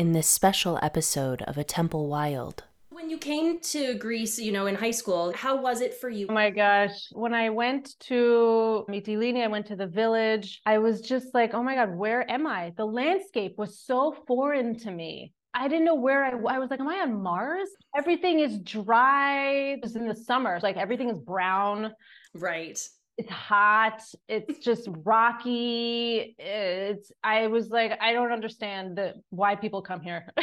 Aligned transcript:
in 0.00 0.12
this 0.12 0.26
special 0.26 0.78
episode 0.80 1.42
of 1.42 1.58
A 1.58 1.62
Temple 1.62 2.08
Wild. 2.08 2.64
When 2.88 3.10
you 3.10 3.18
came 3.18 3.60
to 3.60 3.98
Greece, 3.98 4.38
you 4.38 4.50
know, 4.50 4.64
in 4.64 4.74
high 4.74 4.92
school, 4.92 5.30
how 5.36 5.60
was 5.60 5.82
it 5.82 5.92
for 5.92 6.08
you? 6.08 6.26
Oh 6.30 6.32
my 6.32 6.48
gosh. 6.48 7.08
When 7.12 7.34
I 7.34 7.50
went 7.50 8.00
to 8.08 8.86
Mytilene, 8.88 9.44
I 9.44 9.48
went 9.48 9.66
to 9.66 9.76
the 9.76 9.86
village. 9.86 10.62
I 10.64 10.78
was 10.78 11.02
just 11.02 11.34
like, 11.34 11.52
oh 11.52 11.62
my 11.62 11.74
God, 11.74 11.94
where 11.94 12.28
am 12.30 12.46
I? 12.46 12.72
The 12.78 12.86
landscape 12.86 13.58
was 13.58 13.78
so 13.78 14.16
foreign 14.26 14.78
to 14.78 14.90
me. 14.90 15.34
I 15.52 15.68
didn't 15.68 15.84
know 15.84 15.96
where 15.96 16.24
I, 16.24 16.30
I 16.30 16.58
was 16.58 16.70
like, 16.70 16.80
am 16.80 16.88
I 16.88 17.00
on 17.00 17.22
Mars? 17.22 17.68
Everything 17.94 18.40
is 18.40 18.58
dry. 18.60 19.76
It's 19.82 19.96
in 19.96 20.08
the 20.08 20.16
summer. 20.16 20.54
It's 20.54 20.62
like 20.62 20.78
everything 20.78 21.10
is 21.10 21.18
brown. 21.18 21.92
Right. 22.32 22.80
It's 23.20 23.30
hot. 23.30 24.00
It's 24.28 24.60
just 24.60 24.88
rocky. 25.04 26.34
It's 26.38 27.12
I 27.22 27.48
was 27.48 27.68
like, 27.68 27.92
I 28.00 28.14
don't 28.14 28.32
understand 28.32 28.96
the 28.96 29.12
why 29.28 29.56
people 29.56 29.82
come 29.82 30.00
here. 30.00 30.26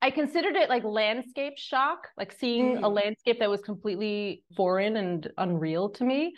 I 0.00 0.10
considered 0.10 0.56
it 0.56 0.70
like 0.70 0.84
landscape 0.84 1.58
shock, 1.58 2.08
like 2.16 2.32
seeing 2.32 2.78
mm. 2.78 2.82
a 2.82 2.88
landscape 2.88 3.40
that 3.40 3.50
was 3.50 3.60
completely 3.60 4.42
foreign 4.56 4.96
and 4.96 5.30
unreal 5.36 5.90
to 5.90 6.04
me. 6.04 6.32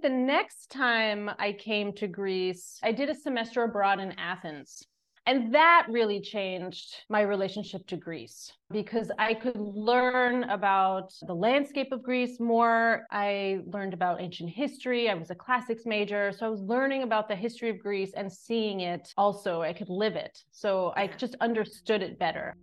The 0.00 0.10
next 0.10 0.70
time 0.70 1.28
I 1.40 1.54
came 1.54 1.92
to 1.94 2.06
Greece, 2.06 2.78
I 2.84 2.92
did 2.92 3.08
a 3.08 3.16
semester 3.16 3.64
abroad 3.64 3.98
in 3.98 4.12
Athens. 4.12 4.86
And 5.28 5.54
that 5.54 5.86
really 5.90 6.22
changed 6.22 7.04
my 7.10 7.20
relationship 7.20 7.86
to 7.88 7.98
Greece 7.98 8.50
because 8.70 9.12
I 9.18 9.34
could 9.34 9.60
learn 9.60 10.44
about 10.44 11.12
the 11.26 11.34
landscape 11.34 11.92
of 11.92 12.02
Greece 12.02 12.40
more. 12.40 13.04
I 13.10 13.60
learned 13.66 13.92
about 13.92 14.22
ancient 14.22 14.48
history. 14.48 15.10
I 15.10 15.14
was 15.14 15.28
a 15.30 15.34
classics 15.34 15.84
major. 15.84 16.32
So 16.32 16.46
I 16.46 16.48
was 16.48 16.62
learning 16.62 17.02
about 17.02 17.28
the 17.28 17.36
history 17.36 17.68
of 17.68 17.78
Greece 17.78 18.12
and 18.16 18.32
seeing 18.32 18.80
it 18.80 19.12
also. 19.18 19.60
I 19.60 19.74
could 19.74 19.90
live 19.90 20.16
it. 20.16 20.44
So 20.50 20.94
I 20.96 21.08
just 21.08 21.36
understood 21.42 22.02
it 22.02 22.18
better. 22.18 22.54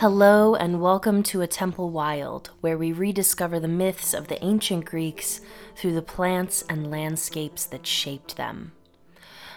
Hello, 0.00 0.54
and 0.54 0.80
welcome 0.80 1.24
to 1.24 1.40
A 1.40 1.48
Temple 1.48 1.90
Wild, 1.90 2.50
where 2.60 2.78
we 2.78 2.92
rediscover 2.92 3.58
the 3.58 3.66
myths 3.66 4.14
of 4.14 4.28
the 4.28 4.40
ancient 4.44 4.84
Greeks 4.84 5.40
through 5.74 5.94
the 5.94 6.02
plants 6.02 6.62
and 6.68 6.88
landscapes 6.88 7.66
that 7.66 7.84
shaped 7.84 8.36
them. 8.36 8.70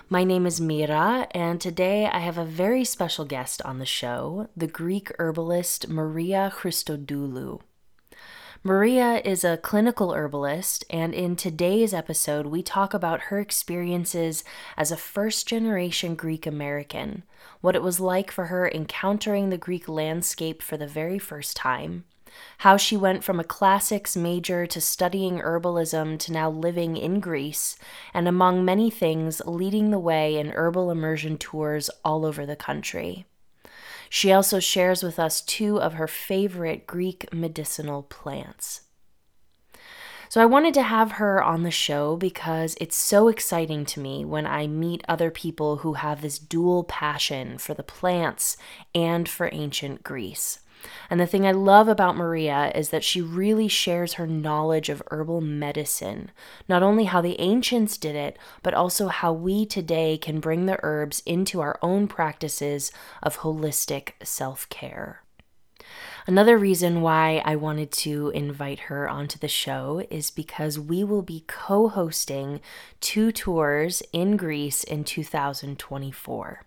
My 0.09 0.23
name 0.23 0.47
is 0.47 0.59
Mira, 0.59 1.28
and 1.30 1.62
today 1.62 2.08
I 2.08 2.22
have 2.22 2.39
a 2.39 2.44
very 2.44 2.84
special 2.84 3.23
guest 3.23 3.62
on 3.62 3.78
the 3.78 3.86
show, 3.86 4.50
the 4.58 4.66
Greek 4.66 5.12
herbalist 5.19 5.89
Maria 5.89 6.52
Christodoulou. 6.52 7.62
Maria 8.64 9.20
is 9.26 9.44
a 9.44 9.58
clinical 9.58 10.14
herbalist, 10.14 10.86
and 10.88 11.16
in 11.16 11.36
today's 11.36 11.95
episode, 11.95 12.45
we 12.45 12.62
talk 12.62 12.94
about 12.94 13.22
her 13.22 13.40
experiences 13.40 14.44
as 14.78 14.92
a 14.92 14.98
first 14.98 15.48
generation 15.48 16.14
Greek 16.14 16.45
American, 16.45 17.23
what 17.62 17.76
it 17.76 17.81
was 17.81 18.00
like 18.00 18.30
for 18.30 18.45
her 18.45 18.70
encountering 18.70 19.50
the 19.50 19.58
Greek 19.58 19.90
landscape 19.90 20.62
for 20.62 20.78
the 20.78 20.86
very 20.86 21.18
first 21.18 21.58
time, 21.58 22.03
how 22.59 22.78
she 22.78 22.95
went 22.95 23.23
from 23.23 23.40
a 23.40 23.44
classics 23.44 24.16
major 24.16 24.68
to 24.68 24.80
studying 24.80 25.40
herbalism 25.40 26.20
to 26.20 26.31
now 26.31 26.48
living 26.48 26.96
in 26.98 27.20
Greece, 27.20 27.80
and 28.14 28.28
among 28.28 28.64
many 28.64 28.92
things, 28.92 29.42
leading 29.48 29.90
the 29.90 29.98
way 29.98 30.38
in 30.38 30.52
herbal 30.52 30.92
immersion 30.92 31.36
tours 31.36 31.90
all 32.06 32.23
over 32.28 32.46
the 32.46 32.56
country. 32.56 33.25
She 34.14 34.34
also 34.34 34.59
shares 34.59 35.04
with 35.04 35.17
us 35.17 35.40
two 35.40 35.80
of 35.80 35.94
her 35.94 36.06
favorite 36.06 36.86
Greek 36.86 37.34
medicinal 37.34 38.03
plants. 38.03 38.81
So 40.28 40.41
I 40.41 40.46
wanted 40.46 40.74
to 40.74 40.81
have 40.81 41.13
her 41.13 41.41
on 41.41 41.63
the 41.63 41.72
show 41.72 42.18
because 42.18 42.75
it's 42.81 42.97
so 42.97 43.30
exciting 43.30 43.86
to 43.86 44.02
me 44.02 44.25
when 44.25 44.46
I 44.46 44.68
meet 44.68 45.06
other 45.08 45.31
people 45.31 45.78
who 45.78 45.94
have 45.94 46.22
this 46.22 46.40
dual 46.40 46.84
passion 46.84 47.58
for 47.58 47.74
the 47.74 47.84
plants 47.84 48.58
and 48.94 49.30
for 49.30 49.50
ancient 49.53 50.03
Greece. 50.03 50.59
And 51.09 51.19
the 51.19 51.25
thing 51.28 51.46
I 51.46 51.52
love 51.52 51.88
about 51.88 52.16
Maria 52.16 52.72
is 52.74 52.90
that 52.90 53.03
she 53.03 53.22
really 53.22 53.68
shares 53.68 54.14
her 54.14 54.28
knowledge 54.28 54.90
of 54.90 55.03
herbal 55.12 55.42
medicine, 55.42 56.31
not 56.68 56.84
only 56.84 57.06
how 57.06 57.22
the 57.22 57.40
ancients 57.40 57.97
did 57.97 58.16
it, 58.16 58.38
but 58.64 58.74
also 58.74 59.08
how 59.08 59.34
we 59.34 59.66
today 59.66 60.18
can 60.18 60.40
bring 60.40 60.66
the 60.66 60.80
herbs 60.84 61.22
into 61.25 61.62
our 61.62 61.78
own 61.81 62.08
practices 62.08 62.92
of 63.22 63.40
holistic 63.40 64.14
self 64.24 64.68
care. 64.69 65.24
Another 66.28 66.58
reason 66.58 67.02
why 67.02 67.42
I 67.44 67.56
wanted 67.56 67.92
to 67.94 68.30
invite 68.30 68.81
her 68.81 69.09
onto 69.09 69.40
the 69.40 69.48
show 69.48 70.06
is 70.09 70.30
because 70.30 70.78
we 70.78 71.03
will 71.03 71.24
be 71.24 71.44
co 71.48 71.90
hosting 71.90 72.62
two 73.00 73.31
tours 73.31 74.03
in 74.13 74.38
Greece 74.38 74.84
in 74.84 75.03
2024. 75.03 76.66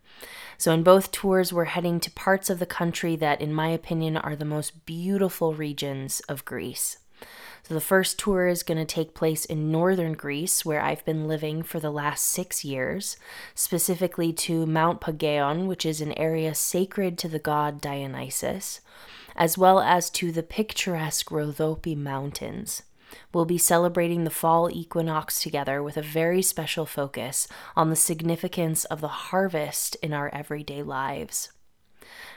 So, 0.58 0.72
in 0.72 0.82
both 0.82 1.10
tours, 1.10 1.52
we're 1.52 1.64
heading 1.64 2.00
to 2.00 2.10
parts 2.10 2.50
of 2.50 2.58
the 2.58 2.66
country 2.66 3.16
that, 3.16 3.40
in 3.40 3.52
my 3.52 3.68
opinion, 3.68 4.16
are 4.16 4.36
the 4.36 4.44
most 4.44 4.86
beautiful 4.86 5.54
regions 5.54 6.20
of 6.28 6.44
Greece. 6.44 6.98
So, 7.64 7.74
the 7.74 7.80
first 7.80 8.18
tour 8.18 8.46
is 8.46 8.62
going 8.62 8.78
to 8.78 8.84
take 8.84 9.14
place 9.14 9.44
in 9.44 9.72
northern 9.72 10.12
Greece, 10.12 10.64
where 10.64 10.82
I've 10.82 11.04
been 11.04 11.26
living 11.26 11.62
for 11.62 11.80
the 11.80 11.90
last 11.90 12.26
six 12.26 12.64
years, 12.64 13.16
specifically 13.54 14.32
to 14.34 14.66
Mount 14.66 15.00
Pangaion, 15.00 15.66
which 15.66 15.86
is 15.86 16.00
an 16.00 16.12
area 16.18 16.54
sacred 16.54 17.18
to 17.18 17.28
the 17.28 17.38
god 17.38 17.80
Dionysus, 17.80 18.80
as 19.34 19.56
well 19.56 19.80
as 19.80 20.10
to 20.10 20.30
the 20.30 20.42
picturesque 20.42 21.30
Rhodope 21.30 21.96
Mountains. 21.96 22.82
We'll 23.32 23.44
be 23.44 23.58
celebrating 23.58 24.24
the 24.24 24.30
fall 24.30 24.70
equinox 24.70 25.40
together 25.42 25.82
with 25.82 25.96
a 25.96 26.02
very 26.02 26.42
special 26.42 26.86
focus 26.86 27.48
on 27.76 27.90
the 27.90 27.96
significance 27.96 28.84
of 28.86 29.00
the 29.00 29.08
harvest 29.08 29.96
in 30.02 30.12
our 30.12 30.28
everyday 30.34 30.82
lives. 30.82 31.50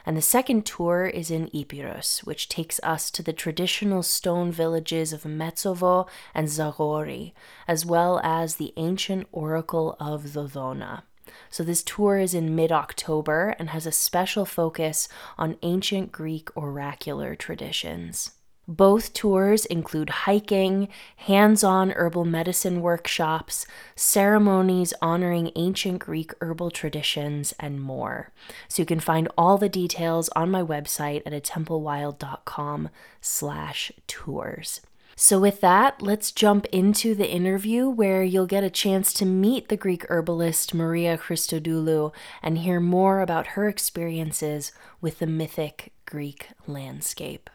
And 0.06 0.16
the 0.16 0.22
second 0.22 0.66
tour 0.66 1.06
is 1.06 1.30
in 1.30 1.50
Epirus, 1.54 2.24
which 2.24 2.48
takes 2.48 2.80
us 2.82 3.12
to 3.12 3.22
the 3.22 3.34
traditional 3.34 4.04
stone 4.04 4.52
villages 4.52 5.12
of 5.12 5.24
Metsovo 5.24 6.08
and 6.34 6.48
Zagori, 6.48 7.34
as 7.68 7.86
well 7.86 8.22
as 8.24 8.56
the 8.56 8.74
ancient 8.78 9.28
oracle 9.34 9.98
of 10.00 10.24
Dodona. 10.24 11.04
So, 11.50 11.64
this 11.64 11.84
tour 11.84 12.18
is 12.18 12.34
in 12.34 12.56
mid 12.56 12.72
October 12.72 13.54
and 13.60 13.72
has 13.72 13.86
a 13.86 13.92
special 13.92 14.46
focus 14.46 15.10
on 15.38 15.58
ancient 15.62 16.14
Greek 16.14 16.56
oracular 16.56 17.36
traditions. 17.36 18.32
Both 18.68 19.14
tours 19.14 19.66
include 19.66 20.10
hiking, 20.10 20.90
hands 21.16 21.64
on 21.64 21.92
herbal 21.92 22.26
medicine 22.26 22.82
workshops, 22.82 23.66
ceremonies 23.96 24.94
honoring 25.02 25.52
ancient 25.56 26.00
Greek 26.00 26.34
herbal 26.42 26.72
traditions, 26.72 27.54
and 27.62 27.82
more. 27.82 28.34
So 28.68 28.82
you 28.82 28.86
can 28.86 29.00
find 29.00 29.30
all 29.38 29.58
the 29.58 29.70
details 29.70 30.28
on 30.36 30.52
my 30.52 30.62
website 30.62 31.22
at 31.26 31.32
atemplewild.com 31.32 32.90
slash 33.22 33.92
tours. 34.06 34.82
So, 35.20 35.40
with 35.40 35.62
that, 35.62 36.02
let's 36.04 36.32
jump 36.32 36.68
into 36.68 37.16
the 37.16 37.28
interview 37.28 37.90
where 37.90 38.22
you'll 38.22 38.46
get 38.46 38.64
a 38.64 38.70
chance 38.70 39.12
to 39.14 39.26
meet 39.26 39.68
the 39.68 39.78
Greek 39.78 40.06
herbalist 40.10 40.76
Maria 40.76 41.18
Christodoulou 41.18 42.14
and 42.44 42.60
hear 42.60 42.80
more 42.80 43.22
about 43.22 43.48
her 43.48 43.68
experiences 43.68 44.72
with 45.02 45.18
the 45.18 45.26
mythic 45.26 45.92
Greek 46.06 46.50
landscape. 46.68 47.50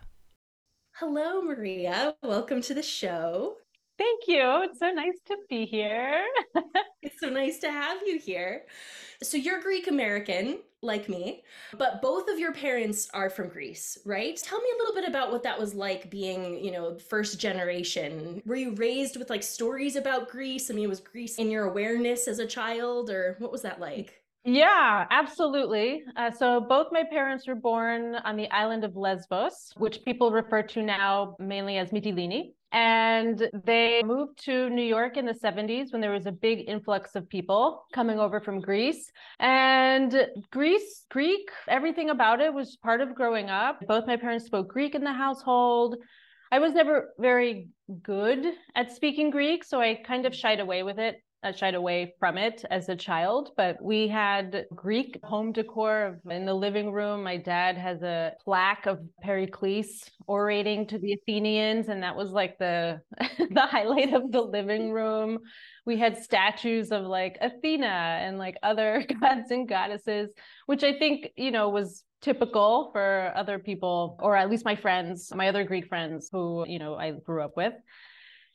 Hello, 1.05 1.43
Maria. 1.43 2.15
Welcome 2.23 2.63
to 2.63 2.75
the 2.75 2.83
show. 2.83 3.57
Thank 3.99 4.29
you. 4.29 4.61
It's 4.63 4.79
so 4.79 4.93
nice 4.93 5.19
to 5.27 5.37
be 5.49 5.67
here. 5.67 6.25
it's 7.03 7.19
so 7.19 7.29
nice 7.29 7.59
to 7.59 7.73
have 7.73 7.99
you 8.07 8.21
here. 8.21 8.67
So, 9.21 9.37
you're 9.37 9.61
Greek 9.61 9.89
American, 9.89 10.61
like 10.81 11.09
me, 11.09 11.43
but 11.77 12.03
both 12.03 12.29
of 12.29 12.39
your 12.39 12.53
parents 12.53 13.09
are 13.13 13.31
from 13.31 13.49
Greece, 13.49 13.99
right? 14.05 14.37
Tell 14.37 14.61
me 14.61 14.69
a 14.73 14.79
little 14.79 14.95
bit 14.95 15.09
about 15.09 15.33
what 15.33 15.43
that 15.43 15.59
was 15.59 15.75
like 15.75 16.09
being, 16.09 16.65
you 16.65 16.71
know, 16.71 16.97
first 16.97 17.41
generation. 17.41 18.41
Were 18.47 18.55
you 18.55 18.71
raised 18.77 19.17
with 19.17 19.29
like 19.29 19.43
stories 19.43 19.97
about 19.97 20.29
Greece? 20.29 20.71
I 20.71 20.75
mean, 20.75 20.89
was 20.89 21.01
Greece 21.01 21.39
in 21.39 21.51
your 21.51 21.65
awareness 21.65 22.29
as 22.29 22.39
a 22.39 22.47
child, 22.47 23.11
or 23.11 23.35
what 23.41 23.51
was 23.51 23.63
that 23.63 23.81
like? 23.81 24.22
Yeah, 24.45 25.07
absolutely. 25.11 26.03
Uh, 26.17 26.33
so 26.33 26.61
both 26.61 26.89
my 26.91 27.05
parents 27.05 27.47
were 27.47 27.55
born 27.55 28.17
on 28.17 28.37
the 28.37 28.51
island 28.51 28.83
of 28.83 28.97
Lesbos, 28.97 29.73
which 29.77 30.05
people 30.05 30.33
refer 30.33 30.63
to 30.65 30.83
now 30.83 31.37
mainly 31.39 31.79
as 31.79 31.91
Mytilene. 31.91 32.53
And 32.73 33.49
they 33.65 34.03
moved 34.03 34.43
to 34.47 34.69
New 34.71 34.83
York 34.83 35.17
in 35.17 35.27
the 35.27 35.35
70s 35.35 35.93
when 35.93 36.01
there 36.01 36.11
was 36.11 36.27
a 36.27 36.33
big 36.33 36.69
influx 36.69 37.15
of 37.15 37.29
people 37.29 37.85
coming 37.93 38.19
over 38.19 38.41
from 38.41 38.61
Greece. 38.61 39.13
And 39.39 40.27
Greece, 40.51 41.05
Greek, 41.11 41.49
everything 41.69 42.11
about 42.11 42.41
it 42.41 42.53
was 42.53 42.77
part 42.77 43.01
of 43.01 43.15
growing 43.15 43.49
up. 43.49 43.79
Both 43.87 44.07
my 44.09 44.17
parents 44.17 44.47
spoke 44.47 44.69
Greek 44.69 44.97
in 44.97 45.05
the 45.05 45.13
household. 45.13 45.97
I 46.51 46.59
was 46.59 46.73
never 46.73 47.11
very 47.19 47.69
good 48.03 48.45
at 48.75 48.91
speaking 48.91 49.31
Greek, 49.31 49.63
so 49.63 49.81
I 49.81 49.95
kind 49.95 50.27
of 50.27 50.35
shied 50.35 50.59
away 50.59 50.83
with 50.83 50.99
it 50.99 51.23
shied 51.51 51.75
away 51.75 52.15
from 52.21 52.39
it 52.39 52.65
as 52.71 52.89
a 52.89 52.95
child, 52.95 53.51
but 53.57 53.83
we 53.83 54.07
had 54.07 54.67
Greek 54.75 55.19
home 55.25 55.51
decor 55.51 56.21
in 56.31 56.47
the 56.47 56.55
living 56.55 56.93
room. 56.93 57.25
My 57.25 57.37
dad 57.37 57.77
has 57.77 58.03
a 58.03 58.35
plaque 58.45 58.87
of 58.87 59.01
Pericles 59.21 60.09
orating 60.29 60.87
to 60.87 60.99
the 60.99 61.15
Athenians, 61.15 61.89
and 61.89 62.05
that 62.05 62.15
was 62.15 62.31
like 62.31 62.59
the 62.59 63.01
the 63.19 63.67
highlight 63.67 64.15
of 64.15 64.31
the 64.31 64.41
living 64.41 64.93
room. 64.93 65.41
We 65.85 65.97
had 65.97 66.23
statues 66.23 66.93
of 66.93 67.03
like 67.03 67.39
Athena 67.41 68.21
and 68.23 68.39
like 68.39 68.57
other 68.63 69.05
gods 69.21 69.51
and 69.51 69.69
goddesses, 69.69 70.31
which 70.67 70.85
I 70.85 70.97
think, 70.97 71.31
you 71.37 71.51
know, 71.51 71.71
was 71.71 72.05
typical 72.21 72.91
for 72.93 73.33
other 73.35 73.59
people, 73.59 74.17
or 74.23 74.37
at 74.37 74.49
least 74.49 74.65
my 74.65 74.77
friends, 74.77 75.33
my 75.35 75.49
other 75.49 75.65
Greek 75.65 75.89
friends 75.89 76.29
who, 76.31 76.65
you 76.69 76.79
know, 76.79 76.95
I 76.95 77.11
grew 77.11 77.43
up 77.43 77.57
with. 77.57 77.75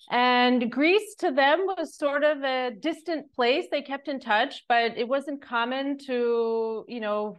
And 0.09 0.71
Greece 0.71 1.15
to 1.19 1.31
them 1.31 1.65
was 1.65 1.97
sort 1.97 2.23
of 2.23 2.41
a 2.43 2.71
distant 2.71 3.33
place. 3.33 3.65
They 3.69 3.81
kept 3.81 4.07
in 4.07 4.19
touch, 4.19 4.63
but 4.69 4.97
it 4.97 5.07
wasn't 5.07 5.41
common 5.41 5.97
to, 6.05 6.85
you 6.87 6.99
know, 6.99 7.37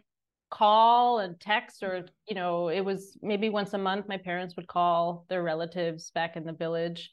call 0.50 1.18
and 1.18 1.38
text 1.40 1.82
or, 1.82 2.06
you 2.28 2.34
know, 2.34 2.68
it 2.68 2.80
was 2.80 3.18
maybe 3.22 3.48
once 3.48 3.72
a 3.74 3.78
month 3.78 4.08
my 4.08 4.16
parents 4.16 4.56
would 4.56 4.66
call 4.66 5.24
their 5.28 5.42
relatives 5.42 6.10
back 6.10 6.36
in 6.36 6.44
the 6.44 6.52
village. 6.52 7.10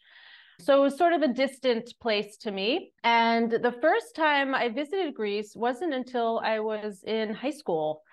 So 0.59 0.77
it 0.77 0.81
was 0.81 0.97
sort 0.97 1.13
of 1.13 1.21
a 1.21 1.33
distant 1.33 1.94
place 2.01 2.38
to 2.38 2.51
me. 2.51 2.94
And 3.03 3.51
the 3.51 3.75
first 3.81 4.15
time 4.15 4.56
I 4.56 4.69
visited 4.69 5.13
Greece 5.13 5.53
wasn't 5.56 5.94
until 5.94 6.39
I 6.44 6.59
was 6.59 7.03
in 7.06 7.33
high 7.33 7.51
school. 7.51 8.03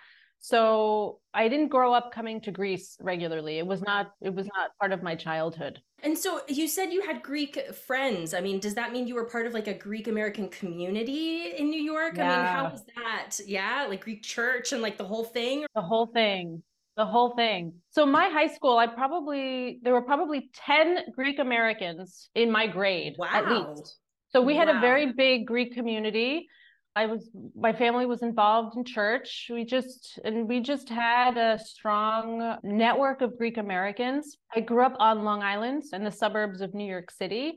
So 0.44 1.20
I 1.32 1.46
didn't 1.46 1.68
grow 1.68 1.94
up 1.94 2.10
coming 2.12 2.40
to 2.42 2.50
Greece 2.50 2.96
regularly. 3.00 3.58
It 3.58 3.66
was 3.66 3.80
not 3.80 4.10
it 4.20 4.34
was 4.34 4.46
not 4.56 4.70
part 4.80 4.92
of 4.92 5.00
my 5.00 5.14
childhood. 5.14 5.80
And 6.02 6.18
so 6.18 6.40
you 6.48 6.66
said 6.66 6.92
you 6.92 7.00
had 7.02 7.22
Greek 7.22 7.56
friends. 7.86 8.34
I 8.34 8.40
mean, 8.40 8.58
does 8.58 8.74
that 8.74 8.90
mean 8.92 9.06
you 9.06 9.14
were 9.14 9.26
part 9.26 9.46
of 9.46 9.54
like 9.54 9.68
a 9.68 9.74
Greek 9.74 10.08
American 10.08 10.48
community 10.48 11.52
in 11.56 11.70
New 11.70 11.80
York? 11.80 12.16
Yeah. 12.16 12.24
I 12.24 12.36
mean, 12.36 12.46
how 12.46 12.70
was 12.70 12.82
that? 12.96 13.38
Yeah, 13.46 13.86
like 13.88 14.02
Greek 14.02 14.24
church 14.24 14.72
and 14.72 14.82
like 14.82 14.98
the 14.98 15.04
whole 15.04 15.24
thing? 15.24 15.64
The 15.76 15.80
whole 15.80 16.06
thing. 16.06 16.64
The 16.96 17.06
whole 17.06 17.36
thing. 17.36 17.74
So 17.90 18.04
my 18.04 18.28
high 18.28 18.48
school, 18.48 18.78
I 18.78 18.88
probably 18.88 19.78
there 19.82 19.92
were 19.92 20.02
probably 20.02 20.50
10 20.66 21.12
Greek 21.14 21.38
Americans 21.38 22.30
in 22.34 22.50
my 22.50 22.66
grade 22.66 23.14
Wow. 23.16 23.28
at 23.32 23.48
least. 23.48 23.96
So 24.30 24.42
we 24.42 24.56
had 24.56 24.68
a 24.68 24.80
very 24.80 25.12
big 25.12 25.46
Greek 25.46 25.72
community. 25.72 26.48
I 26.94 27.06
was 27.06 27.30
my 27.56 27.72
family 27.72 28.04
was 28.04 28.22
involved 28.22 28.76
in 28.76 28.84
church. 28.84 29.48
We 29.50 29.64
just 29.64 30.18
and 30.24 30.46
we 30.46 30.60
just 30.60 30.88
had 30.88 31.38
a 31.38 31.58
strong 31.58 32.58
network 32.62 33.22
of 33.22 33.38
Greek 33.38 33.56
Americans. 33.56 34.36
I 34.54 34.60
grew 34.60 34.84
up 34.84 34.96
on 34.98 35.24
Long 35.24 35.42
Island 35.42 35.84
in 35.92 36.04
the 36.04 36.10
suburbs 36.10 36.60
of 36.60 36.74
New 36.74 36.84
York 36.84 37.10
City. 37.10 37.54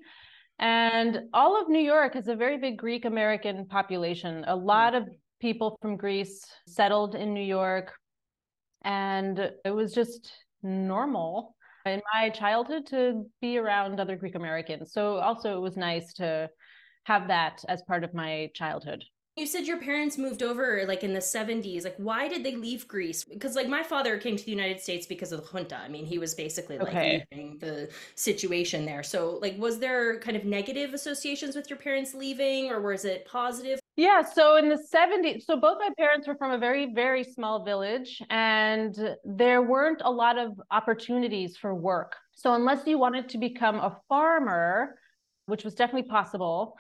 And 0.57 1.23
all 1.33 1.61
of 1.61 1.67
New 1.67 1.81
York 1.81 2.13
has 2.13 2.29
a 2.29 2.35
very 2.35 2.57
big 2.57 2.77
Greek 2.77 3.03
American 3.03 3.65
population. 3.65 4.45
A 4.47 4.55
lot 4.55 4.95
of 4.95 5.03
people 5.41 5.77
from 5.81 5.97
Greece 5.97 6.45
settled 6.65 7.13
in 7.13 7.33
New 7.33 7.43
York. 7.43 7.93
And 8.85 9.51
it 9.65 9.71
was 9.71 9.93
just 9.93 10.31
normal 10.63 11.55
in 11.85 12.01
my 12.13 12.29
childhood 12.29 12.85
to 12.87 13.25
be 13.41 13.57
around 13.57 13.99
other 13.99 14.15
Greek 14.15 14.35
Americans. 14.35 14.93
So 14.93 15.17
also 15.17 15.57
it 15.57 15.61
was 15.61 15.75
nice 15.75 16.13
to 16.13 16.49
have 17.03 17.27
that 17.27 17.63
as 17.67 17.81
part 17.83 18.03
of 18.05 18.13
my 18.13 18.49
childhood. 18.53 19.03
You 19.35 19.45
said 19.45 19.67
your 19.67 19.81
parents 19.81 20.17
moved 20.17 20.41
over 20.41 20.85
like 20.87 21.03
in 21.03 21.13
the 21.13 21.19
70s. 21.19 21.83
Like, 21.83 21.97
why 21.97 22.29
did 22.29 22.41
they 22.45 22.55
leave 22.55 22.87
Greece? 22.87 23.25
Because, 23.25 23.53
like, 23.53 23.67
my 23.67 23.83
father 23.83 24.17
came 24.17 24.37
to 24.37 24.45
the 24.45 24.51
United 24.51 24.79
States 24.79 25.05
because 25.05 25.33
of 25.33 25.41
the 25.41 25.47
junta. 25.47 25.75
I 25.75 25.89
mean, 25.89 26.05
he 26.05 26.17
was 26.19 26.33
basically 26.33 26.79
like 26.79 26.87
Okay. 26.89 27.25
leaving 27.31 27.57
the 27.59 27.89
situation 28.15 28.85
there. 28.85 29.03
So, 29.03 29.37
like, 29.41 29.57
was 29.57 29.79
there 29.79 30.19
kind 30.21 30.37
of 30.37 30.45
negative 30.45 30.93
associations 30.93 31.53
with 31.53 31.69
your 31.69 31.77
parents 31.77 32.13
leaving, 32.13 32.71
or 32.71 32.81
was 32.81 33.03
it 33.03 33.25
positive? 33.25 33.77
Yeah, 33.97 34.21
so 34.21 34.55
in 34.55 34.69
the 34.69 34.77
70s, 34.77 35.45
so 35.45 35.57
both 35.57 35.79
my 35.79 35.89
parents 35.97 36.27
were 36.27 36.35
from 36.35 36.51
a 36.51 36.57
very, 36.57 36.93
very 36.93 37.23
small 37.23 37.65
village, 37.65 38.21
and 38.29 38.95
there 39.25 39.61
weren't 39.61 40.01
a 40.03 40.11
lot 40.11 40.37
of 40.37 40.59
opportunities 40.71 41.57
for 41.57 41.75
work. 41.75 42.15
So, 42.33 42.53
unless 42.53 42.87
you 42.87 42.99
wanted 42.99 43.27
to 43.29 43.37
become 43.37 43.75
a 43.75 43.97
farmer, 44.07 44.97
which 45.47 45.65
was 45.65 45.75
definitely 45.75 46.09
possible, 46.09 46.77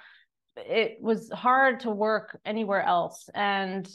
it 0.57 0.97
was 1.01 1.29
hard 1.31 1.79
to 1.81 1.91
work 1.91 2.39
anywhere 2.45 2.81
else. 2.81 3.29
And, 3.33 3.87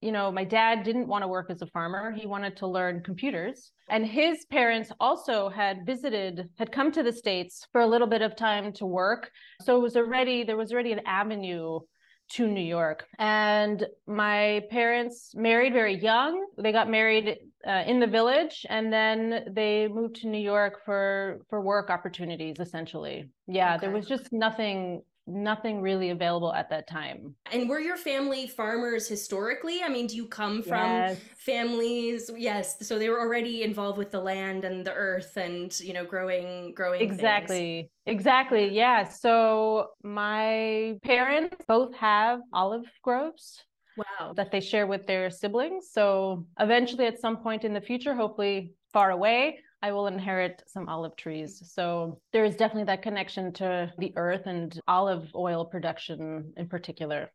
you 0.00 0.12
know, 0.12 0.30
my 0.30 0.44
dad 0.44 0.82
didn't 0.82 1.08
want 1.08 1.22
to 1.22 1.28
work 1.28 1.50
as 1.50 1.62
a 1.62 1.66
farmer, 1.66 2.12
he 2.12 2.26
wanted 2.26 2.56
to 2.58 2.66
learn 2.66 3.02
computers. 3.02 3.72
And 3.88 4.06
his 4.06 4.44
parents 4.50 4.90
also 5.00 5.48
had 5.48 5.86
visited, 5.86 6.48
had 6.58 6.72
come 6.72 6.90
to 6.92 7.02
the 7.02 7.12
States 7.12 7.66
for 7.72 7.80
a 7.80 7.86
little 7.86 8.06
bit 8.06 8.22
of 8.22 8.36
time 8.36 8.72
to 8.74 8.86
work. 8.86 9.30
So, 9.62 9.76
it 9.76 9.82
was 9.82 9.96
already, 9.96 10.44
there 10.44 10.56
was 10.56 10.72
already 10.72 10.92
an 10.92 11.02
avenue 11.06 11.80
to 12.28 12.48
New 12.48 12.64
York. 12.64 13.06
And 13.18 13.86
my 14.06 14.62
parents 14.70 15.32
married 15.34 15.72
very 15.72 15.96
young. 15.96 16.44
They 16.58 16.72
got 16.72 16.90
married 16.90 17.36
uh, 17.66 17.84
in 17.86 18.00
the 18.00 18.06
village 18.06 18.66
and 18.68 18.92
then 18.92 19.44
they 19.52 19.88
moved 19.88 20.16
to 20.16 20.28
New 20.28 20.40
York 20.40 20.84
for 20.84 21.40
for 21.48 21.60
work 21.60 21.90
opportunities 21.90 22.56
essentially. 22.58 23.28
Yeah, 23.46 23.76
there 23.76 23.90
was 23.90 24.06
just 24.06 24.32
nothing 24.32 25.02
nothing 25.26 25.80
really 25.80 26.10
available 26.10 26.52
at 26.52 26.70
that 26.70 26.86
time. 26.86 27.34
And 27.52 27.68
were 27.68 27.80
your 27.80 27.96
family 27.96 28.46
farmers 28.46 29.08
historically? 29.08 29.82
I 29.82 29.88
mean, 29.88 30.06
do 30.06 30.16
you 30.16 30.26
come 30.26 30.62
from 30.62 30.78
Yes. 30.78 31.20
families? 31.36 32.30
Yes. 32.36 32.86
So 32.86 32.98
they 32.98 33.08
were 33.08 33.20
already 33.20 33.62
involved 33.62 33.98
with 33.98 34.10
the 34.10 34.20
land 34.20 34.64
and 34.64 34.86
the 34.86 34.92
earth 34.92 35.36
and, 35.36 35.78
you 35.80 35.92
know, 35.92 36.04
growing, 36.04 36.74
growing. 36.74 37.00
things. 37.00 37.12
Exactly. 37.12 37.90
Exactly. 38.06 38.68
Yeah. 38.68 39.08
So 39.08 39.90
my 40.02 40.96
parents 41.02 41.56
both 41.66 41.94
have 41.96 42.40
olive 42.52 42.86
groves. 43.02 43.62
Wow. 43.98 44.34
that 44.36 44.50
they 44.52 44.60
share 44.60 44.86
with 44.86 45.06
their 45.06 45.30
siblings. 45.30 45.88
So 45.90 46.46
eventually, 46.60 47.06
at 47.06 47.18
some 47.18 47.38
point 47.38 47.64
in 47.64 47.72
the 47.72 47.80
future, 47.80 48.14
hopefully 48.14 48.74
far 48.92 49.10
away, 49.10 49.60
I 49.86 49.92
will 49.92 50.08
inherit 50.08 50.64
some 50.66 50.88
olive 50.88 51.14
trees. 51.14 51.62
So 51.72 52.18
there 52.32 52.44
is 52.44 52.56
definitely 52.56 52.88
that 52.90 53.02
connection 53.02 53.52
to 53.54 53.92
the 53.98 54.12
earth 54.16 54.46
and 54.46 54.78
olive 54.88 55.30
oil 55.36 55.64
production 55.64 56.52
in 56.56 56.66
particular. 56.66 57.30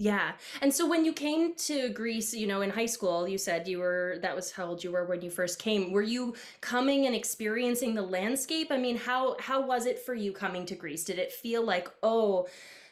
Yeah. 0.00 0.34
And 0.62 0.72
so 0.72 0.86
when 0.88 1.04
you 1.04 1.12
came 1.12 1.56
to 1.56 1.88
Greece, 1.88 2.32
you 2.32 2.46
know, 2.46 2.60
in 2.60 2.70
high 2.70 2.86
school, 2.86 3.26
you 3.26 3.36
said 3.36 3.66
you 3.66 3.78
were, 3.80 4.18
that 4.22 4.36
was 4.36 4.52
how 4.52 4.66
old 4.66 4.84
you 4.84 4.92
were 4.92 5.06
when 5.06 5.22
you 5.22 5.30
first 5.30 5.58
came. 5.58 5.90
Were 5.90 6.02
you 6.16 6.36
coming 6.60 7.06
and 7.06 7.16
experiencing 7.16 7.94
the 7.94 8.02
landscape? 8.02 8.68
I 8.70 8.78
mean, 8.78 8.96
how 8.96 9.34
how 9.40 9.66
was 9.66 9.86
it 9.86 9.98
for 9.98 10.14
you 10.14 10.30
coming 10.30 10.64
to 10.66 10.76
Greece? 10.76 11.02
Did 11.02 11.18
it 11.18 11.32
feel 11.32 11.64
like, 11.64 11.88
oh, 12.04 12.46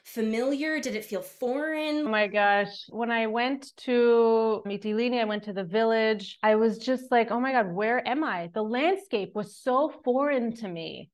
familiar? 0.06 0.80
Did 0.80 0.94
it 0.94 1.04
feel 1.04 1.20
foreign? 1.20 2.06
Oh 2.06 2.08
my 2.08 2.28
gosh. 2.28 2.86
When 2.88 3.10
I 3.10 3.26
went 3.26 3.76
to 3.78 4.62
Mitilini, 4.64 5.20
I 5.20 5.24
went 5.24 5.42
to 5.44 5.52
the 5.52 5.64
village. 5.64 6.38
I 6.42 6.54
was 6.54 6.78
just 6.78 7.10
like, 7.10 7.30
oh 7.30 7.40
my 7.40 7.52
God, 7.52 7.72
where 7.72 8.06
am 8.06 8.22
I? 8.22 8.50
The 8.54 8.62
landscape 8.62 9.32
was 9.34 9.56
so 9.56 9.92
foreign 10.04 10.54
to 10.56 10.68
me. 10.68 11.10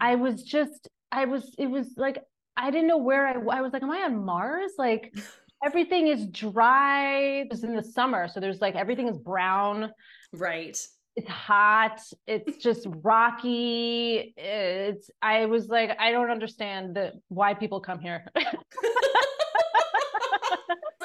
I 0.00 0.12
mm-hmm. 0.12 0.22
was 0.22 0.42
just, 0.42 0.88
I 1.10 1.24
was, 1.24 1.54
it 1.58 1.66
was 1.66 1.88
like, 1.96 2.18
I 2.56 2.70
didn't 2.70 2.86
know 2.86 2.98
where 2.98 3.26
I, 3.26 3.32
I 3.32 3.62
was 3.62 3.72
like, 3.72 3.82
am 3.82 3.90
I 3.90 4.02
on 4.02 4.24
Mars? 4.24 4.72
Like 4.78 5.14
everything 5.64 6.08
is 6.08 6.26
dry. 6.26 7.46
It's 7.50 7.62
in 7.62 7.74
the 7.74 7.82
summer. 7.82 8.28
So 8.28 8.40
there's 8.40 8.60
like, 8.60 8.76
everything 8.76 9.08
is 9.08 9.18
brown. 9.18 9.90
Right. 10.32 10.78
It's 11.16 11.28
hot. 11.28 12.00
It's 12.26 12.56
just 12.58 12.86
rocky. 13.02 14.34
It's, 14.36 15.10
I 15.22 15.46
was 15.46 15.68
like, 15.68 15.96
I 16.00 16.10
don't 16.10 16.30
understand 16.30 16.96
the, 16.96 17.12
why 17.28 17.54
people 17.54 17.80
come 17.80 18.00
here. 18.00 18.26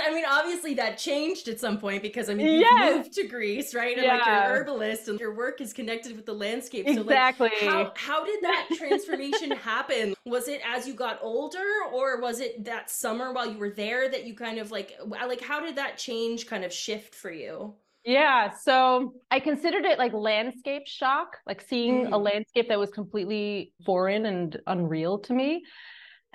I 0.10 0.14
mean, 0.14 0.26
obviously 0.28 0.74
that 0.76 0.98
changed 0.98 1.48
at 1.50 1.60
some 1.60 1.78
point 1.78 2.02
because 2.02 2.30
I 2.30 2.34
mean, 2.34 2.48
you 2.48 2.60
Yes. 2.62 2.96
moved 2.96 3.14
to 3.14 3.28
Greece, 3.28 3.76
right? 3.76 3.98
And 3.98 4.08
like 4.08 4.26
you're 4.26 4.36
an 4.36 4.52
herbalist 4.52 5.08
and 5.08 5.20
your 5.20 5.36
work 5.36 5.62
is 5.62 5.72
connected 5.72 6.16
with 6.16 6.26
the 6.26 6.34
landscape. 6.34 6.88
So 6.88 6.94
like 6.94 7.02
exactly. 7.02 7.52
how 7.62 7.92
how 7.96 8.26
did 8.26 8.42
that 8.42 8.70
transformation 8.78 9.52
happen? 9.52 10.16
Was 10.26 10.48
it 10.48 10.62
as 10.66 10.88
you 10.88 10.94
got 10.96 11.20
older 11.22 11.66
or 11.94 12.20
was 12.20 12.40
it 12.40 12.64
that 12.66 12.90
summer 12.90 13.32
while 13.34 13.52
you 13.52 13.58
were 13.60 13.70
there 13.70 14.10
that 14.10 14.26
you 14.26 14.36
kind 14.36 14.58
of 14.58 14.72
like 14.72 14.98
like 15.08 15.42
how 15.42 15.60
did 15.60 15.76
that 15.76 15.98
change 15.98 16.48
kind 16.48 16.64
of 16.64 16.74
shift 16.74 17.14
for 17.14 17.32
you? 17.32 17.76
Yeah, 18.06 18.52
so 18.52 19.14
I 19.30 19.40
considered 19.40 19.86
it 19.86 20.00
like 20.00 20.14
landscape 20.14 20.88
shock, 20.88 21.38
like 21.46 21.62
seeing 21.62 22.08
a 22.08 22.18
Mm. 22.18 22.24
landscape 22.24 22.70
that 22.70 22.80
was 22.80 22.92
completely 22.92 23.74
foreign 23.86 24.26
and 24.26 24.60
unreal 24.68 25.20
to 25.20 25.34
me. 25.34 25.64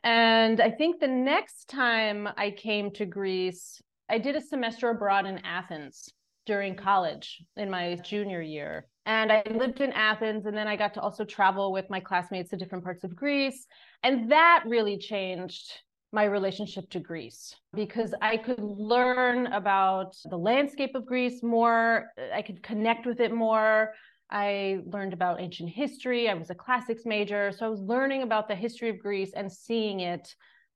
And 0.02 0.60
I 0.60 0.70
think 0.70 1.00
the 1.00 1.08
next 1.08 1.70
time 1.70 2.28
I 2.36 2.50
came 2.50 2.90
to 2.92 3.06
Greece, 3.06 3.80
I 4.08 4.18
did 4.18 4.36
a 4.36 4.40
semester 4.40 4.90
abroad 4.90 5.24
in 5.24 5.38
Athens 5.38 6.10
during 6.44 6.76
college 6.76 7.42
in 7.56 7.70
my 7.70 7.96
junior 7.96 8.42
year. 8.42 8.86
And 9.06 9.32
I 9.32 9.42
lived 9.50 9.80
in 9.80 9.92
Athens, 9.92 10.44
and 10.46 10.56
then 10.56 10.68
I 10.68 10.76
got 10.76 10.94
to 10.94 11.00
also 11.00 11.24
travel 11.24 11.72
with 11.72 11.88
my 11.88 12.00
classmates 12.00 12.50
to 12.50 12.56
different 12.56 12.84
parts 12.84 13.04
of 13.04 13.16
Greece. 13.16 13.66
And 14.02 14.30
that 14.30 14.64
really 14.66 14.98
changed 14.98 15.72
my 16.14 16.24
relationship 16.24 16.88
to 16.90 17.00
Greece 17.00 17.54
because 17.74 18.14
I 18.22 18.38
could 18.38 18.62
learn 18.62 19.48
about 19.48 20.16
the 20.30 20.38
landscape 20.38 20.94
of 20.94 21.04
Greece 21.04 21.42
more. 21.42 22.06
I 22.32 22.40
could 22.40 22.62
connect 22.62 23.04
with 23.04 23.20
it 23.20 23.34
more. 23.34 23.92
I 24.30 24.78
learned 24.86 25.12
about 25.12 25.40
ancient 25.40 25.70
history. 25.70 26.30
I 26.30 26.34
was 26.34 26.48
a 26.50 26.54
classics 26.54 27.02
major. 27.04 27.52
So 27.52 27.66
I 27.66 27.68
was 27.68 27.80
learning 27.80 28.22
about 28.22 28.48
the 28.48 28.54
history 28.54 28.88
of 28.88 28.98
Greece 28.98 29.32
and 29.34 29.52
seeing 29.52 30.00
it 30.00 30.34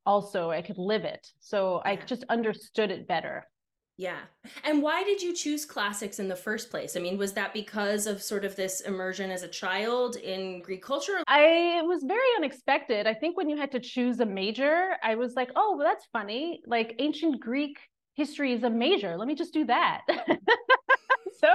also 0.08 0.50
i 0.50 0.62
could 0.62 0.78
live 0.78 1.04
it 1.04 1.30
so 1.38 1.82
i 1.84 1.94
just 1.94 2.24
understood 2.30 2.90
it 2.90 3.06
better 3.06 3.46
yeah. 3.98 4.20
And 4.62 4.80
why 4.80 5.02
did 5.02 5.20
you 5.20 5.34
choose 5.34 5.66
classics 5.66 6.20
in 6.20 6.28
the 6.28 6.36
first 6.36 6.70
place? 6.70 6.96
I 6.96 7.00
mean, 7.00 7.18
was 7.18 7.32
that 7.32 7.52
because 7.52 8.06
of 8.06 8.22
sort 8.22 8.44
of 8.44 8.54
this 8.54 8.80
immersion 8.82 9.32
as 9.32 9.42
a 9.42 9.48
child 9.48 10.14
in 10.14 10.62
Greek 10.62 10.84
culture? 10.84 11.18
I 11.26 11.80
it 11.80 11.84
was 11.84 12.04
very 12.04 12.28
unexpected. 12.36 13.08
I 13.08 13.14
think 13.14 13.36
when 13.36 13.50
you 13.50 13.56
had 13.56 13.72
to 13.72 13.80
choose 13.80 14.20
a 14.20 14.24
major, 14.24 14.92
I 15.02 15.16
was 15.16 15.34
like, 15.34 15.50
"Oh, 15.56 15.76
well, 15.76 15.84
that's 15.84 16.06
funny. 16.12 16.62
Like 16.64 16.94
ancient 17.00 17.40
Greek 17.40 17.76
history 18.14 18.52
is 18.52 18.62
a 18.62 18.70
major. 18.70 19.16
Let 19.16 19.26
me 19.26 19.34
just 19.34 19.52
do 19.52 19.64
that." 19.64 20.02
so 21.40 21.48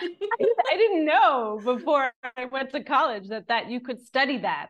I, 0.00 0.46
I, 0.70 0.76
didn't 0.76 1.06
know 1.06 1.60
before 1.64 2.12
I 2.36 2.44
went 2.44 2.70
to 2.72 2.84
college 2.84 3.28
that 3.28 3.48
that 3.48 3.70
you 3.70 3.80
could 3.80 4.02
study 4.02 4.36
that. 4.38 4.68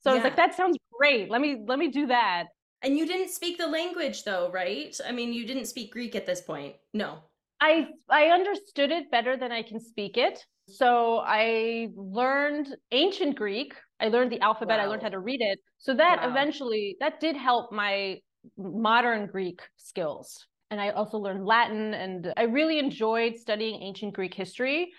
So 0.00 0.08
yeah. 0.08 0.12
I 0.12 0.14
was 0.14 0.24
like, 0.24 0.36
"That 0.36 0.54
sounds 0.54 0.78
great. 0.98 1.30
Let 1.30 1.42
me 1.42 1.62
let 1.68 1.78
me 1.78 1.88
do 1.88 2.06
that." 2.06 2.46
And 2.82 2.96
you 2.96 3.06
didn't 3.06 3.30
speak 3.30 3.58
the 3.58 3.66
language 3.66 4.24
though, 4.24 4.50
right? 4.52 4.96
I 5.06 5.12
mean, 5.12 5.32
you 5.32 5.46
didn't 5.46 5.66
speak 5.66 5.92
Greek 5.92 6.14
at 6.14 6.26
this 6.26 6.40
point. 6.40 6.76
No. 6.94 7.18
I 7.60 7.88
I 8.08 8.26
understood 8.26 8.92
it 8.92 9.10
better 9.10 9.36
than 9.36 9.50
I 9.50 9.62
can 9.62 9.80
speak 9.80 10.16
it. 10.16 10.44
So 10.68 11.22
I 11.24 11.88
learned 11.96 12.76
ancient 12.92 13.36
Greek. 13.36 13.74
I 14.00 14.08
learned 14.08 14.30
the 14.30 14.40
alphabet. 14.40 14.78
Wow. 14.78 14.84
I 14.84 14.86
learned 14.88 15.02
how 15.02 15.08
to 15.08 15.18
read 15.18 15.40
it. 15.40 15.58
So 15.78 15.94
that 15.94 16.20
wow. 16.20 16.30
eventually 16.30 16.96
that 17.00 17.20
did 17.20 17.36
help 17.36 17.72
my 17.72 18.20
modern 18.56 19.26
Greek 19.26 19.60
skills. 19.76 20.46
And 20.70 20.80
I 20.80 20.90
also 20.90 21.18
learned 21.18 21.46
Latin 21.46 21.94
and 21.94 22.32
I 22.36 22.42
really 22.42 22.78
enjoyed 22.78 23.36
studying 23.36 23.82
ancient 23.82 24.14
Greek 24.14 24.34
history 24.34 24.92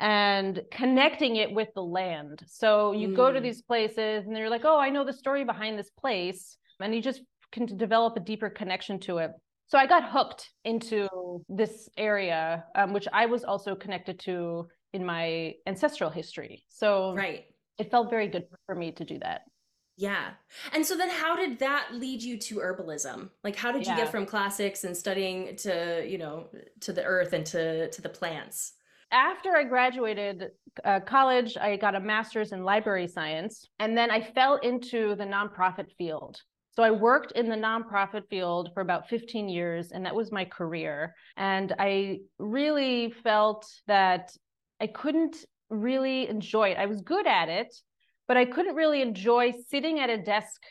and 0.00 0.60
connecting 0.72 1.36
it 1.36 1.52
with 1.52 1.68
the 1.74 1.82
land. 1.82 2.42
So 2.46 2.92
you 2.92 3.08
mm. 3.08 3.16
go 3.16 3.32
to 3.32 3.38
mm. 3.38 3.42
these 3.42 3.62
places 3.62 4.26
and 4.26 4.34
they're 4.34 4.50
like, 4.50 4.64
"Oh, 4.64 4.78
I 4.78 4.90
know 4.90 5.04
the 5.04 5.12
story 5.12 5.44
behind 5.44 5.78
this 5.78 5.90
place." 5.90 6.58
And 6.80 6.94
you 6.94 7.02
just 7.02 7.22
can 7.52 7.66
develop 7.66 8.16
a 8.16 8.20
deeper 8.20 8.50
connection 8.50 8.98
to 9.00 9.18
it. 9.18 9.30
So 9.66 9.78
I 9.78 9.86
got 9.86 10.10
hooked 10.10 10.50
into 10.64 11.08
this 11.48 11.88
area, 11.96 12.64
um, 12.74 12.92
which 12.92 13.08
I 13.12 13.26
was 13.26 13.44
also 13.44 13.74
connected 13.74 14.18
to 14.20 14.66
in 14.92 15.04
my 15.04 15.54
ancestral 15.66 16.10
history. 16.10 16.64
So 16.68 17.14
right. 17.14 17.44
it 17.78 17.90
felt 17.90 18.10
very 18.10 18.28
good 18.28 18.44
for 18.66 18.74
me 18.74 18.92
to 18.92 19.04
do 19.04 19.18
that. 19.20 19.42
Yeah. 19.96 20.30
And 20.72 20.84
so 20.84 20.96
then 20.96 21.10
how 21.10 21.36
did 21.36 21.58
that 21.60 21.88
lead 21.92 22.22
you 22.22 22.38
to 22.38 22.56
herbalism? 22.56 23.30
Like 23.44 23.56
how 23.56 23.72
did 23.72 23.86
you 23.86 23.94
get 23.94 24.10
from 24.10 24.26
classics 24.26 24.84
and 24.84 24.96
studying 24.96 25.54
to, 25.56 26.04
you 26.06 26.18
know, 26.18 26.48
to 26.80 26.92
the 26.92 27.04
earth 27.04 27.32
and 27.32 27.44
to 27.46 27.90
to 27.90 28.02
the 28.02 28.08
plants? 28.08 28.72
After 29.10 29.54
I 29.54 29.64
graduated 29.64 30.50
uh, 30.84 31.00
college, 31.00 31.58
I 31.58 31.76
got 31.76 31.94
a 31.94 32.00
master's 32.00 32.52
in 32.52 32.64
library 32.64 33.06
science 33.06 33.68
and 33.78 33.96
then 33.96 34.10
I 34.10 34.22
fell 34.22 34.56
into 34.56 35.14
the 35.14 35.24
nonprofit 35.24 35.92
field. 35.98 36.40
So 36.74 36.82
I 36.82 36.90
worked 36.90 37.32
in 37.32 37.50
the 37.50 37.56
nonprofit 37.56 38.28
field 38.30 38.70
for 38.72 38.80
about 38.80 39.08
15 39.08 39.48
years, 39.48 39.92
and 39.92 40.06
that 40.06 40.14
was 40.14 40.32
my 40.32 40.46
career. 40.46 41.14
And 41.36 41.74
I 41.78 42.20
really 42.38 43.12
felt 43.22 43.66
that 43.86 44.32
I 44.80 44.86
couldn't 44.86 45.36
really 45.68 46.28
enjoy 46.28 46.70
it. 46.70 46.78
I 46.78 46.86
was 46.86 47.02
good 47.02 47.26
at 47.26 47.50
it, 47.50 47.74
but 48.26 48.38
I 48.38 48.46
couldn't 48.46 48.74
really 48.74 49.02
enjoy 49.02 49.52
sitting 49.68 50.00
at 50.00 50.08
a 50.08 50.16
desk 50.16 50.62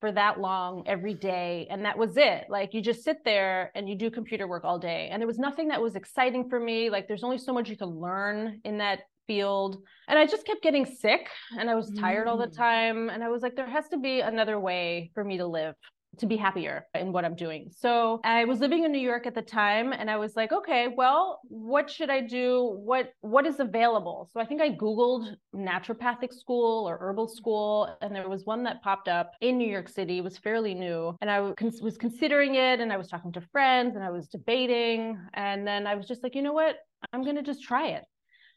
for 0.00 0.12
that 0.12 0.38
long 0.38 0.84
every 0.86 1.14
day. 1.14 1.66
And 1.70 1.84
that 1.84 1.98
was 1.98 2.16
it. 2.16 2.44
Like 2.50 2.74
you 2.74 2.82
just 2.82 3.02
sit 3.02 3.24
there 3.24 3.72
and 3.74 3.88
you 3.88 3.96
do 3.96 4.10
computer 4.10 4.46
work 4.46 4.64
all 4.64 4.78
day. 4.78 5.08
And 5.10 5.20
there 5.20 5.26
was 5.26 5.38
nothing 5.38 5.68
that 5.68 5.82
was 5.82 5.96
exciting 5.96 6.48
for 6.48 6.60
me. 6.60 6.90
Like 6.90 7.08
there's 7.08 7.24
only 7.24 7.38
so 7.38 7.52
much 7.52 7.68
you 7.68 7.76
can 7.76 7.88
learn 7.88 8.60
in 8.64 8.78
that 8.78 9.00
field. 9.28 9.76
And 10.08 10.18
I 10.18 10.26
just 10.26 10.44
kept 10.44 10.62
getting 10.62 10.84
sick 10.84 11.28
and 11.56 11.70
I 11.70 11.76
was 11.76 11.92
tired 11.92 12.26
mm. 12.26 12.30
all 12.30 12.38
the 12.38 12.48
mm. 12.48 12.56
time. 12.56 13.10
And 13.10 13.22
I 13.22 13.28
was 13.28 13.42
like, 13.42 13.54
there 13.54 13.68
has 13.68 13.86
to 13.90 13.98
be 13.98 14.20
another 14.20 14.58
way 14.58 15.12
for 15.14 15.22
me 15.22 15.38
to 15.38 15.46
live 15.46 15.76
to 16.18 16.26
be 16.26 16.36
happier 16.36 16.86
in 16.94 17.12
what 17.12 17.24
I'm 17.24 17.34
doing. 17.34 17.70
So 17.70 18.20
I 18.24 18.44
was 18.44 18.60
living 18.60 18.84
in 18.84 18.92
New 18.92 18.98
York 18.98 19.26
at 19.26 19.34
the 19.34 19.42
time 19.42 19.92
and 19.92 20.10
I 20.10 20.16
was 20.16 20.36
like, 20.36 20.52
okay, 20.52 20.88
well, 20.96 21.40
what 21.44 21.90
should 21.90 22.10
I 22.10 22.20
do? 22.20 22.80
What 22.84 23.12
what 23.20 23.46
is 23.46 23.60
available? 23.60 24.28
So 24.32 24.40
I 24.40 24.44
think 24.44 24.60
I 24.60 24.70
googled 24.70 25.36
naturopathic 25.54 26.32
school 26.34 26.88
or 26.88 26.98
herbal 26.98 27.28
school 27.28 27.96
and 28.00 28.14
there 28.14 28.28
was 28.28 28.44
one 28.44 28.64
that 28.64 28.82
popped 28.82 29.08
up 29.08 29.32
in 29.40 29.58
New 29.58 29.68
York 29.68 29.88
City. 29.88 30.18
It 30.18 30.24
was 30.24 30.38
fairly 30.38 30.74
new 30.74 31.16
and 31.20 31.30
I 31.30 31.40
was 31.40 31.96
considering 31.98 32.56
it 32.56 32.80
and 32.80 32.92
I 32.92 32.96
was 32.96 33.08
talking 33.08 33.32
to 33.32 33.40
friends 33.52 33.94
and 33.94 34.04
I 34.04 34.10
was 34.10 34.28
debating 34.28 35.18
and 35.34 35.66
then 35.66 35.86
I 35.86 35.94
was 35.94 36.06
just 36.06 36.22
like, 36.22 36.34
you 36.34 36.42
know 36.42 36.52
what? 36.52 36.76
I'm 37.12 37.22
going 37.22 37.36
to 37.36 37.42
just 37.42 37.62
try 37.62 37.88
it 37.88 38.04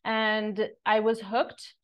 and 0.04 0.70
I 0.86 1.00
was 1.00 1.20
hooked 1.22 1.76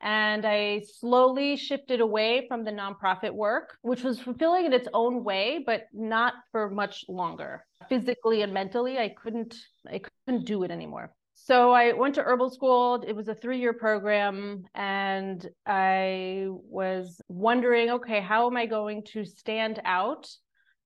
and 0.00 0.44
I 0.44 0.82
slowly 0.98 1.56
shifted 1.56 2.00
away 2.00 2.46
from 2.48 2.64
the 2.64 2.70
nonprofit 2.70 3.32
work, 3.32 3.78
which 3.82 4.02
was 4.02 4.20
fulfilling 4.20 4.66
in 4.66 4.72
its 4.72 4.88
own 4.92 5.24
way, 5.24 5.62
but 5.64 5.84
not 5.92 6.34
for 6.52 6.70
much 6.70 7.04
longer. 7.08 7.64
Physically 7.88 8.42
and 8.42 8.52
mentally, 8.52 8.98
I 8.98 9.08
couldn't 9.08 9.56
I 9.90 10.00
couldn't 10.26 10.44
do 10.44 10.62
it 10.64 10.70
anymore. 10.70 11.12
So 11.34 11.70
I 11.70 11.92
went 11.92 12.14
to 12.16 12.22
herbal 12.22 12.50
school. 12.50 13.04
It 13.06 13.14
was 13.14 13.28
a 13.28 13.34
three-year 13.34 13.74
program 13.74 14.64
and 14.74 15.46
I 15.66 16.46
was 16.48 17.20
wondering, 17.28 17.90
okay, 17.90 18.20
how 18.20 18.46
am 18.46 18.56
I 18.56 18.66
going 18.66 19.04
to 19.12 19.24
stand 19.24 19.80
out 19.84 20.28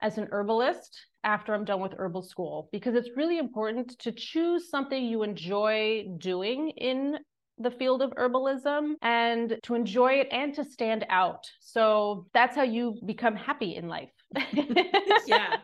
as 0.03 0.19
an 0.19 0.29
herbalist 0.33 1.07
after 1.25 1.55
I'm 1.55 1.65
done 1.65 1.81
with 1.81 1.95
herbal 1.97 2.23
school 2.23 2.69
because 2.73 2.95
it's 2.95 3.11
really 3.17 3.39
important 3.39 3.99
to 4.01 4.13
choose 4.13 4.71
something 4.71 5.05
you 5.05 5.23
enjoy 5.23 6.07
doing 6.19 6.71
in 6.71 7.19
the 7.59 7.71
field 7.71 8.01
of 8.01 8.11
herbalism 8.13 8.95
and 9.03 9.59
to 9.63 9.75
enjoy 9.75 10.15
it 10.15 10.29
and 10.33 10.55
to 10.55 10.65
stand 10.65 11.05
out. 11.11 11.45
So 11.61 12.27
that's 12.33 12.57
how 12.57 12.63
you 12.63 12.99
become 13.05 13.37
happy 13.37 13.77
in 13.77 13.87
life. 13.87 14.11
yeah. 15.27 15.57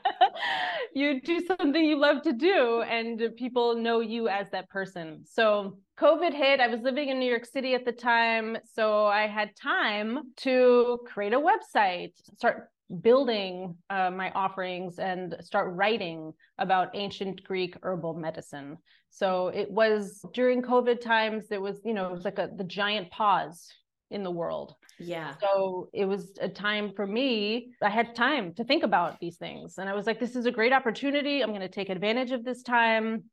you 0.94 1.20
do 1.22 1.40
something 1.46 1.82
you 1.82 1.96
love 1.96 2.22
to 2.22 2.32
do 2.32 2.82
and 2.82 3.22
people 3.36 3.76
know 3.76 4.00
you 4.00 4.28
as 4.28 4.50
that 4.50 4.68
person. 4.68 5.22
So 5.24 5.78
COVID 5.98 6.34
hit. 6.34 6.60
I 6.60 6.66
was 6.66 6.80
living 6.82 7.08
in 7.08 7.18
New 7.18 7.30
York 7.30 7.46
City 7.46 7.74
at 7.74 7.86
the 7.86 7.92
time. 7.92 8.58
So 8.74 9.06
I 9.06 9.26
had 9.26 9.56
time 9.56 10.32
to 10.38 10.98
create 11.06 11.32
a 11.32 11.40
website, 11.40 12.12
start 12.36 12.68
building 13.00 13.76
uh, 13.90 14.10
my 14.10 14.30
offerings 14.30 14.98
and 14.98 15.36
start 15.40 15.74
writing 15.74 16.32
about 16.58 16.94
ancient 16.94 17.42
Greek 17.44 17.76
herbal 17.82 18.14
medicine. 18.14 18.78
So 19.10 19.48
it 19.48 19.70
was 19.70 20.24
during 20.34 20.62
COVID 20.62 21.00
times, 21.00 21.48
there 21.48 21.60
was, 21.60 21.80
you 21.84 21.94
know, 21.94 22.06
it 22.06 22.12
was 22.12 22.24
like 22.24 22.38
a, 22.38 22.50
the 22.54 22.64
giant 22.64 23.10
pause 23.10 23.68
in 24.10 24.22
the 24.22 24.30
world. 24.30 24.74
Yeah. 24.98 25.34
So 25.40 25.88
it 25.92 26.04
was 26.04 26.32
a 26.40 26.48
time 26.48 26.92
for 26.94 27.06
me, 27.06 27.72
I 27.82 27.90
had 27.90 28.14
time 28.14 28.54
to 28.54 28.64
think 28.64 28.82
about 28.82 29.18
these 29.20 29.36
things. 29.36 29.78
And 29.78 29.88
I 29.88 29.94
was 29.94 30.06
like, 30.06 30.20
this 30.20 30.36
is 30.36 30.46
a 30.46 30.52
great 30.52 30.72
opportunity. 30.72 31.42
I'm 31.42 31.50
going 31.50 31.60
to 31.60 31.68
take 31.68 31.88
advantage 31.88 32.30
of 32.30 32.44
this 32.44 32.62
time. 32.62 33.24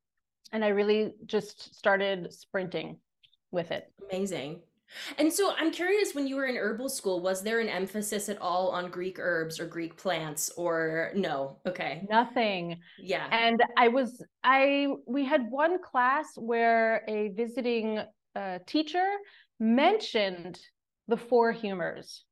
And 0.51 0.63
I 0.63 0.69
really 0.69 1.13
just 1.25 1.75
started 1.75 2.33
sprinting 2.33 2.97
with 3.51 3.71
it. 3.71 3.85
Amazing. 4.11 4.61
And 5.17 5.31
so 5.31 5.53
I'm 5.57 5.71
curious 5.71 6.13
when 6.13 6.27
you 6.27 6.35
were 6.35 6.45
in 6.45 6.55
herbal 6.55 6.89
school, 6.89 7.21
was 7.21 7.43
there 7.43 7.59
an 7.59 7.69
emphasis 7.69 8.29
at 8.29 8.41
all 8.41 8.69
on 8.69 8.89
Greek 8.89 9.17
herbs 9.19 9.59
or 9.59 9.65
Greek 9.65 9.97
plants 9.97 10.49
or 10.57 11.11
no? 11.15 11.59
Okay. 11.67 12.05
Nothing. 12.09 12.79
Yeah. 12.99 13.27
And 13.31 13.61
I 13.77 13.87
was, 13.87 14.23
I, 14.43 14.87
we 15.07 15.25
had 15.25 15.49
one 15.49 15.81
class 15.81 16.27
where 16.35 17.03
a 17.07 17.29
visiting 17.29 18.03
uh, 18.35 18.59
teacher 18.65 19.05
mentioned 19.59 20.59
the 21.07 21.17
four 21.17 21.51
humors 21.51 22.23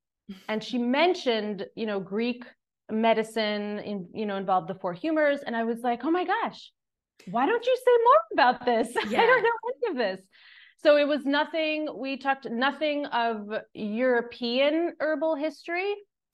and 0.47 0.63
she 0.63 0.77
mentioned, 0.77 1.65
you 1.75 1.85
know, 1.85 1.99
Greek 1.99 2.43
medicine 2.89 3.79
in, 3.79 4.07
you 4.13 4.25
know, 4.25 4.37
involved 4.37 4.67
the 4.67 4.75
four 4.75 4.93
humors. 4.93 5.41
And 5.45 5.55
I 5.55 5.63
was 5.63 5.79
like, 5.81 6.03
oh 6.03 6.11
my 6.11 6.25
gosh, 6.25 6.71
why 7.29 7.45
don't 7.45 7.65
you 7.65 7.75
say 7.75 7.91
more 8.03 8.21
about 8.33 8.65
this? 8.65 8.95
Yeah. 9.09 9.21
I 9.23 9.25
don't 9.25 9.43
know 9.43 9.49
any 9.87 9.91
of 9.91 9.97
this. 9.97 10.25
So 10.83 10.97
it 10.97 11.07
was 11.07 11.25
nothing, 11.25 11.87
we 11.95 12.17
talked 12.17 12.49
nothing 12.49 13.05
of 13.07 13.47
European 13.73 14.93
herbal 14.99 15.35
history. 15.35 15.93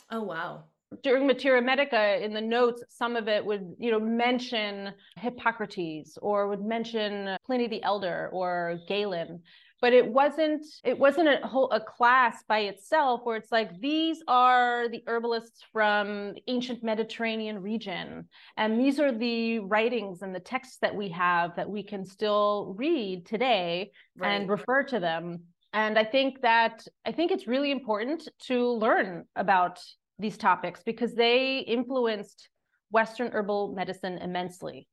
Oh, 0.09 0.23
wow. 0.23 0.63
During 1.03 1.27
Materia 1.27 1.61
Medica, 1.61 2.23
in 2.23 2.33
the 2.33 2.39
notes, 2.39 2.81
some 2.87 3.17
of 3.17 3.27
it 3.27 3.45
would, 3.45 3.75
you 3.77 3.91
know, 3.91 3.99
mention 3.99 4.93
Hippocrates 5.17 6.17
or 6.21 6.47
would 6.47 6.63
mention 6.63 7.35
Pliny 7.45 7.67
the 7.67 7.83
Elder 7.83 8.29
or 8.31 8.79
Galen 8.87 9.41
but 9.81 9.93
it 9.93 10.07
wasn't 10.07 10.65
it 10.83 10.97
wasn't 10.97 11.27
a 11.27 11.45
whole 11.45 11.69
a 11.71 11.79
class 11.79 12.43
by 12.47 12.59
itself 12.59 13.21
where 13.23 13.37
it's 13.37 13.51
like 13.51 13.79
these 13.79 14.23
are 14.27 14.89
the 14.89 15.03
herbalists 15.07 15.63
from 15.71 16.33
the 16.33 16.43
ancient 16.47 16.83
mediterranean 16.83 17.61
region. 17.61 18.27
And 18.55 18.79
these 18.79 18.99
are 18.99 19.11
the 19.11 19.59
writings 19.59 20.21
and 20.21 20.33
the 20.33 20.39
texts 20.39 20.77
that 20.81 20.95
we 20.95 21.09
have 21.09 21.55
that 21.55 21.69
we 21.69 21.83
can 21.83 22.05
still 22.05 22.73
read 22.77 23.25
today 23.25 23.91
right. 24.17 24.29
and 24.31 24.49
refer 24.49 24.83
to 24.83 24.99
them. 24.99 25.43
And 25.73 25.99
i 25.99 26.03
think 26.03 26.41
that 26.41 26.87
i 27.05 27.11
think 27.11 27.31
it's 27.31 27.45
really 27.45 27.71
important 27.71 28.27
to 28.47 28.71
learn 28.71 29.25
about 29.35 29.79
these 30.17 30.37
topics 30.37 30.81
because 30.83 31.13
they 31.13 31.59
influenced 31.59 32.49
western 32.89 33.31
herbal 33.31 33.73
medicine 33.75 34.17
immensely. 34.17 34.87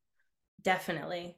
Definitely 0.62 1.36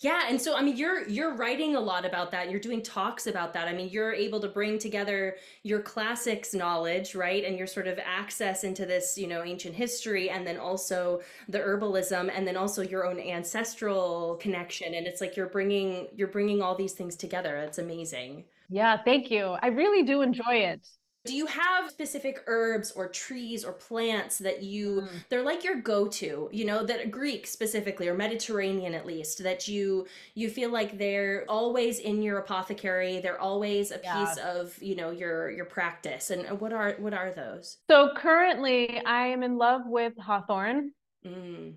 Yeah, 0.00 0.26
and 0.28 0.40
so 0.40 0.56
I 0.56 0.62
mean 0.62 0.76
you're 0.76 1.06
you're 1.08 1.34
writing 1.34 1.76
a 1.76 1.80
lot 1.80 2.04
about 2.04 2.30
that. 2.32 2.50
You're 2.50 2.60
doing 2.60 2.82
talks 2.82 3.26
about 3.26 3.52
that. 3.54 3.68
I 3.68 3.72
mean, 3.72 3.88
you're 3.90 4.12
able 4.12 4.40
to 4.40 4.48
bring 4.48 4.78
together 4.78 5.36
your 5.62 5.80
classics 5.80 6.54
knowledge, 6.54 7.14
right? 7.14 7.44
And 7.44 7.56
your 7.56 7.66
sort 7.66 7.86
of 7.86 7.98
access 8.04 8.64
into 8.64 8.86
this, 8.86 9.16
you 9.16 9.26
know, 9.26 9.42
ancient 9.44 9.74
history 9.74 10.30
and 10.30 10.46
then 10.46 10.58
also 10.58 11.20
the 11.48 11.58
herbalism 11.58 12.30
and 12.34 12.46
then 12.46 12.56
also 12.56 12.82
your 12.82 13.06
own 13.06 13.18
ancestral 13.20 14.36
connection 14.36 14.94
and 14.94 15.06
it's 15.06 15.20
like 15.20 15.36
you're 15.36 15.48
bringing 15.48 16.08
you're 16.14 16.28
bringing 16.28 16.62
all 16.62 16.74
these 16.74 16.92
things 16.92 17.16
together. 17.16 17.56
It's 17.58 17.78
amazing. 17.78 18.44
Yeah, 18.68 18.96
thank 19.04 19.30
you. 19.30 19.56
I 19.62 19.68
really 19.68 20.02
do 20.04 20.22
enjoy 20.22 20.54
it. 20.54 20.86
Do 21.24 21.34
you 21.34 21.46
have 21.46 21.90
specific 21.90 22.42
herbs 22.46 22.90
or 22.90 23.08
trees 23.08 23.64
or 23.64 23.72
plants 23.72 24.38
that 24.38 24.62
you 24.62 25.02
mm. 25.02 25.08
they're 25.30 25.42
like 25.42 25.64
your 25.64 25.76
go-to, 25.76 26.50
you 26.52 26.64
know, 26.66 26.84
that 26.84 27.10
Greek 27.10 27.46
specifically 27.46 28.08
or 28.08 28.14
Mediterranean 28.14 28.94
at 28.94 29.06
least 29.06 29.42
that 29.42 29.66
you 29.66 30.06
you 30.34 30.50
feel 30.50 30.70
like 30.70 30.98
they're 30.98 31.46
always 31.48 31.98
in 31.98 32.22
your 32.22 32.38
apothecary, 32.38 33.20
they're 33.20 33.40
always 33.40 33.90
a 33.90 34.00
yeah. 34.02 34.26
piece 34.26 34.36
of, 34.38 34.76
you 34.82 34.96
know, 34.96 35.10
your 35.10 35.50
your 35.50 35.64
practice. 35.64 36.30
And 36.30 36.60
what 36.60 36.72
are 36.72 36.92
what 36.98 37.14
are 37.14 37.32
those? 37.32 37.78
So 37.88 38.10
currently 38.14 39.00
I 39.06 39.28
am 39.28 39.42
in 39.42 39.56
love 39.56 39.82
with 39.86 40.12
hawthorn. 40.18 40.92
Mm. 41.26 41.74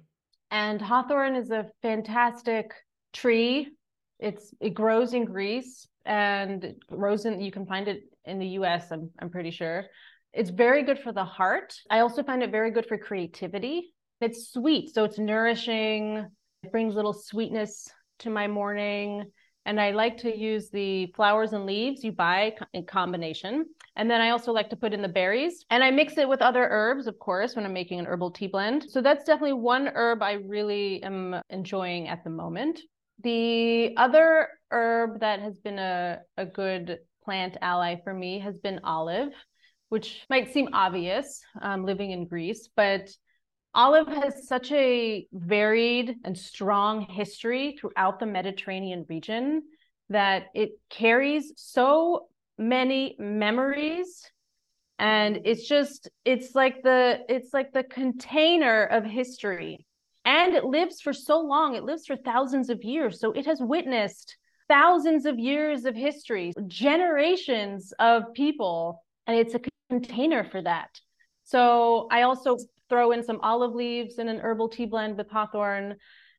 And 0.51 0.81
hawthorn 0.81 1.35
is 1.35 1.51
a 1.51 1.69
fantastic 1.81 2.73
tree. 3.13 3.69
It's 4.19 4.53
it 4.59 4.73
grows 4.73 5.13
in 5.13 5.25
Greece 5.25 5.87
and 6.05 6.73
grows 6.89 7.25
in 7.25 7.39
you 7.41 7.51
can 7.51 7.65
find 7.65 7.87
it 7.87 8.03
in 8.25 8.39
the 8.39 8.47
US, 8.59 8.91
I'm, 8.91 9.09
I'm 9.19 9.29
pretty 9.29 9.51
sure. 9.51 9.85
It's 10.33 10.49
very 10.49 10.83
good 10.83 10.99
for 10.99 11.11
the 11.11 11.25
heart. 11.25 11.73
I 11.89 11.99
also 11.99 12.23
find 12.23 12.43
it 12.43 12.51
very 12.51 12.71
good 12.71 12.85
for 12.85 12.97
creativity. 12.97 13.93
It's 14.21 14.51
sweet, 14.51 14.93
so 14.93 15.03
it's 15.03 15.17
nourishing. 15.17 16.27
It 16.63 16.71
brings 16.71 16.95
little 16.95 17.13
sweetness 17.13 17.89
to 18.19 18.29
my 18.29 18.47
morning. 18.47 19.31
And 19.65 19.81
I 19.81 19.91
like 19.91 20.17
to 20.19 20.35
use 20.35 20.69
the 20.69 21.07
flowers 21.15 21.51
and 21.51 21.65
leaves 21.65 22.03
you 22.03 22.13
buy 22.13 22.55
in 22.73 22.85
combination. 22.85 23.65
And 23.97 24.09
then 24.09 24.21
I 24.21 24.29
also 24.29 24.53
like 24.53 24.69
to 24.69 24.77
put 24.77 24.93
in 24.93 25.01
the 25.01 25.09
berries 25.09 25.65
and 25.69 25.83
I 25.83 25.91
mix 25.91 26.17
it 26.17 26.29
with 26.29 26.41
other 26.41 26.67
herbs, 26.69 27.05
of 27.05 27.19
course, 27.19 27.55
when 27.55 27.65
I'm 27.65 27.73
making 27.73 27.99
an 27.99 28.05
herbal 28.05 28.31
tea 28.31 28.47
blend. 28.47 28.85
So 28.89 29.01
that's 29.01 29.25
definitely 29.25 29.53
one 29.53 29.89
herb 29.93 30.23
I 30.23 30.33
really 30.33 31.03
am 31.03 31.41
enjoying 31.49 32.07
at 32.07 32.23
the 32.23 32.29
moment. 32.29 32.79
The 33.23 33.93
other 33.97 34.49
herb 34.71 35.21
that 35.21 35.39
has 35.39 35.57
been 35.59 35.79
a, 35.79 36.19
a 36.37 36.45
good 36.45 36.99
plant 37.23 37.57
ally 37.61 37.95
for 38.03 38.13
me 38.13 38.39
has 38.39 38.57
been 38.59 38.79
olive, 38.83 39.33
which 39.89 40.25
might 40.29 40.53
seem 40.53 40.69
obvious 40.73 41.41
um, 41.61 41.83
living 41.85 42.11
in 42.11 42.27
Greece, 42.27 42.69
but 42.75 43.09
olive 43.73 44.07
has 44.07 44.47
such 44.47 44.71
a 44.71 45.27
varied 45.33 46.15
and 46.23 46.37
strong 46.37 47.01
history 47.01 47.77
throughout 47.79 48.19
the 48.19 48.25
Mediterranean 48.25 49.05
region 49.09 49.63
that 50.09 50.45
it 50.53 50.71
carries 50.89 51.53
so 51.57 52.27
many 52.57 53.15
memories. 53.19 54.29
And 54.99 55.41
it's 55.45 55.67
just 55.67 56.09
it's 56.25 56.55
like 56.55 56.81
the 56.81 57.19
it's 57.29 57.53
like 57.53 57.71
the 57.71 57.83
container 57.83 58.85
of 58.85 59.05
history 59.05 59.85
and 60.27 60.53
it 60.53 60.65
lives 60.65 61.01
for 61.01 61.13
so 61.13 61.39
long 61.39 61.73
it 61.73 61.83
lives 61.83 62.05
for 62.05 62.15
thousands 62.15 62.69
of 62.69 62.83
years 62.83 63.19
so 63.19 63.31
it 63.31 63.47
has 63.47 63.59
witnessed 63.59 64.37
thousands 64.67 65.25
of 65.25 65.39
years 65.39 65.85
of 65.85 65.95
history, 65.95 66.53
generations 66.67 67.93
of 67.99 68.33
people, 68.33 69.03
and 69.25 69.37
it's 69.37 69.55
a 69.55 69.61
container 69.89 70.43
for 70.43 70.61
that. 70.61 70.89
So 71.43 72.07
I 72.11 72.23
also 72.23 72.57
throw 72.89 73.11
in 73.11 73.23
some 73.23 73.39
olive 73.41 73.73
leaves 73.73 74.19
in 74.19 74.27
an 74.27 74.39
herbal 74.39 74.69
tea 74.69 74.85
blend 74.85 75.17
with 75.17 75.29
hawthorn, 75.29 75.95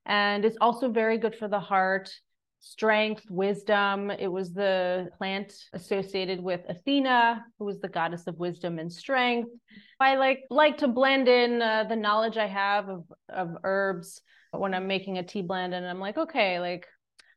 and 0.06 0.44
it's 0.44 0.58
also 0.60 0.90
very 0.90 1.18
good 1.18 1.34
for 1.34 1.48
the 1.48 1.60
heart, 1.60 2.10
strength, 2.60 3.24
wisdom. 3.30 4.10
It 4.10 4.28
was 4.28 4.52
the 4.52 5.08
plant 5.18 5.52
associated 5.72 6.42
with 6.42 6.60
Athena, 6.68 7.44
who 7.58 7.64
was 7.64 7.80
the 7.80 7.88
goddess 7.88 8.26
of 8.26 8.38
wisdom 8.38 8.78
and 8.78 8.92
strength. 8.92 9.50
I 10.00 10.16
like 10.16 10.40
like 10.50 10.78
to 10.78 10.88
blend 10.88 11.28
in 11.28 11.62
uh, 11.62 11.84
the 11.84 11.96
knowledge 11.96 12.36
I 12.36 12.46
have 12.46 12.88
of 12.88 13.04
of 13.28 13.56
herbs 13.64 14.20
when 14.52 14.74
I'm 14.74 14.86
making 14.86 15.18
a 15.18 15.22
tea 15.22 15.42
blend, 15.42 15.74
and 15.74 15.86
I'm 15.86 16.00
like, 16.00 16.18
okay, 16.18 16.60
like 16.60 16.86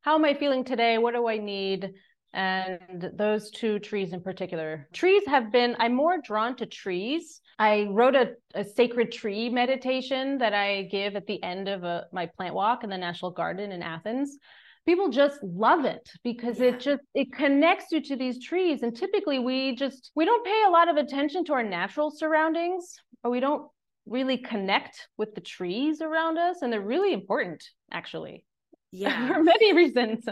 how 0.02 0.16
am 0.16 0.26
I 0.26 0.34
feeling 0.34 0.64
today? 0.64 0.98
What 0.98 1.14
do 1.14 1.28
I 1.28 1.38
need? 1.38 1.92
And 2.34 3.12
those 3.14 3.52
two 3.52 3.78
trees 3.78 4.14
in 4.14 4.22
particular. 4.22 4.88
Trees 4.94 5.22
have 5.28 5.52
been, 5.52 5.76
I'm 5.80 5.94
more 5.94 6.18
drawn 6.24 6.56
to 6.56 6.66
trees. 6.66 7.42
I 7.60 7.88
wrote 7.92 8.16
a, 8.16 8.32
a 8.56 8.64
sacred 8.64 9.12
tree 9.12 9.50
meditation 9.50 10.38
that 10.38 10.54
I 10.54 10.84
give 10.84 11.16
at 11.16 11.28
the 11.28 11.44
end 11.44 11.68
of 11.68 11.84
a, 11.84 12.08
my 12.14 12.26
plant 12.26 12.56
walk 12.56 12.84
in 12.84 12.90
the 12.90 12.98
National 12.98 13.32
Garden 13.32 13.72
in 13.72 13.84
Athens 13.84 14.38
people 14.86 15.10
just 15.10 15.42
love 15.44 15.86
it 15.86 16.10
because 16.24 16.60
yeah. 16.60 16.68
it 16.68 16.80
just 16.80 17.02
it 17.14 17.32
connects 17.32 17.92
you 17.92 18.02
to 18.02 18.16
these 18.16 18.44
trees. 18.44 18.84
And 18.84 18.96
typically 18.96 19.40
we 19.40 19.76
just 19.76 20.12
we 20.16 20.26
don't 20.26 20.46
pay 20.46 20.64
a 20.68 20.72
lot 20.72 20.90
of 20.90 20.98
attention 20.98 21.46
to 21.46 21.54
our 21.54 21.64
natural 21.64 22.12
surroundings 22.12 22.96
or 23.24 23.32
we 23.32 23.40
don't 23.40 23.68
really 24.06 24.38
connect 24.38 25.08
with 25.18 25.36
the 25.36 25.42
trees 25.42 26.02
around 26.02 26.38
us. 26.38 26.62
And 26.62 26.74
they're 26.74 26.82
really 26.82 27.14
important 27.14 27.64
actually 27.92 28.46
yeah. 28.92 29.28
for 29.28 29.44
many 29.44 29.74
reasons. 29.74 30.26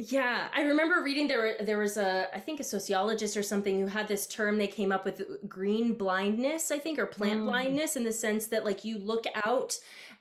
Yeah, 0.00 0.46
I 0.54 0.60
remember 0.60 1.02
reading 1.02 1.26
there 1.26 1.56
there 1.60 1.78
was 1.78 1.96
a 1.96 2.28
I 2.32 2.38
think 2.38 2.60
a 2.60 2.64
sociologist 2.64 3.36
or 3.36 3.42
something 3.42 3.80
who 3.80 3.88
had 3.88 4.06
this 4.06 4.28
term 4.28 4.56
they 4.56 4.68
came 4.68 4.92
up 4.92 5.04
with 5.04 5.22
green 5.48 5.94
blindness, 5.94 6.70
I 6.70 6.78
think, 6.78 7.00
or 7.00 7.06
plant 7.06 7.40
mm. 7.40 7.46
blindness 7.46 7.96
in 7.96 8.04
the 8.04 8.12
sense 8.12 8.46
that 8.46 8.64
like 8.64 8.84
you 8.84 8.98
look 8.98 9.24
out 9.44 9.76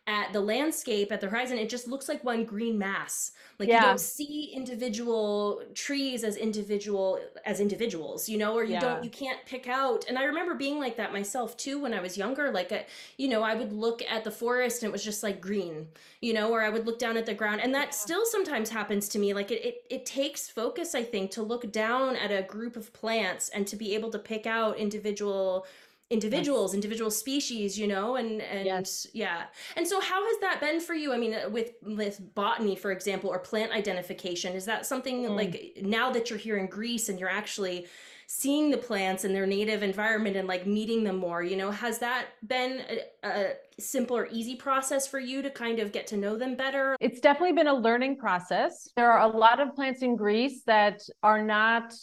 at 0.08 0.32
the 0.32 0.40
landscape 0.40 1.12
at 1.12 1.20
the 1.20 1.28
horizon, 1.28 1.58
it 1.58 1.70
just 1.70 1.88
looks 1.88 2.08
like 2.08 2.24
one 2.24 2.46
green 2.46 2.78
mass. 2.78 3.32
Like 3.60 3.68
yeah. 3.68 3.82
you 3.82 3.86
don't 3.88 4.00
see 4.00 4.54
individual 4.56 5.62
trees 5.74 6.24
as 6.24 6.38
individual 6.38 7.20
as 7.46 7.60
individuals, 7.60 8.30
you 8.30 8.38
know, 8.38 8.56
or 8.56 8.64
you 8.64 8.74
yeah. 8.74 8.80
don't 8.80 9.04
you 9.04 9.10
can't 9.10 9.46
pick 9.46 9.68
out. 9.68 10.06
And 10.08 10.18
I 10.18 10.24
remember 10.24 10.56
being 10.56 10.80
like 10.80 10.96
that 10.98 11.12
myself 11.12 11.58
too 11.58 11.82
when 11.82 11.94
I 11.94 12.00
was 12.00 12.18
younger. 12.18 12.52
Like, 12.52 12.72
a, 12.72 12.86
you 13.18 13.28
know, 13.28 13.44
I 13.44 13.56
would 13.56 13.74
look 13.74 14.02
at 14.10 14.24
the 14.24 14.32
forest 14.32 14.82
and 14.82 14.90
it 14.90 14.94
was 14.94 15.04
just 15.04 15.24
like 15.24 15.42
green, 15.42 15.88
you 16.22 16.34
know, 16.34 16.52
or 16.52 16.62
I 16.62 16.70
would 16.70 16.86
look 16.86 17.00
down 17.00 17.18
at 17.18 17.26
the 17.26 17.34
ground, 17.34 17.62
and 17.62 17.74
that 17.76 17.88
yeah. 17.88 17.92
still 17.92 18.26
sometimes 18.26 18.70
happens 18.70 19.10
to 19.10 19.20
me. 19.20 19.34
Like 19.34 19.52
it, 19.52 19.66
it 19.66 19.84
it 19.90 20.06
takes 20.06 20.50
focus, 20.50 20.96
I 20.96 21.04
think, 21.04 21.32
to 21.32 21.44
look 21.44 21.70
down 21.72 22.16
at 22.16 22.32
a 22.32 22.44
group 22.44 22.78
of 22.78 22.94
plants 22.94 23.50
and 23.50 23.68
to 23.68 23.76
be 23.76 23.94
able 23.94 24.12
to 24.12 24.20
pick 24.20 24.46
out 24.46 24.78
individual 24.78 25.66
individuals 26.10 26.72
yes. 26.72 26.76
individual 26.76 27.12
species 27.12 27.78
you 27.78 27.86
know 27.86 28.16
and 28.16 28.42
and 28.42 28.66
yes. 28.66 29.06
yeah 29.14 29.44
and 29.76 29.86
so 29.86 30.00
how 30.00 30.26
has 30.26 30.40
that 30.40 30.62
been 30.62 30.80
for 30.80 30.94
you 30.94 31.14
i 31.14 31.18
mean 31.18 31.36
with 31.52 31.72
with 31.82 32.22
botany 32.34 32.78
for 32.78 32.92
example 32.92 33.30
or 33.30 33.40
plant 33.40 33.72
identification 33.74 34.54
is 34.54 34.64
that 34.64 34.86
something 34.86 35.24
mm. 35.24 35.36
like 35.36 35.78
now 35.82 36.10
that 36.10 36.30
you're 36.30 36.40
here 36.40 36.58
in 36.58 36.68
greece 36.68 37.10
and 37.10 37.20
you're 37.20 37.30
actually 37.30 37.88
seeing 38.30 38.70
the 38.70 38.78
plants 38.78 39.26
in 39.26 39.34
their 39.34 39.46
native 39.46 39.84
environment 39.84 40.36
and 40.38 40.48
like 40.48 40.66
meeting 40.66 41.04
them 41.04 41.18
more 41.18 41.44
you 41.44 41.58
know 41.58 41.72
has 41.72 42.00
that 42.00 42.28
been 42.48 42.82
a, 42.90 43.28
a 43.28 43.54
simple 43.78 44.16
or 44.16 44.28
easy 44.32 44.56
process 44.56 45.08
for 45.08 45.20
you 45.20 45.42
to 45.42 45.50
kind 45.50 45.80
of 45.80 45.92
get 45.92 46.08
to 46.08 46.16
know 46.16 46.38
them 46.38 46.56
better 46.56 46.96
it's 47.02 47.20
definitely 47.20 47.54
been 47.54 47.68
a 47.68 47.74
learning 47.74 48.18
process 48.18 48.90
there 48.96 49.12
are 49.12 49.30
a 49.30 49.38
lot 49.38 49.60
of 49.60 49.76
plants 49.76 50.02
in 50.02 50.16
greece 50.16 50.64
that 50.66 51.02
are 51.22 51.44
not 51.44 51.94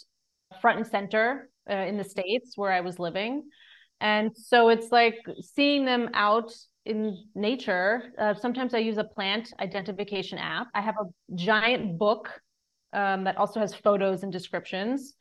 front 0.60 0.78
and 0.78 0.86
center 0.86 1.48
uh, 1.70 1.74
in 1.74 1.96
the 1.96 2.04
states 2.04 2.52
where 2.56 2.72
i 2.72 2.80
was 2.80 2.98
living 2.98 3.42
and 4.04 4.36
so 4.36 4.68
it's 4.68 4.92
like 4.92 5.16
seeing 5.40 5.86
them 5.86 6.10
out 6.12 6.52
in 6.84 7.24
nature. 7.34 8.12
Uh, 8.18 8.34
sometimes 8.34 8.74
I 8.74 8.78
use 8.78 8.98
a 8.98 9.04
plant 9.04 9.54
identification 9.60 10.36
app. 10.36 10.66
I 10.74 10.82
have 10.82 10.96
a 11.00 11.34
giant 11.34 11.98
book 11.98 12.28
um, 12.92 13.24
that 13.24 13.38
also 13.38 13.60
has 13.60 13.74
photos 13.74 14.22
and 14.22 14.30
descriptions. 14.30 15.14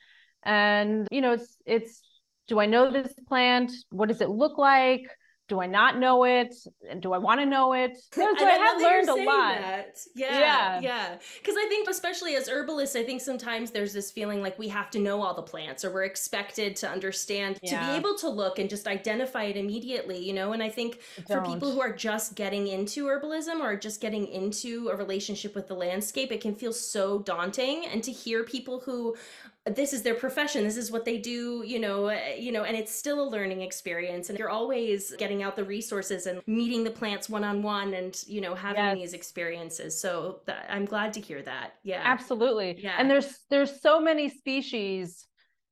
And 0.44 1.08
you 1.12 1.22
know, 1.22 1.32
it's 1.32 1.58
it's 1.66 2.02
do 2.50 2.60
I 2.60 2.66
know 2.66 2.92
this 2.92 3.14
plant? 3.26 3.72
What 3.90 4.10
does 4.10 4.20
it 4.20 4.30
look 4.30 4.58
like? 4.58 5.08
Do 5.50 5.60
I 5.60 5.68
not 5.68 6.00
know 6.00 6.24
it? 6.24 6.56
And 6.90 7.02
do 7.02 7.12
I 7.12 7.18
want 7.18 7.42
to 7.42 7.46
know 7.46 7.74
it? 7.74 7.98
So, 8.12 8.22
so 8.38 8.46
I, 8.46 8.50
I 8.50 8.54
have 8.54 8.82
learned 8.82 9.10
a 9.10 9.16
lot. 9.16 9.58
That. 9.58 9.98
Yeah, 10.16 10.80
yeah. 10.80 11.18
Because 11.38 11.56
yeah. 11.58 11.66
I 11.66 11.70
think, 11.70 11.90
especially 11.90 12.36
as 12.36 12.48
herbalists, 12.48 12.96
I 12.96 13.04
think 13.04 13.22
sometimes 13.22 13.72
there's 13.72 13.92
this 13.92 14.10
feeling 14.10 14.42
like 14.42 14.58
we 14.58 14.70
have 14.70 14.90
to 14.92 15.00
know 15.00 15.22
all 15.22 15.34
the 15.34 15.42
plants, 15.42 15.84
or 15.84 15.92
we're 15.92 16.06
expected 16.06 16.78
to 16.78 16.90
understand 16.90 17.60
yeah. 17.62 17.80
to 17.80 17.86
be 17.86 17.98
able 17.98 18.16
to 18.20 18.30
look 18.30 18.58
and 18.58 18.70
just 18.70 18.88
identify 18.88 19.44
it 19.44 19.58
immediately. 19.58 20.18
You 20.18 20.34
know, 20.34 20.54
and 20.54 20.64
I 20.64 20.70
think 20.70 21.02
for 21.28 21.42
people 21.42 21.72
who 21.72 21.82
are 21.82 21.94
just 21.94 22.36
getting 22.36 22.68
into 22.68 23.06
herbalism 23.06 23.60
or 23.60 23.76
just 23.76 24.00
getting 24.00 24.28
into 24.28 24.90
a 24.90 24.96
relationship 24.96 25.56
with 25.56 25.68
the 25.68 25.76
landscape, 25.76 26.32
it 26.32 26.40
can 26.40 26.56
feel 26.56 26.74
so 26.74 27.20
daunting. 27.20 27.86
And 27.86 28.02
to 28.04 28.12
hear 28.12 28.44
people 28.44 28.80
who 28.80 29.16
this 29.66 29.94
is 29.94 30.02
their 30.02 30.16
profession 30.16 30.64
this 30.64 30.76
is 30.76 30.92
what 30.92 31.06
they 31.06 31.18
do 31.18 31.64
you 31.66 31.80
know 31.80 32.10
uh, 32.10 32.20
you 32.38 32.52
know 32.52 32.64
and 32.64 32.76
it's 32.76 32.94
still 32.94 33.24
a 33.24 33.28
learning 33.30 33.62
experience 33.62 34.30
and 34.30 34.38
you're 34.38 34.50
always 34.50 35.16
getting 35.18 35.42
out 35.42 35.56
the 35.56 35.64
resources 35.64 36.26
and 36.26 36.42
meeting 36.48 36.84
the 36.84 36.90
plants 36.92 37.30
one 37.30 37.44
on 37.44 37.62
one 37.62 37.94
and 37.94 38.24
you 38.28 38.42
know 38.42 38.56
having 38.56 38.84
yes. 38.84 38.98
these 38.98 39.14
experiences. 39.14 40.00
So 40.00 40.42
that, 40.46 40.66
i'm 40.70 40.86
glad 40.86 41.14
to 41.14 41.22
hear 41.22 41.42
that. 41.44 41.76
Yeah. 41.84 42.02
Absolutely. 42.04 42.80
Yeah. 42.82 42.96
And 42.98 43.10
there's 43.10 43.40
there's 43.50 43.82
so 43.82 44.00
many 44.00 44.30
species 44.30 45.28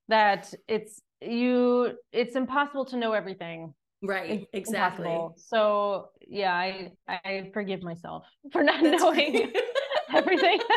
that 0.07 0.53
it's 0.67 1.01
you 1.21 1.93
it's 2.11 2.35
impossible 2.35 2.85
to 2.85 2.97
know 2.97 3.13
everything. 3.13 3.73
Right. 4.01 4.47
It's 4.53 4.69
exactly. 4.69 5.11
impossible. 5.11 5.35
so 5.37 6.09
yeah 6.27 6.55
i 6.55 6.91
i 7.07 7.51
forgive 7.53 7.83
myself 7.83 8.25
for 8.51 8.63
not 8.63 8.81
knowing 8.83 9.51
everything. 10.13 10.59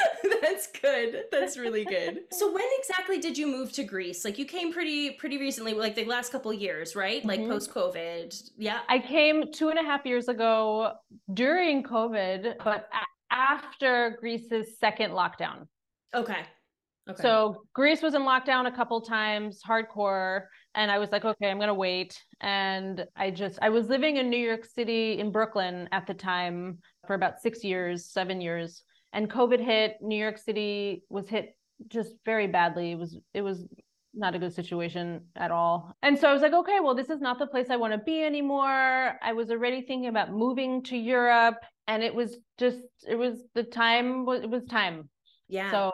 That's 0.40 0.66
good. 0.80 1.24
That's 1.30 1.56
really 1.56 1.84
good. 1.84 2.20
So 2.32 2.52
when 2.52 2.64
exactly 2.78 3.18
did 3.18 3.36
you 3.38 3.46
move 3.46 3.72
to 3.72 3.84
Greece? 3.84 4.24
Like 4.24 4.38
you 4.38 4.44
came 4.46 4.72
pretty 4.72 5.12
pretty 5.12 5.38
recently, 5.38 5.74
like 5.74 5.94
the 5.94 6.04
last 6.04 6.32
couple 6.32 6.52
years, 6.52 6.96
right? 6.96 7.24
Like 7.24 7.40
Mhm. 7.40 7.48
post 7.48 7.70
COVID. 7.72 8.50
Yeah. 8.56 8.80
I 8.88 8.98
came 8.98 9.52
two 9.52 9.68
and 9.68 9.78
a 9.78 9.82
half 9.82 10.04
years 10.06 10.28
ago 10.28 10.92
during 11.32 11.82
COVID, 11.82 12.56
but 12.64 12.88
a- 12.92 13.34
after 13.34 14.16
Greece's 14.20 14.78
second 14.78 15.12
lockdown. 15.12 15.66
Okay. 16.14 16.42
Okay. 17.10 17.22
So 17.22 17.64
Greece 17.74 18.00
was 18.02 18.14
in 18.14 18.22
lockdown 18.22 18.66
a 18.66 18.70
couple 18.70 19.00
times, 19.00 19.60
hardcore, 19.66 20.44
and 20.74 20.90
I 20.90 20.98
was 20.98 21.10
like, 21.10 21.24
okay, 21.24 21.50
I'm 21.50 21.58
gonna 21.58 21.74
wait. 21.74 22.16
And 22.40 23.04
I 23.16 23.30
just 23.30 23.58
I 23.60 23.68
was 23.70 23.88
living 23.88 24.16
in 24.18 24.30
New 24.30 24.36
York 24.38 24.64
City 24.64 25.18
in 25.18 25.32
Brooklyn 25.32 25.88
at 25.92 26.06
the 26.06 26.14
time 26.14 26.78
for 27.06 27.14
about 27.14 27.40
six 27.40 27.64
years, 27.64 28.06
seven 28.06 28.40
years, 28.40 28.82
and 29.12 29.30
COVID 29.30 29.60
hit. 29.60 29.96
New 30.00 30.16
York 30.16 30.38
City 30.38 31.04
was 31.08 31.28
hit 31.28 31.56
just 31.88 32.14
very 32.24 32.46
badly. 32.46 32.92
It 32.92 32.98
was 32.98 33.18
it 33.34 33.42
was 33.42 33.66
not 34.14 34.34
a 34.34 34.38
good 34.38 34.54
situation 34.54 35.22
at 35.36 35.50
all. 35.50 35.96
And 36.02 36.18
so 36.18 36.28
I 36.28 36.32
was 36.32 36.42
like, 36.42 36.52
okay, 36.52 36.80
well, 36.80 36.94
this 36.94 37.08
is 37.08 37.20
not 37.20 37.38
the 37.38 37.46
place 37.46 37.68
I 37.70 37.76
want 37.76 37.94
to 37.94 37.98
be 37.98 38.22
anymore. 38.22 39.18
I 39.22 39.32
was 39.32 39.50
already 39.50 39.82
thinking 39.82 40.08
about 40.08 40.32
moving 40.32 40.82
to 40.84 40.96
Europe, 40.96 41.56
and 41.86 42.02
it 42.02 42.14
was 42.14 42.36
just 42.58 42.78
it 43.08 43.16
was 43.16 43.42
the 43.54 43.62
time 43.64 44.28
it 44.28 44.50
was 44.50 44.64
time. 44.64 45.08
yeah. 45.48 45.70
So 45.70 45.92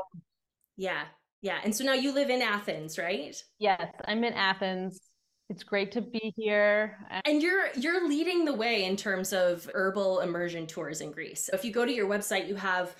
yeah. 0.76 1.04
Yeah. 1.40 1.58
And 1.62 1.74
so 1.74 1.84
now 1.84 1.92
you 1.92 2.12
live 2.12 2.30
in 2.30 2.42
Athens, 2.42 2.98
right? 2.98 3.36
Yes, 3.58 3.92
I'm 4.06 4.24
in 4.24 4.32
Athens. 4.32 5.00
It's 5.50 5.62
great 5.62 5.90
to 5.92 6.02
be 6.02 6.34
here. 6.36 6.98
And 7.24 7.42
you're 7.42 7.68
you're 7.74 8.06
leading 8.06 8.44
the 8.44 8.52
way 8.52 8.84
in 8.84 8.96
terms 8.96 9.32
of 9.32 9.68
herbal 9.72 10.20
immersion 10.20 10.66
tours 10.66 11.00
in 11.00 11.10
Greece. 11.10 11.48
If 11.50 11.64
you 11.64 11.72
go 11.72 11.86
to 11.86 11.92
your 11.92 12.06
website, 12.06 12.48
you 12.48 12.54
have 12.56 12.94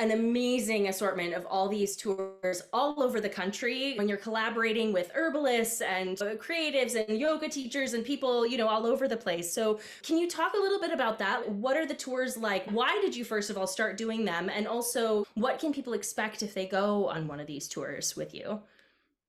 an 0.00 0.10
amazing 0.10 0.88
assortment 0.88 1.34
of 1.34 1.46
all 1.46 1.68
these 1.68 1.96
tours 1.96 2.62
all 2.72 3.00
over 3.00 3.20
the 3.20 3.28
country. 3.28 3.94
When 3.96 4.08
you're 4.08 4.18
collaborating 4.18 4.92
with 4.92 5.12
herbalists 5.14 5.82
and 5.82 6.18
creatives 6.18 6.96
and 6.96 7.16
yoga 7.16 7.48
teachers 7.48 7.94
and 7.94 8.04
people 8.04 8.44
you 8.44 8.58
know 8.58 8.66
all 8.66 8.86
over 8.86 9.06
the 9.06 9.16
place. 9.16 9.52
So 9.52 9.78
can 10.02 10.18
you 10.18 10.28
talk 10.28 10.54
a 10.54 10.60
little 10.60 10.80
bit 10.80 10.90
about 10.92 11.20
that? 11.20 11.48
What 11.48 11.76
are 11.76 11.86
the 11.86 11.94
tours 11.94 12.36
like? 12.36 12.68
Why 12.72 12.98
did 13.02 13.14
you 13.14 13.24
first 13.24 13.50
of 13.50 13.56
all 13.56 13.68
start 13.68 13.96
doing 13.96 14.24
them? 14.24 14.48
And 14.48 14.66
also 14.66 15.28
what 15.34 15.60
can 15.60 15.72
people 15.72 15.92
expect 15.92 16.42
if 16.42 16.54
they 16.54 16.66
go 16.66 17.08
on 17.08 17.28
one 17.28 17.38
of 17.38 17.46
these 17.46 17.68
tours 17.68 18.16
with 18.16 18.34
you 18.34 18.60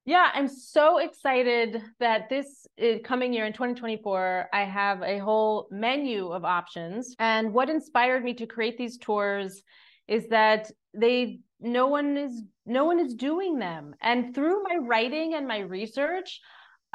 Yeah, 0.08 0.30
I'm 0.36 0.48
so 0.48 1.00
excited 1.00 1.82
that 2.00 2.30
this 2.30 2.68
is 2.78 3.02
coming 3.04 3.34
year 3.34 3.48
in 3.48 3.54
2024, 3.54 4.50
I 4.54 4.64
have 4.64 5.02
a 5.02 5.18
whole 5.18 5.68
menu 5.72 6.28
of 6.28 6.46
options. 6.46 7.16
And 7.18 7.52
what 7.52 7.72
inspired 7.72 8.24
me 8.24 8.36
to 8.36 8.46
create 8.46 8.78
these 8.78 9.00
tours 9.00 9.64
is 10.08 10.28
that 10.30 10.70
they 10.94 11.40
no 11.60 11.88
one 11.88 12.18
is 12.18 12.44
no 12.68 12.86
one 12.86 13.00
is 13.00 13.16
doing 13.16 13.58
them. 13.58 13.96
And 14.00 14.36
through 14.36 14.62
my 14.62 14.76
writing 14.76 15.34
and 15.34 15.48
my 15.48 15.60
research, 15.60 16.40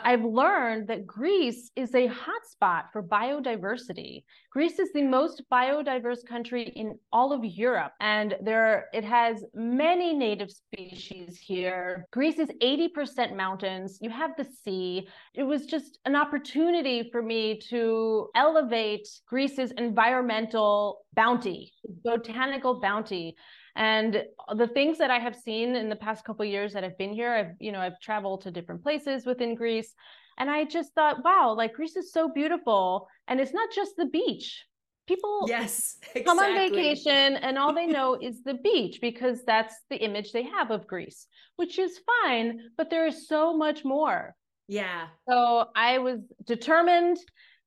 I've 0.05 0.25
learned 0.25 0.89
that 0.89 1.07
Greece 1.07 1.71
is 1.77 1.95
a 1.95 2.09
hotspot 2.09 2.85
for 2.93 3.03
biodiversity. 3.03 4.25
Greece 4.51 4.79
is 4.79 4.93
the 4.93 5.03
most 5.03 5.43
biodiverse 5.51 6.27
country 6.27 6.73
in 6.77 6.99
all 7.13 7.33
of 7.33 7.45
Europe, 7.45 7.93
and 8.01 8.37
there 8.43 8.89
it 8.93 9.05
has 9.05 9.45
many 9.55 10.15
native 10.15 10.51
species 10.51 11.39
here. 11.39 12.07
Greece 12.13 12.39
is 12.39 12.51
80% 12.63 13.37
mountains. 13.37 13.99
You 14.01 14.11
have 14.11 14.33
the 14.37 14.47
sea. 14.65 15.09
It 15.35 15.45
was 15.45 15.67
just 15.67 15.99
an 16.05 16.17
opportunity 16.17 17.09
for 17.11 17.23
me 17.23 17.61
to 17.71 18.29
elevate 18.35 19.09
Greece's 19.27 19.71
environmental 19.73 21.07
bounty, 21.15 21.73
botanical 22.05 22.81
bounty. 22.81 23.37
And 23.77 24.25
the 24.57 24.67
things 24.69 24.99
that 24.99 25.11
I 25.11 25.19
have 25.19 25.37
seen 25.37 25.77
in 25.77 25.89
the 25.89 25.97
past 25.97 26.25
couple 26.25 26.45
years 26.45 26.73
that 26.73 26.85
I've 26.85 26.99
been 26.99 27.13
here, 27.13 27.33
I've 27.33 27.55
you 27.61 27.73
know 27.73 27.81
I've 27.81 28.01
traveled 28.01 28.43
to 28.43 28.51
different 28.51 28.83
places 28.83 29.27
within 29.27 29.55
Greece, 29.55 29.95
and 30.39 30.51
I 30.51 30.65
just 30.65 30.93
thought, 30.95 31.25
wow, 31.25 31.55
like 31.57 31.75
Greece 31.75 31.97
is 31.97 32.13
so 32.13 32.29
beautiful, 32.29 33.09
and 33.29 33.41
it's 33.41 33.55
not 33.55 33.71
just 33.73 33.97
the 33.97 34.07
beach. 34.07 34.65
People 35.07 35.47
yes 35.49 35.97
exactly. 36.15 36.23
come 36.25 36.39
on 36.39 36.55
vacation 36.55 37.37
and 37.37 37.59
all 37.59 37.75
they 37.75 37.87
know 37.87 38.15
is 38.21 38.45
the 38.45 38.55
beach 38.55 39.01
because 39.01 39.43
that's 39.45 39.75
the 39.91 39.97
image 39.97 40.33
they 40.33 40.45
have 40.45 40.71
of 40.71 40.87
Greece, 40.87 41.27
which 41.57 41.79
is 41.79 42.01
fine, 42.23 42.61
but 42.77 42.91
there 42.91 43.07
is 43.07 43.27
so 43.27 43.57
much 43.57 43.85
more. 43.85 44.35
yeah 44.69 45.09
So 45.29 45.67
I 45.75 45.99
was 45.99 46.21
determined 46.47 47.19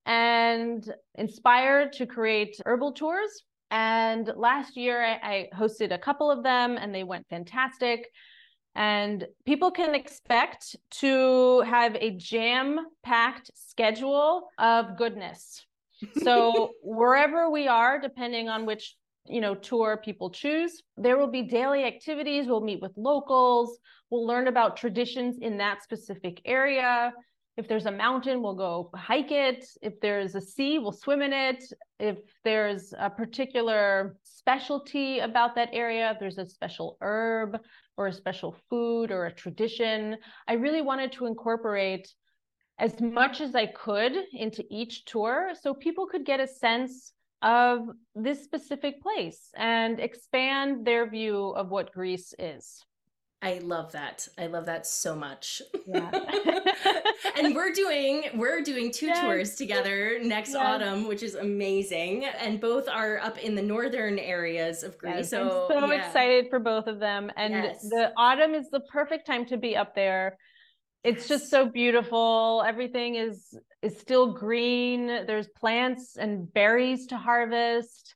and 0.06 0.94
inspired 1.16 1.94
to 1.94 2.06
create 2.06 2.56
herbal 2.66 2.94
tours. 2.94 3.44
And 3.74 4.32
last 4.36 4.78
year 4.78 5.04
I, 5.04 5.14
I 5.24 5.50
hosted 5.58 5.92
a 5.92 5.98
couple 5.98 6.30
of 6.30 6.44
them 6.44 6.78
and 6.78 6.94
they 6.94 7.04
went 7.04 7.28
fantastic. 7.28 8.08
And 8.76 9.26
people 9.48 9.72
can 9.72 9.96
expect 9.96 10.76
to 11.02 11.62
have 11.62 11.96
a 11.96 12.12
jam 12.12 12.80
packed 13.04 13.50
schedule 13.56 14.48
of 14.60 14.96
goodness. 14.96 15.66
So 16.22 16.70
wherever 16.84 17.50
we 17.50 17.68
are, 17.68 18.00
depending 18.00 18.48
on 18.48 18.68
which 18.68 18.96
you 19.26 19.40
know 19.40 19.56
tour 19.56 20.02
people 20.04 20.30
choose 20.30 20.84
there 20.98 21.18
will 21.18 21.32
be 21.32 21.44
daily 21.44 21.86
activities 21.86 22.46
we'll 22.46 22.60
meet 22.60 22.82
with 22.82 22.92
locals 22.98 23.80
we'll 24.10 24.28
learn 24.28 24.50
about 24.50 24.76
traditions 24.76 25.38
in 25.40 25.58
that 25.60 25.82
specific 25.82 26.42
area 26.44 27.14
if 27.58 27.68
there's 27.68 27.86
a 27.86 27.92
mountain 27.92 28.42
we'll 28.42 28.56
go 28.56 28.90
hike 28.96 29.32
it 29.32 29.66
if 29.82 30.00
there's 30.00 30.36
a 30.36 30.42
sea 30.42 30.80
we'll 30.80 30.92
swim 30.92 31.22
in 31.22 31.34
it 31.34 31.64
if 32.00 32.18
there's 32.44 32.94
a 32.98 33.10
particular 33.10 34.18
specialty 34.24 35.20
about 35.20 35.56
that 35.56 35.70
area 35.72 36.12
if 36.12 36.20
there's 36.20 36.38
a 36.38 36.46
special 36.46 36.98
herb 37.02 37.58
or 37.98 38.08
a 38.08 38.14
special 38.14 38.56
food 38.70 39.12
or 39.12 39.26
a 39.26 39.34
tradition 39.34 40.18
i 40.48 40.54
really 40.54 40.82
wanted 40.82 41.12
to 41.12 41.26
incorporate 41.26 42.14
as 42.80 43.00
much 43.00 43.40
as 43.40 43.54
i 43.56 43.66
could 43.66 44.14
into 44.34 44.64
each 44.70 45.06
tour 45.06 45.52
so 45.60 45.74
people 45.74 46.08
could 46.08 46.26
get 46.26 46.40
a 46.40 46.48
sense 46.48 47.14
of 47.44 47.90
this 48.16 48.44
specific 48.44 49.02
place 49.02 49.50
and 49.56 50.00
expand 50.00 50.88
their 50.88 51.10
view 51.10 51.50
of 51.50 51.70
what 51.70 51.92
Greece 51.92 52.34
is. 52.40 52.84
I 53.44 53.60
love 53.60 53.92
that. 53.92 54.26
I 54.38 54.48
love 54.48 54.66
that 54.68 54.88
so 54.88 55.16
much. 55.16 55.62
Yeah. 55.86 56.10
and 57.38 57.54
we're 57.54 57.74
doing 57.74 58.24
we're 58.36 58.62
doing 58.62 58.90
two 58.90 59.08
Yes. 59.08 59.20
tours 59.20 59.56
together 59.56 60.18
next 60.24 60.52
Yes. 60.54 60.58
autumn, 60.58 61.08
which 61.10 61.22
is 61.24 61.36
amazing. 61.36 62.24
And 62.24 62.62
both 62.62 62.88
are 62.88 63.20
up 63.20 63.38
in 63.38 63.54
the 63.54 63.62
northern 63.62 64.18
areas 64.18 64.84
of 64.84 64.98
Greece. 64.98 65.16
Yes, 65.18 65.30
so 65.32 65.68
I'm 65.70 65.82
so 65.82 65.92
yeah. 65.92 66.08
excited 66.08 66.46
for 66.50 66.60
both 66.60 66.88
of 66.88 67.00
them. 67.00 67.30
And 67.36 67.54
the 67.90 68.14
autumn 68.16 68.54
is 68.56 68.70
the 68.70 68.80
perfect 68.80 69.28
time 69.28 69.46
to 69.48 69.58
be 69.58 69.76
up 69.76 69.94
there. 69.94 70.38
It's 71.04 71.28
just 71.28 71.50
so 71.50 71.66
beautiful. 71.66 72.64
Everything 72.66 73.16
is 73.16 73.58
is 73.82 74.00
still 74.00 74.32
green. 74.32 75.08
There's 75.08 75.50
plants 75.50 76.16
and 76.16 76.52
berries 76.54 77.08
to 77.08 77.18
harvest. 77.18 78.16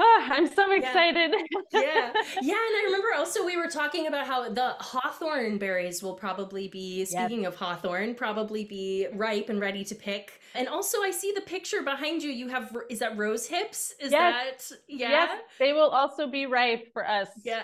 Ah, 0.00 0.28
I'm 0.32 0.46
so 0.48 0.72
excited. 0.72 1.32
yeah. 1.72 2.12
Yeah. 2.42 2.54
And 2.54 2.76
I 2.76 2.82
remember 2.86 3.08
also 3.16 3.44
we 3.44 3.56
were 3.56 3.68
talking 3.68 4.06
about 4.08 4.26
how 4.26 4.48
the 4.48 4.70
hawthorn 4.80 5.58
berries 5.58 6.02
will 6.02 6.14
probably 6.14 6.68
be, 6.68 7.04
speaking 7.04 7.46
of 7.46 7.54
hawthorn, 7.56 8.14
probably 8.14 8.64
be 8.64 9.06
ripe 9.14 9.48
and 9.50 9.60
ready 9.60 9.84
to 9.84 9.94
pick. 9.94 10.40
And 10.54 10.68
also 10.68 11.02
I 11.02 11.10
see 11.10 11.32
the 11.32 11.40
picture 11.42 11.82
behind 11.82 12.22
you. 12.22 12.30
You 12.30 12.48
have, 12.48 12.76
is 12.90 12.98
that 13.00 13.16
rose 13.16 13.46
hips? 13.46 13.92
Is 14.00 14.10
Yes. 14.12 14.68
that, 14.70 14.78
yeah? 14.88 15.10
Yes, 15.10 15.40
they 15.58 15.72
will 15.72 15.90
also 15.90 16.28
be 16.28 16.46
ripe 16.46 16.92
for 16.92 17.06
us 17.08 17.28
Yeah. 17.44 17.62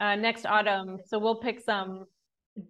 uh, 0.00 0.14
next 0.16 0.46
autumn. 0.46 0.98
So 1.06 1.18
we'll 1.18 1.40
pick 1.40 1.60
some. 1.60 2.06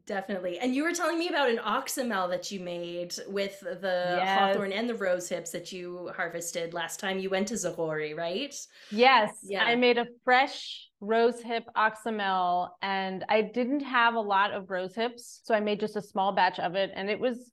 Definitely. 0.07 0.59
And 0.59 0.75
you 0.75 0.83
were 0.83 0.93
telling 0.93 1.19
me 1.19 1.29
about 1.29 1.51
an 1.51 1.59
oxymel 1.59 2.29
that 2.31 2.51
you 2.51 2.59
made 2.59 3.15
with 3.29 3.61
the 3.61 4.17
Yes. 4.17 4.35
hawthorn 4.35 4.73
and 4.73 4.89
the 4.89 4.95
rose 4.95 5.29
hips 5.29 5.51
that 5.51 5.73
you 5.73 6.11
harvested 6.17 6.73
last 6.73 7.01
time 7.01 7.19
you 7.19 7.29
went 7.29 7.49
to 7.49 7.55
Zagori, 7.55 8.17
right? 8.17 8.55
Yes, 8.91 9.41
Yeah. 9.43 9.65
I 9.65 9.77
made 9.77 9.99
a 9.99 10.07
fresh 10.25 10.89
rose 11.01 11.41
hip 11.43 11.65
oxymel 11.77 12.71
and 12.81 13.27
I 13.29 13.43
didn't 13.43 13.81
have 13.81 14.15
a 14.15 14.21
lot 14.21 14.53
of 14.53 14.71
rose 14.71 14.95
hips, 14.95 15.41
so 15.45 15.55
I 15.55 15.61
made 15.61 15.81
just 15.81 15.97
a 15.97 16.03
small 16.03 16.33
batch 16.33 16.59
of 16.59 16.75
it 16.77 16.91
and 16.95 17.11
it 17.11 17.21
was 17.21 17.51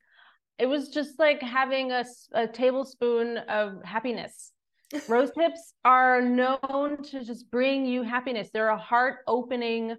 it 0.58 0.68
was 0.68 0.90
just 0.90 1.20
like 1.20 1.42
having 1.42 1.92
a, 1.92 2.06
a 2.34 2.48
tablespoon 2.48 3.38
of 3.38 3.84
happiness. 3.84 4.52
Rose 5.10 5.32
hips 5.36 5.74
are 5.84 6.22
known 6.22 7.02
to 7.04 7.24
just 7.24 7.50
bring 7.50 7.86
you 7.86 8.04
happiness. 8.04 8.50
They're 8.54 8.68
a 8.70 8.78
heart 8.78 9.20
opening 9.28 9.96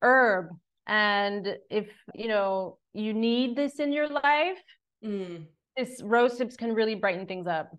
herb 0.00 0.48
and 0.86 1.58
if, 1.70 1.88
you 2.14 2.28
know, 2.28 2.78
you 2.92 3.12
need 3.14 3.56
this 3.56 3.78
in 3.80 3.92
your 3.92 4.08
life, 4.08 4.62
Mm. 5.04 5.46
this 5.76 6.02
rose 6.02 6.38
hips 6.38 6.56
can 6.56 6.74
really 6.74 6.94
brighten 6.94 7.26
things 7.26 7.46
up. 7.46 7.76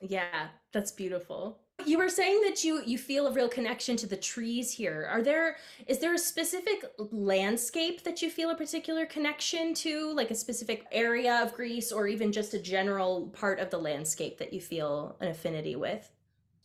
Yeah, 0.00 0.48
that's 0.72 0.92
beautiful. 0.92 1.60
You 1.84 1.98
were 1.98 2.08
saying 2.08 2.40
that 2.42 2.64
you 2.64 2.82
you 2.84 2.98
feel 2.98 3.26
a 3.26 3.32
real 3.32 3.48
connection 3.48 3.96
to 3.98 4.06
the 4.06 4.16
trees 4.16 4.72
here. 4.72 5.06
Are 5.10 5.22
there 5.22 5.56
is 5.86 5.98
there 6.00 6.14
a 6.14 6.18
specific 6.18 6.84
landscape 6.98 8.02
that 8.04 8.22
you 8.22 8.30
feel 8.30 8.50
a 8.50 8.56
particular 8.56 9.06
connection 9.06 9.74
to, 9.74 10.12
like 10.14 10.30
a 10.30 10.34
specific 10.34 10.86
area 10.90 11.42
of 11.42 11.52
Greece 11.54 11.92
or 11.92 12.08
even 12.08 12.32
just 12.32 12.54
a 12.54 12.58
general 12.58 13.28
part 13.30 13.58
of 13.60 13.70
the 13.70 13.78
landscape 13.78 14.38
that 14.38 14.52
you 14.52 14.60
feel 14.60 15.16
an 15.20 15.28
affinity 15.28 15.76
with? 15.76 16.10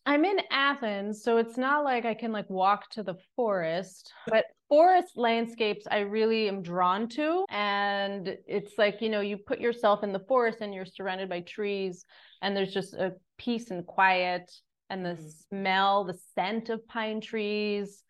I'm 0.06 0.26
in 0.26 0.40
Athens, 0.50 1.24
so 1.24 1.38
it's 1.38 1.58
not 1.58 1.84
like 1.84 2.06
I 2.06 2.14
can 2.16 2.32
like 2.32 2.50
walk 2.50 2.90
to 2.92 3.04
the 3.04 3.16
forest, 3.36 4.12
but 4.26 4.46
forest 4.72 5.18
landscapes 5.18 5.86
I 5.92 6.00
really 6.00 6.48
am 6.48 6.62
drawn 6.62 7.10
to. 7.10 7.44
And 7.50 8.38
it's 8.48 8.78
like, 8.78 9.02
you 9.02 9.10
know, 9.10 9.20
you 9.20 9.36
put 9.36 9.60
yourself 9.60 10.02
in 10.02 10.14
the 10.14 10.26
forest 10.30 10.60
and 10.62 10.74
you're 10.74 10.86
surrounded 10.86 11.28
by 11.28 11.42
trees, 11.42 12.06
and 12.42 12.56
there's 12.56 12.74
just 12.74 12.94
a 12.94 13.12
peace 13.38 13.70
and 13.70 13.86
quiet, 13.86 14.50
and 14.90 15.06
the 15.06 15.10
mm-hmm. 15.10 15.28
smell, 15.50 16.06
the 16.06 16.18
scent 16.34 16.70
of 16.70 16.88
pine 16.88 17.20
trees, 17.20 18.02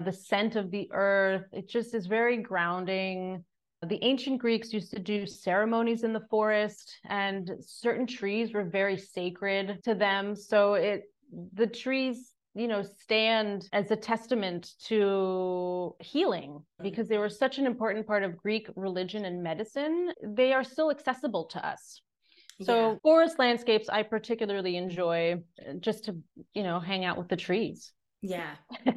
the 0.00 0.12
scent 0.12 0.56
of 0.56 0.70
the 0.70 0.88
earth. 0.92 1.44
It 1.52 1.68
just 1.68 1.94
is 1.94 2.06
very 2.06 2.38
grounding. 2.38 3.44
The 3.86 4.02
ancient 4.02 4.40
Greeks 4.40 4.72
used 4.72 4.92
to 4.92 4.98
do 4.98 5.26
ceremonies 5.26 6.04
in 6.04 6.14
the 6.14 6.26
forest, 6.30 6.90
and 7.04 7.50
certain 7.60 8.06
trees 8.06 8.54
were 8.54 8.64
very 8.64 8.96
sacred 8.96 9.80
to 9.84 9.94
them. 9.94 10.34
So 10.34 10.72
it 10.72 11.02
the 11.52 11.66
trees 11.66 12.32
you 12.58 12.68
know 12.68 12.82
stand 12.82 13.68
as 13.72 13.90
a 13.90 13.96
testament 13.96 14.72
to 14.84 15.94
healing 16.00 16.50
mm-hmm. 16.50 16.82
because 16.82 17.08
they 17.08 17.18
were 17.18 17.28
such 17.28 17.58
an 17.58 17.66
important 17.66 18.06
part 18.06 18.22
of 18.22 18.36
greek 18.36 18.68
religion 18.74 19.24
and 19.24 19.42
medicine 19.42 20.12
they 20.22 20.52
are 20.52 20.64
still 20.64 20.90
accessible 20.90 21.44
to 21.44 21.66
us. 21.66 22.02
So 22.60 22.74
yeah. 22.74 22.96
forest 23.02 23.38
landscapes 23.38 23.88
i 23.88 24.02
particularly 24.02 24.76
enjoy 24.76 25.36
uh, 25.60 25.74
just 25.78 26.06
to 26.06 26.16
you 26.54 26.64
know 26.64 26.80
hang 26.80 27.04
out 27.04 27.16
with 27.16 27.28
the 27.28 27.36
trees 27.36 27.92
yeah. 28.22 28.56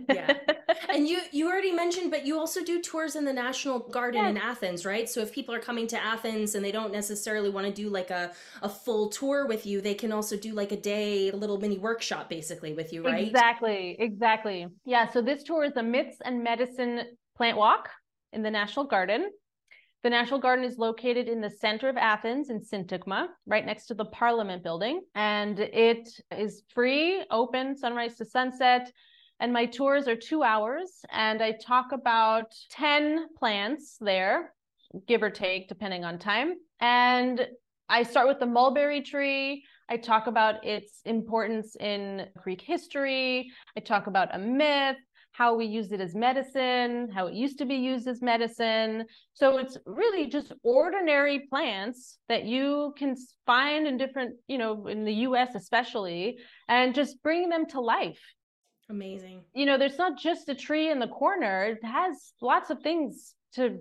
Yeah. 0.10 0.34
and 0.94 1.08
you 1.08 1.20
you 1.32 1.48
already 1.48 1.72
mentioned 1.72 2.12
but 2.12 2.26
you 2.26 2.40
also 2.40 2.64
do 2.64 2.82
tours 2.82 3.16
in 3.16 3.24
the 3.24 3.34
National 3.34 3.80
Garden 3.80 4.26
in 4.26 4.38
Athens, 4.38 4.86
right? 4.86 5.08
So 5.10 5.22
if 5.22 5.32
people 5.32 5.54
are 5.54 5.60
coming 5.60 5.88
to 5.88 6.04
Athens 6.04 6.56
and 6.56 6.66
they 6.66 6.72
don't 6.72 6.92
necessarily 6.92 7.50
want 7.50 7.68
to 7.68 7.74
do 7.74 7.90
like 7.90 8.10
a 8.10 8.32
a 8.62 8.70
full 8.70 9.10
tour 9.10 9.48
with 9.48 9.66
you, 9.66 9.82
they 9.82 9.94
can 9.94 10.12
also 10.12 10.36
do 10.36 10.54
like 10.54 10.72
a 10.72 10.78
day, 10.78 11.30
a 11.30 11.36
little 11.36 11.60
mini 11.60 11.78
workshop 11.78 12.30
basically 12.30 12.74
with 12.74 12.92
you, 12.92 13.04
right? 13.06 13.28
Exactly. 13.28 13.96
Exactly. 14.00 14.68
Yeah, 14.86 15.10
so 15.10 15.22
this 15.22 15.44
tour 15.44 15.64
is 15.64 15.74
the 15.74 15.84
Myths 15.84 16.18
and 16.26 16.44
Medicine 16.44 17.02
plant 17.36 17.58
walk 17.58 17.90
in 18.34 18.42
the 18.42 18.52
National 18.52 18.86
Garden. 18.86 19.30
The 20.04 20.10
National 20.10 20.40
Garden 20.40 20.66
is 20.66 20.80
located 20.80 21.30
in 21.30 21.42
the 21.42 21.50
center 21.50 21.88
of 21.88 21.96
Athens 21.96 22.50
in 22.50 22.60
Syntagma, 22.60 23.28
right 23.46 23.64
next 23.64 23.86
to 23.86 23.94
the 23.94 24.06
Parliament 24.06 24.64
building. 24.64 25.02
And 25.14 25.60
it 25.60 26.10
is 26.36 26.64
free, 26.74 27.24
open, 27.30 27.78
sunrise 27.78 28.16
to 28.16 28.26
sunset 28.26 28.92
and 29.42 29.52
my 29.52 29.66
tours 29.66 30.08
are 30.08 30.16
two 30.16 30.44
hours 30.44 31.02
and 31.12 31.42
i 31.42 31.52
talk 31.52 31.92
about 31.92 32.54
10 32.70 33.26
plants 33.38 33.98
there 34.00 34.54
give 35.08 35.22
or 35.24 35.30
take 35.30 35.68
depending 35.68 36.06
on 36.06 36.18
time 36.18 36.54
and 36.80 37.48
i 37.90 38.04
start 38.04 38.28
with 38.28 38.40
the 38.40 38.46
mulberry 38.46 39.02
tree 39.02 39.64
i 39.90 39.98
talk 39.98 40.28
about 40.28 40.64
its 40.64 41.02
importance 41.06 41.76
in 41.78 42.28
greek 42.38 42.62
history 42.62 43.52
i 43.76 43.80
talk 43.82 44.08
about 44.08 44.34
a 44.34 44.40
myth 44.40 44.98
how 45.34 45.56
we 45.56 45.66
use 45.66 45.94
it 45.94 46.02
as 46.02 46.14
medicine, 46.14 47.10
how 47.10 47.28
it 47.28 47.34
used 47.34 47.58
to 47.58 47.66
be 47.66 47.76
used 47.76 48.06
as 48.06 48.22
medicine. 48.22 49.06
So 49.34 49.60
it's 49.60 49.78
really 49.86 50.28
just 50.28 50.52
ordinary 50.62 51.48
plants 51.50 52.18
that 52.28 52.44
you 52.44 52.94
can 52.98 53.16
find 53.46 53.88
in 53.88 53.98
different, 53.98 54.36
you 54.48 54.58
know, 54.58 54.88
in 54.88 55.06
the 55.06 55.14
US 55.28 55.56
especially, 55.56 56.40
and 56.68 56.94
just 56.94 57.24
bring 57.24 57.48
them 57.48 57.66
to 57.68 57.80
life. 57.80 58.20
Amazing. 58.90 59.42
You 59.54 59.66
know, 59.66 59.78
there's 59.78 59.98
not 59.98 60.18
just 60.18 60.50
a 60.50 60.56
tree 60.56 60.90
in 60.92 61.00
the 61.00 61.08
corner. 61.08 61.64
It 61.64 61.84
has 61.84 62.34
lots 62.42 62.70
of 62.70 62.82
things 62.82 63.36
to 63.56 63.80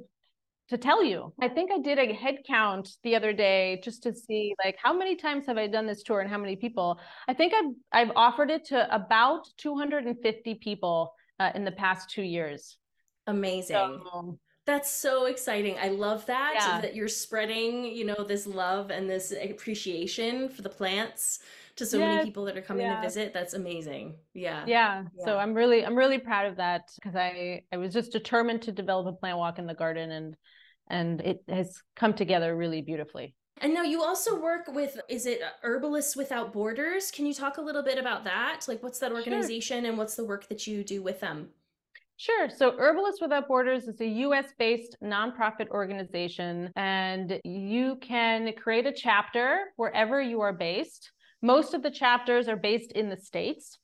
to 0.68 0.78
tell 0.78 1.02
you. 1.02 1.32
I 1.42 1.48
think 1.48 1.72
I 1.72 1.80
did 1.80 1.98
a 1.98 2.14
head 2.14 2.38
count 2.46 2.90
the 3.02 3.16
other 3.16 3.32
day 3.32 3.80
just 3.82 4.04
to 4.04 4.14
see 4.14 4.54
like 4.64 4.76
how 4.80 4.92
many 4.96 5.16
times 5.16 5.46
have 5.46 5.58
I 5.58 5.66
done 5.66 5.84
this 5.84 6.04
tour 6.04 6.20
and 6.20 6.30
how 6.30 6.38
many 6.38 6.54
people. 6.54 7.00
I 7.26 7.34
think 7.34 7.52
I've 7.52 8.08
I've 8.08 8.16
offered 8.16 8.50
it 8.50 8.66
to 8.66 8.94
about 8.94 9.48
250 9.58 10.54
people 10.56 11.12
uh, 11.40 11.50
in 11.56 11.64
the 11.64 11.72
past 11.72 12.10
2 12.10 12.22
years. 12.22 12.76
Amazing. 13.26 13.74
So, 13.74 14.38
that's 14.64 14.90
so 14.90 15.24
exciting. 15.24 15.76
I 15.82 15.88
love 15.88 16.26
that 16.26 16.54
yeah. 16.54 16.80
that 16.80 16.94
you're 16.94 17.08
spreading, 17.08 17.84
you 17.84 18.04
know, 18.04 18.22
this 18.22 18.46
love 18.46 18.90
and 18.90 19.10
this 19.10 19.32
appreciation 19.32 20.48
for 20.48 20.62
the 20.62 20.68
plants 20.68 21.40
to 21.80 21.86
so 21.86 21.98
yes. 21.98 22.16
many 22.16 22.24
people 22.24 22.44
that 22.44 22.56
are 22.56 22.62
coming 22.62 22.86
yeah. 22.86 22.96
to 22.96 23.02
visit. 23.02 23.34
That's 23.34 23.54
amazing. 23.54 24.14
Yeah. 24.32 24.64
yeah. 24.66 25.04
yeah. 25.18 25.24
So 25.24 25.36
I'm 25.36 25.52
really 25.52 25.84
I'm 25.84 25.96
really 25.96 26.18
proud 26.18 26.46
of 26.46 26.56
that 26.56 26.82
because 26.94 27.16
I 27.16 27.62
I 27.72 27.76
was 27.76 27.92
just 27.92 28.12
determined 28.12 28.62
to 28.62 28.72
develop 28.72 29.06
a 29.06 29.12
plant 29.12 29.38
walk 29.38 29.58
in 29.58 29.66
the 29.66 29.74
garden 29.74 30.10
and 30.10 30.36
and 30.88 31.20
it 31.20 31.42
has 31.48 31.82
come 31.96 32.14
together 32.14 32.56
really 32.56 32.82
beautifully. 32.82 33.34
And 33.62 33.74
now 33.74 33.82
you 33.82 34.02
also 34.02 34.40
work 34.40 34.68
with 34.68 34.98
is 35.08 35.26
it 35.26 35.42
uh, 35.42 35.48
Herbalists 35.62 36.16
Without 36.16 36.52
Borders? 36.52 37.10
Can 37.10 37.26
you 37.26 37.34
talk 37.34 37.58
a 37.58 37.62
little 37.62 37.82
bit 37.82 37.98
about 37.98 38.24
that? 38.24 38.62
Like 38.68 38.82
what's 38.82 38.98
that 39.00 39.12
organization 39.12 39.82
sure. 39.82 39.88
and 39.88 39.98
what's 39.98 40.14
the 40.14 40.24
work 40.24 40.48
that 40.48 40.66
you 40.66 40.84
do 40.84 41.02
with 41.02 41.20
them? 41.20 41.50
Sure. 42.20 42.50
So 42.50 42.76
Herbalists 42.76 43.22
Without 43.22 43.48
Borders 43.48 43.88
is 43.88 43.98
a 44.02 44.06
US 44.06 44.52
based 44.58 44.94
nonprofit 45.02 45.70
organization, 45.70 46.70
and 46.76 47.40
you 47.44 47.96
can 48.02 48.52
create 48.52 48.86
a 48.86 48.92
chapter 48.92 49.72
wherever 49.76 50.20
you 50.20 50.42
are 50.42 50.52
based. 50.52 51.12
Most 51.42 51.74
of 51.74 51.82
the 51.82 51.90
chapters 51.90 52.48
are 52.48 52.56
based 52.56 52.92
in 52.92 53.08
the 53.08 53.16
States. 53.16 53.78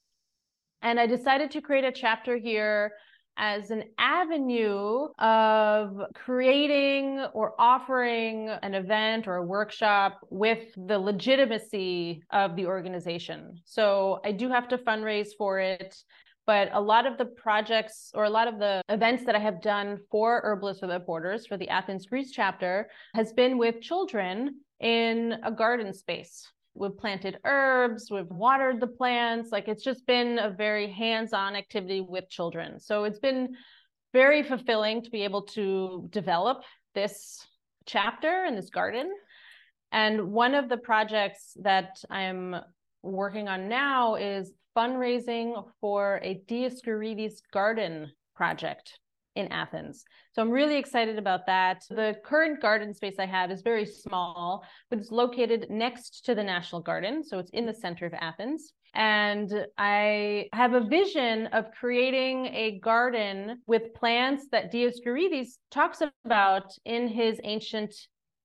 And 0.83 1.01
I 1.01 1.07
decided 1.07 1.51
to 1.53 1.63
create 1.63 1.85
a 1.85 1.93
chapter 1.93 2.37
here 2.37 2.93
as 3.39 3.71
an 3.71 3.85
avenue 3.99 5.09
of 5.19 6.01
creating 6.15 7.21
or 7.33 7.55
offering 7.59 8.49
an 8.49 8.75
event 8.75 9.27
or 9.27 9.37
a 9.37 9.45
workshop 9.45 10.21
with 10.31 10.65
the 10.77 10.99
legitimacy 10.99 12.23
of 12.31 12.57
the 12.57 12.67
organization. 12.67 13.61
So 13.65 14.21
I 14.25 14.33
do 14.33 14.49
have 14.49 14.69
to 14.69 14.79
fundraise 14.79 15.31
for 15.37 15.59
it. 15.59 15.97
But 16.47 16.69
a 16.73 16.81
lot 16.81 17.07
of 17.07 17.19
the 17.19 17.25
projects 17.25 18.13
or 18.15 18.25
a 18.25 18.31
lot 18.31 18.47
of 18.47 18.61
the 18.61 18.81
events 18.89 19.25
that 19.27 19.35
I 19.35 19.41
have 19.41 19.61
done 19.61 19.99
for 20.13 20.41
Herbalists 20.45 20.81
Without 20.81 21.05
Borders 21.05 21.45
for 21.45 21.57
the 21.57 21.69
Athens 21.69 22.07
Greece 22.07 22.31
chapter 22.31 22.89
has 23.15 23.33
been 23.33 23.59
with 23.59 23.81
children 23.81 24.61
in 24.79 25.41
a 25.43 25.51
garden 25.51 25.93
space 25.93 26.47
we've 26.77 26.97
planted 26.97 27.39
herbs, 27.45 28.11
we've 28.11 28.31
watered 28.31 28.81
the 28.81 28.87
plants. 28.87 29.51
Like 29.51 29.69
it's 29.69 29.83
just 29.83 30.07
been 30.07 30.39
a 30.39 30.51
very 30.51 30.91
hands 30.91 31.33
on 31.33 31.57
activity 31.57 32.01
with 32.01 32.29
children. 32.29 32.79
So 32.79 33.05
it's 33.05 33.19
been 33.19 33.55
very 34.13 34.43
fulfilling 34.43 35.03
to 35.03 35.11
be 35.11 35.23
able 35.25 35.43
to 35.43 36.09
develop 36.11 36.63
this 36.95 37.45
chapter 37.87 38.45
in 38.45 38.55
this 38.55 38.71
garden. 38.71 39.11
And 39.93 40.33
one 40.33 40.55
of 40.55 40.69
the 40.69 40.77
projects 40.77 41.57
that 41.63 41.99
I'm 42.11 42.57
working 43.03 43.49
on 43.49 43.69
now 43.69 44.17
is 44.17 44.53
fundraising 44.77 45.65
for 45.81 46.21
a 46.23 46.43
Dioscorides 46.49 47.41
garden 47.53 48.11
project 48.35 48.99
in 49.37 49.49
Athens. 49.49 50.05
So 50.33 50.43
I'm 50.43 50.51
really 50.51 50.77
excited 50.77 51.19
about 51.19 51.47
that. 51.47 51.83
The 51.89 52.17
current 52.25 52.61
garden 52.61 52.93
space 52.93 53.17
I 53.19 53.27
have 53.27 53.51
is 53.51 53.63
very 53.63 53.87
small, 53.87 54.65
but 54.91 54.99
it's 54.99 55.13
located 55.13 55.67
next 55.71 56.25
to 56.25 56.35
the 56.35 56.43
National 56.43 56.81
Garden. 56.81 57.23
So 57.23 57.39
it's 57.39 57.51
in 57.51 57.67
the 57.67 57.75
center 57.75 58.07
of 58.07 58.15
Athens. 58.15 58.73
And 58.95 59.53
I 59.77 60.49
have 60.55 60.73
a 60.73 60.81
vision 60.81 61.49
of 61.49 61.71
creating 61.79 62.47
a 62.47 62.81
garden 62.83 63.61
with 63.67 63.95
plants 63.95 64.47
that 64.53 64.73
Dioscorides 64.73 65.59
talks 65.71 66.03
about 66.25 66.73
in 66.87 67.07
his 67.07 67.39
ancient 67.45 67.95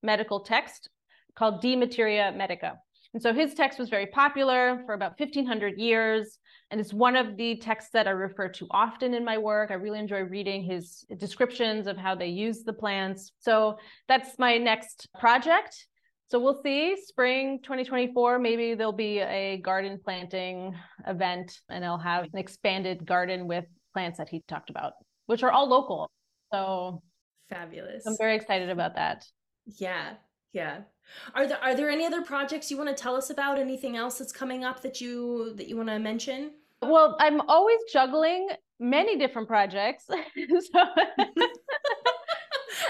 medical 0.04 0.42
text 0.42 0.90
called 1.36 1.62
De 1.62 1.76
Materia 1.78 2.34
Medica. 2.36 2.74
And 3.14 3.22
so 3.22 3.34
his 3.34 3.54
text 3.54 3.80
was 3.80 3.90
very 3.90 4.08
popular 4.08 4.84
for 4.86 4.94
about 4.94 5.20
1500 5.20 5.78
years. 5.78 6.38
And 6.72 6.80
it's 6.80 6.94
one 6.94 7.18
of 7.18 7.36
the 7.36 7.58
texts 7.58 7.92
that 7.92 8.08
I 8.08 8.12
refer 8.12 8.48
to 8.48 8.68
often 8.72 9.14
in 9.14 9.26
my 9.26 9.38
work. 9.38 9.72
I 9.72 9.74
really 9.74 10.00
enjoy 10.00 10.22
reading 10.22 10.64
his 10.64 11.06
descriptions 11.18 11.86
of 11.86 11.98
how 11.98 12.16
they 12.16 12.28
use 12.28 12.64
the 12.64 12.72
plants. 12.74 13.34
So 13.40 13.78
that's 14.08 14.40
my 14.40 14.58
next 14.58 15.10
project. 15.20 15.86
So 16.30 16.40
we'll 16.40 16.62
see 16.64 16.96
spring 16.96 17.60
2024, 17.62 18.40
maybe 18.40 18.74
there'll 18.74 18.94
be 18.94 19.20
a 19.20 19.58
garden 19.58 20.00
planting 20.02 20.74
event 21.06 21.60
and 21.68 21.84
I'll 21.84 21.98
have 21.98 22.24
an 22.24 22.40
expanded 22.40 23.06
garden 23.06 23.48
with 23.48 23.66
plants 23.94 24.18
that 24.18 24.30
he 24.30 24.42
talked 24.48 24.70
about, 24.70 24.94
which 25.26 25.44
are 25.44 25.52
all 25.52 25.68
local. 25.68 26.10
So 26.54 27.04
fabulous. 27.50 28.06
I'm 28.08 28.16
very 28.18 28.38
excited 28.38 28.70
about 28.70 28.96
that. 28.96 29.26
Yeah. 29.66 30.14
Yeah. 30.54 30.82
Are 31.36 31.48
there 31.48 31.62
are 31.62 31.76
there 31.76 31.90
any 31.90 32.06
other 32.06 32.22
projects 32.22 32.72
you 32.72 32.78
want 32.78 32.96
to 32.96 32.96
tell 32.96 33.16
us 33.16 33.30
about? 33.30 33.60
Anything 33.60 33.98
else 33.98 34.18
that's 34.18 34.32
coming 34.32 34.64
up 34.64 34.82
that 34.84 35.02
you 35.02 35.54
that 35.56 35.68
you 35.68 35.76
want 35.76 35.90
to 35.90 36.00
mention? 36.00 36.52
Well, 36.82 37.15
I'm 37.20 37.41
always 37.41 37.80
juggling 37.91 38.50
many 38.80 39.17
different 39.17 39.48
projects. 39.48 40.06
so, 40.08 40.15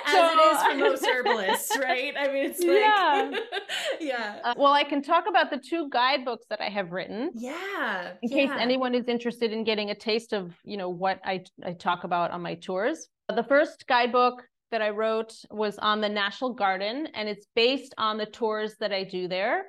As 0.06 0.14
so, 0.14 0.30
it 0.30 0.56
is 0.56 0.64
for 0.64 0.76
most 0.90 1.06
herbalists, 1.06 1.78
right? 1.78 2.14
I 2.18 2.28
mean, 2.28 2.46
it's 2.46 2.60
like, 2.60 2.70
yeah, 2.70 3.32
yeah. 4.00 4.40
Uh, 4.44 4.54
well, 4.58 4.74
I 4.74 4.84
can 4.84 5.02
talk 5.02 5.26
about 5.28 5.50
the 5.50 5.58
two 5.58 5.90
guidebooks 5.90 6.46
that 6.50 6.62
I 6.62 6.70
have 6.70 6.92
written. 6.92 7.32
Yeah, 7.34 8.14
in 8.22 8.30
yeah. 8.30 8.48
case 8.48 8.52
anyone 8.58 8.96
is 8.96 9.08
interested 9.08 9.52
in 9.52 9.64
getting 9.64 9.90
a 9.90 9.96
taste 9.96 10.34
of, 10.34 10.54
you 10.64 10.78
know, 10.78 10.90
what 10.90 11.20
I 11.26 11.44
I 11.64 11.74
talk 11.74 12.04
about 12.04 12.32
on 12.32 12.42
my 12.42 12.56
tours. 12.56 13.10
The 13.34 13.44
first 13.44 13.86
guidebook 13.88 14.44
that 14.72 14.82
I 14.82 14.90
wrote 14.90 15.34
was 15.50 15.78
on 15.78 16.02
the 16.02 16.10
National 16.10 16.54
Garden, 16.54 17.08
and 17.14 17.28
it's 17.28 17.46
based 17.56 17.94
on 17.98 18.18
the 18.18 18.26
tours 18.26 18.76
that 18.80 18.94
I 18.94 19.04
do 19.04 19.28
there. 19.28 19.66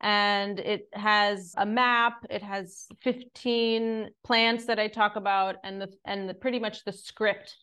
And 0.00 0.58
it 0.60 0.88
has 0.92 1.54
a 1.58 1.66
map 1.66 2.24
it 2.30 2.42
has 2.42 2.86
15 3.02 4.08
plants 4.24 4.66
that 4.66 4.78
i 4.78 4.88
talk 4.88 5.16
about 5.16 5.56
and 5.64 5.80
the 5.80 5.88
and 6.04 6.28
the, 6.28 6.34
pretty 6.34 6.58
much 6.58 6.84
the 6.84 6.92
script 6.92 7.56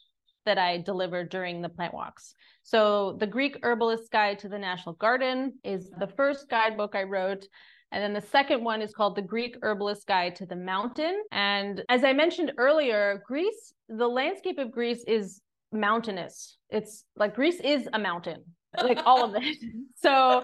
that 0.45 0.58
i 0.58 0.78
deliver 0.78 1.23
during 1.23 1.62
the 1.62 1.69
plant 1.69 1.93
walks 1.93 2.34
so 2.63 3.17
the 3.19 3.28
greek 3.28 3.58
herbalist 3.63 4.12
guide 4.12 4.39
to 4.39 4.50
the 4.50 4.60
national 4.60 4.95
garden 4.95 5.54
is 5.63 5.89
the 6.00 6.08
first 6.08 6.50
guidebook 6.50 6.95
i 6.95 7.04
wrote 7.04 7.45
and 7.91 8.04
then 8.04 8.13
the 8.13 8.28
second 8.28 8.63
one 8.63 8.82
is 8.82 8.93
called 8.93 9.15
the 9.15 9.21
Greek 9.21 9.58
Herbalist 9.62 10.08
Guide 10.08 10.36
to 10.38 10.45
the 10.45 10.56
Mountain. 10.56 11.23
And 11.32 11.84
as 11.88 12.04
I 12.04 12.12
mentioned 12.12 12.52
earlier, 12.58 13.23
Greece, 13.26 13.73
the 13.88 14.08
landscape 14.08 14.58
of 14.58 14.71
Greece 14.71 15.04
is 15.08 15.41
mountainous. 15.71 16.58
It's 16.69 17.06
like 17.15 17.36
Greece 17.36 17.60
is 17.62 17.88
a 17.93 18.00
mountain, 18.00 18.43
like 18.84 19.00
all 19.06 19.23
of 19.23 19.36
it. 19.41 19.58
So 20.00 20.43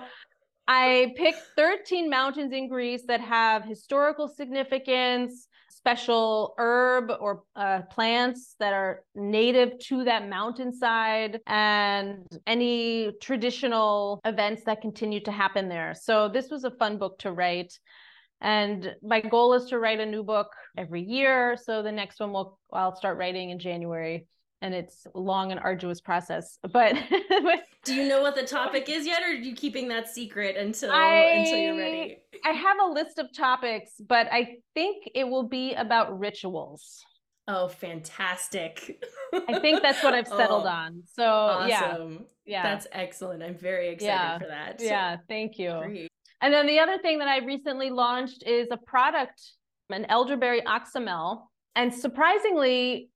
I 0.68 1.14
picked 1.18 1.42
13 1.56 2.10
mountains 2.10 2.54
in 2.54 2.70
Greece 2.70 3.04
that 3.08 3.20
have 3.22 3.66
historical 3.66 4.28
significance, 4.28 5.48
special 5.70 6.54
herb 6.58 7.12
or 7.20 7.44
uh, 7.56 7.82
plants 7.90 8.56
that 8.60 8.74
are 8.74 9.04
native 9.16 9.78
to 9.80 10.06
that 10.06 10.30
mountainside, 10.30 11.42
and 11.48 12.26
any 12.48 13.12
traditional 13.22 14.22
events 14.24 14.64
that 14.64 14.82
continue 14.82 15.20
to 15.22 15.32
happen 15.32 15.68
there. 15.68 15.94
So 16.00 16.30
this 16.30 16.50
was 16.50 16.64
a 16.64 16.72
fun 16.72 16.98
book 16.98 17.20
to 17.20 17.32
write. 17.32 17.78
And 18.40 18.96
my 19.02 19.22
goal 19.22 19.54
is 19.54 19.66
to 19.66 19.80
write 19.80 20.00
a 20.00 20.06
new 20.06 20.24
book 20.24 20.48
every 20.78 21.02
year. 21.02 21.58
So 21.62 21.82
the 21.84 21.92
next 21.92 22.20
one 22.20 22.32
will 22.32 22.60
I'll 22.72 22.96
start 22.96 23.18
writing 23.18 23.50
in 23.50 23.60
January 23.60 24.28
and 24.64 24.74
it's 24.74 25.06
long 25.14 25.52
and 25.52 25.60
arduous 25.60 26.02
process. 26.02 26.58
But 26.72 26.96
do 27.84 27.94
you 27.94 28.08
know 28.08 28.22
what 28.22 28.36
the 28.36 28.48
topic 28.48 28.88
is 28.88 29.06
yet, 29.06 29.22
or 29.22 29.26
are 29.26 29.34
you 29.34 29.54
keeping 29.54 29.90
that 29.90 30.08
secret 30.08 30.56
until 30.56 30.92
I, 30.92 31.16
until 31.36 31.58
you're 31.58 31.78
ready? 31.78 32.18
I 32.46 32.52
have 32.52 32.78
a 32.80 32.86
list 32.86 33.20
of 33.20 33.28
topics, 33.36 33.92
but 34.00 34.28
I 34.32 34.58
think 34.74 35.10
it 35.14 35.26
will 35.26 35.48
be 35.48 35.74
about 35.74 36.18
rituals. 36.18 37.04
Oh, 37.48 37.68
fantastic! 37.68 39.04
I 39.50 39.60
think 39.60 39.82
that's 39.82 40.02
what 40.02 40.14
I've 40.14 40.28
oh, 40.32 40.38
settled 40.38 40.66
oh, 40.66 40.70
on. 40.70 41.04
So 41.14 41.26
awesome. 41.26 42.26
yeah, 42.46 42.64
yeah, 42.64 42.64
that's 42.64 42.88
excellent. 42.94 43.44
I'm 43.44 43.58
very 43.58 43.90
excited 43.90 44.08
yeah. 44.08 44.40
for 44.40 44.48
that. 44.48 44.78
Yeah, 44.80 45.18
thank 45.28 45.60
you. 45.60 45.78
Great. 45.84 46.10
And 46.42 46.54
then 46.54 46.66
the 46.66 46.80
other 46.80 46.98
thing 46.98 47.20
that 47.20 47.28
I 47.28 47.40
recently 47.40 47.90
launched 47.90 48.44
is 48.46 48.68
a 48.72 48.78
product, 48.78 49.42
an 49.90 50.06
elderberry 50.06 50.62
oxymel. 50.62 51.44
And 51.76 51.94
surprisingly, 51.94 53.10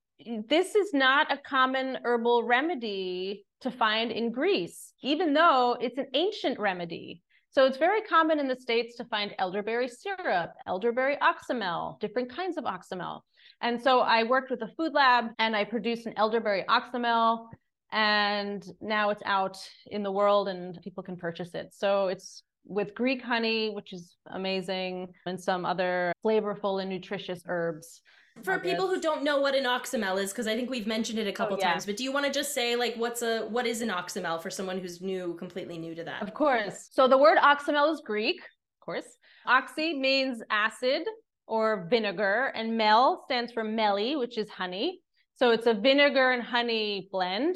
this 0.50 0.76
is 0.76 0.94
not 0.94 1.32
a 1.32 1.38
common 1.38 1.98
herbal 2.04 2.44
remedy 2.44 3.46
to 3.62 3.72
find 3.72 4.12
in 4.12 4.32
Greece, 4.32 4.94
even 5.02 5.34
though 5.34 5.78
it's 5.80 5.98
an 5.98 6.08
ancient 6.14 6.60
remedy. 6.60 7.22
So 7.52 7.66
it's 7.66 7.78
very 7.78 8.02
common 8.02 8.40
in 8.40 8.48
the 8.48 8.56
States 8.56 8.96
to 8.98 9.06
find 9.06 9.34
elderberry 9.40 9.88
syrup, 9.88 10.52
elderberry 10.68 11.18
oxymel, 11.18 12.00
different 12.00 12.30
kinds 12.30 12.58
of 12.58 12.66
oxymel. 12.66 13.22
And 13.62 13.82
so 13.82 14.02
I 14.02 14.24
worked 14.24 14.52
with 14.52 14.62
a 14.62 14.72
food 14.78 14.94
lab 14.94 15.26
and 15.40 15.56
I 15.56 15.64
produced 15.64 16.06
an 16.06 16.14
elderberry 16.18 16.64
oxymel 16.70 17.48
and 17.92 18.64
now 18.82 19.10
it's 19.10 19.24
out 19.26 19.58
in 19.88 20.04
the 20.04 20.12
world 20.12 20.50
and 20.50 20.80
people 20.84 21.02
can 21.02 21.16
purchase 21.16 21.56
it. 21.56 21.74
So 21.74 22.10
it's 22.10 22.44
with 22.66 22.94
Greek 22.94 23.24
honey, 23.24 23.70
which 23.70 23.94
is 23.94 24.18
amazing, 24.28 25.08
and 25.26 25.42
some 25.42 25.66
other 25.66 26.12
flavorful 26.24 26.82
and 26.82 26.90
nutritious 26.90 27.42
herbs 27.48 28.02
for 28.44 28.60
people 28.60 28.88
who 28.88 29.00
don't 29.00 29.24
know 29.24 29.40
what 29.40 29.56
an 29.56 29.66
oxymel 29.66 30.22
is 30.22 30.32
because 30.32 30.48
i 30.48 30.56
think 30.56 30.70
we've 30.70 30.88
mentioned 30.88 31.20
it 31.20 31.28
a 31.28 31.32
couple 31.32 31.56
oh, 31.56 31.60
yeah. 31.62 31.72
times 31.72 31.86
but 31.86 31.98
do 31.98 32.04
you 32.04 32.12
want 32.12 32.26
to 32.26 32.32
just 32.32 32.54
say 32.54 32.76
like 32.76 32.96
what's 32.96 33.22
a 33.22 33.42
what 33.48 33.66
is 33.66 33.82
an 33.82 33.90
oxymel 33.90 34.42
for 34.42 34.50
someone 34.50 34.78
who's 34.78 35.02
new 35.02 35.36
completely 35.36 35.78
new 35.78 35.96
to 35.96 36.04
that? 36.04 36.22
Of 36.22 36.34
course. 36.34 36.90
So 36.92 37.08
the 37.08 37.18
word 37.18 37.38
oxymel 37.38 37.92
is 37.94 38.02
greek 38.06 38.40
of 38.40 38.86
course. 38.86 39.18
Oxy 39.46 39.98
means 39.98 40.42
acid 40.50 41.04
or 41.48 41.88
vinegar 41.90 42.52
and 42.56 42.78
mel 42.78 43.24
stands 43.26 43.52
for 43.52 43.64
meli 43.64 44.16
which 44.16 44.38
is 44.38 44.50
honey. 44.50 45.02
So 45.36 45.52
it's 45.52 45.68
a 45.68 45.74
vinegar 45.74 46.32
and 46.32 46.44
honey 46.44 47.10
blend. 47.12 47.56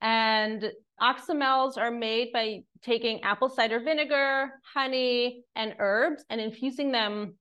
And 0.00 0.70
oxymels 1.00 1.76
are 1.76 1.90
made 1.90 2.32
by 2.32 2.60
taking 2.82 3.22
apple 3.22 3.48
cider 3.48 3.80
vinegar 3.80 4.50
honey 4.74 5.42
and 5.54 5.74
herbs 5.78 6.24
and 6.30 6.40
infusing 6.40 6.92
them 6.92 7.34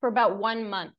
for 0.00 0.08
about 0.08 0.38
one 0.38 0.68
month 0.68 0.92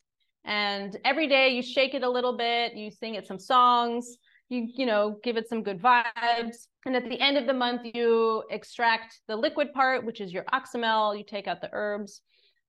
and 0.45 0.97
every 1.06 1.28
day 1.28 1.49
you 1.49 1.62
shake 1.62 1.93
it 1.93 2.04
a 2.04 2.10
little 2.10 2.36
bit 2.38 2.73
you 2.75 2.89
sing 2.89 3.15
it 3.15 3.28
some 3.28 3.39
songs 3.39 4.17
you 4.49 4.67
you 4.75 4.86
know 4.86 5.19
give 5.23 5.38
it 5.38 5.47
some 5.47 5.63
good 5.63 5.82
vibes. 5.82 6.67
And 6.86 6.95
at 6.95 7.08
the 7.08 7.19
end 7.19 7.38
of 7.38 7.45
the 7.45 7.54
month 7.54 7.82
you 7.93 8.43
extract 8.49 9.19
the 9.28 9.36
liquid 9.36 9.73
part 9.73 10.06
which 10.06 10.21
is 10.21 10.34
your 10.34 10.45
oxymel 10.45 11.17
you 11.17 11.23
take 11.23 11.47
out 11.47 11.62
the 11.62 11.69
herbs 11.71 12.21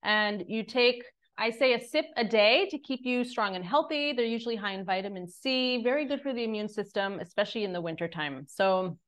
and 0.03 0.45
you 0.47 0.63
take 0.63 1.03
i 1.39 1.51
say 1.51 1.75
a 1.75 1.81
sip 1.81 2.07
a 2.17 2.25
day 2.25 2.69
to 2.71 2.79
keep 2.79 3.01
you 3.05 3.25
strong 3.25 3.57
and 3.57 3.65
healthy. 3.65 4.13
They're 4.13 4.25
usually 4.27 4.57
high 4.57 4.73
in 4.73 4.85
vitamin 4.85 5.27
c 5.27 5.83
very 5.83 6.07
good 6.07 6.21
for 6.21 6.33
the 6.33 6.45
immune 6.45 6.69
system 6.69 7.19
especially 7.21 7.65
in 7.65 7.73
the 7.73 7.81
wintertime. 7.81 8.47
So 8.49 8.99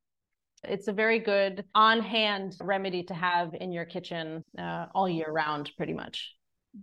it's 0.63 0.87
a 0.87 0.93
very 0.93 1.19
good 1.19 1.65
on 1.75 2.01
hand 2.01 2.55
remedy 2.61 3.03
to 3.03 3.13
have 3.13 3.53
in 3.53 3.71
your 3.71 3.85
kitchen 3.85 4.43
uh, 4.57 4.85
all 4.95 5.09
year 5.09 5.29
round 5.29 5.69
pretty 5.77 5.93
much 5.93 6.33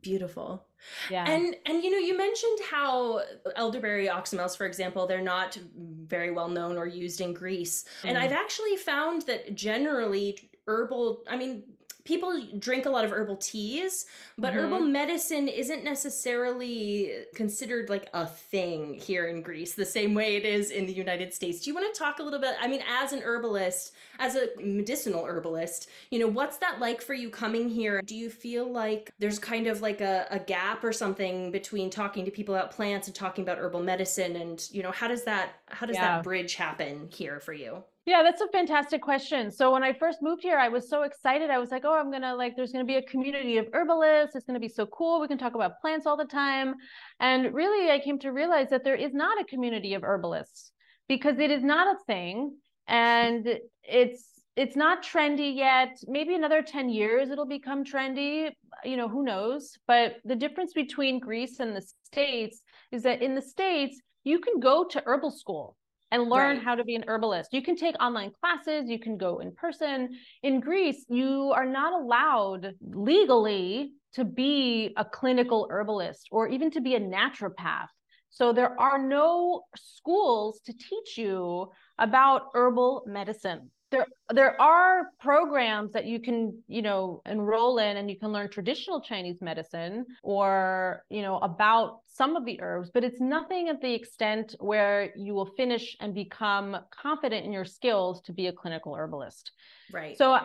Beautiful. 0.02 0.64
Yeah. 1.10 1.28
And 1.28 1.56
and 1.66 1.82
you 1.82 1.90
know, 1.90 1.98
you 1.98 2.16
mentioned 2.16 2.58
how 2.70 3.22
elderberry 3.56 4.06
oxymels, 4.06 4.56
for 4.56 4.66
example, 4.66 5.06
they're 5.06 5.20
not 5.20 5.58
very 6.06 6.30
well 6.30 6.48
known 6.48 6.76
or 6.78 6.86
used 6.86 7.20
in 7.20 7.34
Greece. 7.34 7.84
Mm. 8.02 8.10
And 8.10 8.18
I've 8.18 8.32
actually 8.32 8.76
found 8.76 9.22
that 9.22 9.54
generally 9.54 10.50
herbal, 10.66 11.24
I 11.28 11.36
mean, 11.36 11.64
people 12.10 12.42
drink 12.58 12.86
a 12.86 12.90
lot 12.90 13.04
of 13.04 13.12
herbal 13.12 13.36
teas, 13.36 14.06
but 14.36 14.52
mm-hmm. 14.52 14.64
herbal 14.64 14.80
medicine 14.80 15.46
isn't 15.46 15.84
necessarily 15.84 17.12
considered 17.36 17.88
like 17.88 18.08
a 18.14 18.26
thing 18.26 18.94
here 18.94 19.28
in 19.28 19.42
Greece 19.42 19.74
the 19.74 19.86
same 19.86 20.12
way 20.12 20.34
it 20.34 20.44
is 20.44 20.72
in 20.72 20.86
the 20.86 20.92
United 20.92 21.32
States. 21.32 21.60
Do 21.60 21.70
you 21.70 21.74
want 21.74 21.94
to 21.94 21.96
talk 21.96 22.18
a 22.18 22.24
little 22.24 22.40
bit? 22.40 22.56
I 22.60 22.66
mean, 22.66 22.82
as 22.90 23.12
an 23.12 23.22
herbalist, 23.22 23.92
as 24.18 24.34
a 24.34 24.48
medicinal 24.60 25.24
herbalist, 25.24 25.88
you 26.10 26.18
know, 26.18 26.26
what's 26.26 26.56
that 26.56 26.80
like 26.80 27.00
for 27.00 27.14
you 27.14 27.30
coming 27.30 27.68
here? 27.68 28.02
Do 28.02 28.16
you 28.16 28.28
feel 28.28 28.68
like 28.68 29.12
there's 29.20 29.38
kind 29.38 29.68
of 29.68 29.80
like 29.80 30.00
a, 30.00 30.26
a 30.32 30.40
gap 30.40 30.82
or 30.82 30.92
something 30.92 31.52
between 31.52 31.90
talking 31.90 32.24
to 32.24 32.32
people 32.32 32.56
about 32.56 32.72
plants 32.72 33.06
and 33.06 33.14
talking 33.14 33.42
about 33.42 33.58
herbal 33.58 33.84
medicine? 33.84 34.34
And, 34.34 34.68
you 34.72 34.82
know, 34.82 34.90
how 34.90 35.06
does 35.06 35.22
that 35.24 35.52
how 35.66 35.86
does 35.86 35.94
yeah. 35.94 36.16
that 36.16 36.24
bridge 36.24 36.56
happen 36.56 37.08
here 37.12 37.38
for 37.38 37.52
you? 37.52 37.84
Yeah, 38.06 38.22
that's 38.22 38.40
a 38.40 38.48
fantastic 38.48 39.02
question. 39.02 39.50
So 39.50 39.72
when 39.72 39.82
I 39.82 39.92
first 39.92 40.22
moved 40.22 40.42
here, 40.42 40.56
I 40.56 40.68
was 40.68 40.88
so 40.88 41.02
excited. 41.02 41.50
I 41.50 41.58
was 41.58 41.70
like, 41.70 41.84
oh, 41.84 41.94
I'm 41.94 42.10
going 42.10 42.22
to 42.22 42.34
like, 42.34 42.56
there's 42.56 42.72
going 42.72 42.84
to 42.84 42.90
be 42.90 42.96
a 42.96 43.02
community 43.02 43.58
of 43.58 43.68
herbalists. 43.74 44.34
It's 44.34 44.46
going 44.46 44.54
to 44.54 44.60
be 44.60 44.72
so 44.72 44.86
cool. 44.86 45.20
We 45.20 45.28
can 45.28 45.36
talk 45.36 45.54
about 45.54 45.80
plants 45.80 46.06
all 46.06 46.16
the 46.16 46.24
time. 46.24 46.74
And 47.20 47.52
really, 47.52 47.90
I 47.90 47.98
came 47.98 48.18
to 48.20 48.30
realize 48.30 48.70
that 48.70 48.84
there 48.84 48.94
is 48.94 49.12
not 49.12 49.40
a 49.40 49.44
community 49.44 49.92
of 49.94 50.02
herbalists 50.02 50.72
because 51.08 51.38
it 51.38 51.50
is 51.50 51.62
not 51.62 51.94
a 51.94 51.98
thing. 52.06 52.56
And 52.88 53.46
it's, 53.84 54.24
it's 54.56 54.76
not 54.76 55.04
trendy 55.04 55.54
yet. 55.54 55.98
Maybe 56.08 56.34
another 56.34 56.62
10 56.62 56.88
years 56.88 57.28
it'll 57.28 57.46
become 57.46 57.84
trendy. 57.84 58.50
You 58.82 58.96
know, 58.96 59.08
who 59.08 59.22
knows? 59.22 59.76
But 59.86 60.16
the 60.24 60.36
difference 60.36 60.72
between 60.72 61.20
Greece 61.20 61.60
and 61.60 61.76
the 61.76 61.84
States 62.04 62.62
is 62.92 63.02
that 63.02 63.20
in 63.20 63.34
the 63.34 63.42
States, 63.42 64.00
you 64.24 64.38
can 64.38 64.58
go 64.58 64.84
to 64.84 65.02
herbal 65.04 65.32
school 65.32 65.76
and 66.10 66.28
learn 66.28 66.56
right. 66.56 66.64
how 66.64 66.74
to 66.74 66.84
be 66.84 66.94
an 66.96 67.04
herbalist. 67.06 67.52
You 67.52 67.62
can 67.62 67.76
take 67.76 67.94
online 68.02 68.32
classes, 68.40 68.88
you 68.88 68.98
can 68.98 69.16
go 69.16 69.38
in 69.38 69.52
person. 69.52 70.10
In 70.42 70.60
Greece, 70.60 71.04
you 71.08 71.52
are 71.54 71.66
not 71.66 71.92
allowed 71.92 72.74
legally 72.80 73.92
to 74.14 74.24
be 74.24 74.92
a 74.96 75.04
clinical 75.04 75.68
herbalist 75.70 76.28
or 76.32 76.48
even 76.48 76.70
to 76.72 76.80
be 76.80 76.94
a 76.96 77.00
naturopath. 77.00 77.88
So 78.30 78.52
there 78.52 78.78
are 78.80 78.98
no 78.98 79.62
schools 79.76 80.60
to 80.66 80.72
teach 80.72 81.16
you 81.18 81.70
about 81.98 82.48
herbal 82.54 83.04
medicine 83.06 83.70
there 83.90 84.06
there 84.32 84.60
are 84.60 85.08
programs 85.20 85.92
that 85.92 86.06
you 86.06 86.20
can 86.20 86.62
you 86.68 86.82
know 86.82 87.22
enroll 87.26 87.78
in 87.78 87.96
and 87.96 88.10
you 88.10 88.18
can 88.18 88.32
learn 88.32 88.48
traditional 88.48 89.00
chinese 89.00 89.40
medicine 89.40 90.04
or 90.22 91.04
you 91.10 91.22
know 91.22 91.38
about 91.38 92.00
some 92.06 92.36
of 92.36 92.44
the 92.44 92.60
herbs 92.60 92.90
but 92.92 93.04
it's 93.04 93.20
nothing 93.20 93.68
at 93.68 93.80
the 93.80 93.92
extent 93.92 94.54
where 94.60 95.12
you 95.16 95.34
will 95.34 95.50
finish 95.56 95.96
and 96.00 96.14
become 96.14 96.76
confident 96.90 97.44
in 97.44 97.52
your 97.52 97.64
skills 97.64 98.20
to 98.22 98.32
be 98.32 98.46
a 98.46 98.52
clinical 98.52 98.94
herbalist. 98.94 99.52
Right. 99.92 100.16
So 100.16 100.38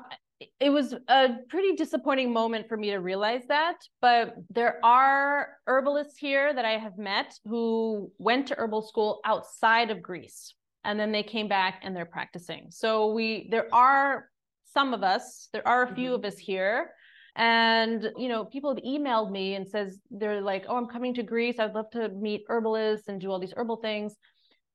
it 0.60 0.70
was 0.70 0.94
a 1.08 1.30
pretty 1.50 1.76
disappointing 1.76 2.34
moment 2.34 2.68
for 2.68 2.76
me 2.76 2.90
to 2.90 2.98
realize 2.98 3.44
that 3.48 3.78
but 4.02 4.36
there 4.50 4.84
are 4.84 5.48
herbalists 5.66 6.18
here 6.18 6.54
that 6.54 6.66
i 6.66 6.72
have 6.72 6.98
met 6.98 7.34
who 7.46 8.12
went 8.18 8.48
to 8.48 8.56
herbal 8.56 8.82
school 8.82 9.22
outside 9.24 9.90
of 9.92 10.02
greece 10.02 10.54
and 10.86 11.00
then 11.00 11.12
they 11.12 11.24
came 11.24 11.48
back 11.48 11.82
and 11.84 11.96
they're 11.96 12.06
practicing. 12.06 12.68
So 12.70 13.12
we 13.12 13.48
there 13.52 13.68
are 13.74 14.30
some 14.74 14.94
of 14.94 15.04
us, 15.04 15.50
there 15.54 15.68
are 15.68 15.84
a 15.84 15.96
few 15.96 16.12
mm-hmm. 16.12 16.26
of 16.26 16.34
us 16.34 16.38
here. 16.38 16.92
And 17.36 18.12
you 18.18 18.30
know, 18.30 18.46
people 18.46 18.74
have 18.74 18.84
emailed 18.84 19.30
me 19.32 19.56
and 19.56 19.68
says 19.68 20.00
they're 20.10 20.40
like, 20.40 20.64
"Oh, 20.70 20.78
I'm 20.78 20.88
coming 20.88 21.14
to 21.16 21.24
Greece. 21.24 21.60
I'd 21.60 21.74
love 21.74 21.90
to 21.92 22.08
meet 22.10 22.44
herbalists 22.48 23.10
and 23.10 23.20
do 23.20 23.30
all 23.30 23.40
these 23.40 23.54
herbal 23.58 23.78
things." 23.78 24.16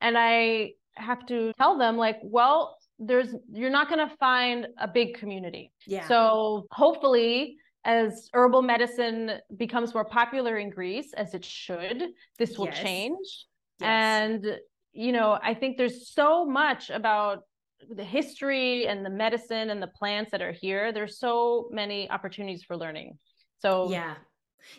And 0.03 0.19
I 0.19 0.73
have 0.95 1.25
to 1.27 1.55
tell 1.57 1.79
them 1.79 1.97
like, 1.97 2.19
"Well, 2.23 2.77
there's 2.99 3.35
you're 3.51 3.71
not 3.71 3.89
going 3.89 4.07
to 4.07 4.15
find 4.17 4.69
a 4.79 4.87
big 4.87 5.15
community. 5.15 5.73
Yeah. 5.87 6.07
So 6.07 6.67
hopefully 6.71 7.57
as 7.85 8.29
herbal 8.35 8.61
medicine 8.63 9.33
becomes 9.57 9.95
more 9.95 10.05
popular 10.05 10.59
in 10.59 10.69
Greece, 10.69 11.15
as 11.15 11.33
it 11.33 11.45
should, 11.45 12.11
this 12.39 12.59
will 12.59 12.67
Yes. 12.67 12.83
change. 12.83 13.47
Yes. 13.81 13.89
And, 13.89 14.61
you 14.93 15.13
know, 15.13 15.39
I 15.43 15.55
think 15.55 15.77
there's 15.77 16.13
so 16.13 16.45
much 16.45 16.91
about 16.91 17.45
the 17.89 18.05
history 18.05 18.87
and 18.87 19.05
the 19.05 19.11
medicine 19.11 19.71
and 19.71 19.83
the 19.83 19.87
plants 19.87 20.31
that 20.33 20.43
are 20.43 20.53
here. 20.53 20.93
There's 20.93 21.19
so 21.19 21.69
many 21.71 22.11
opportunities 22.11 22.63
for 22.63 22.77
learning. 22.77 23.19
So, 23.59 23.91
Yeah. 23.91 24.15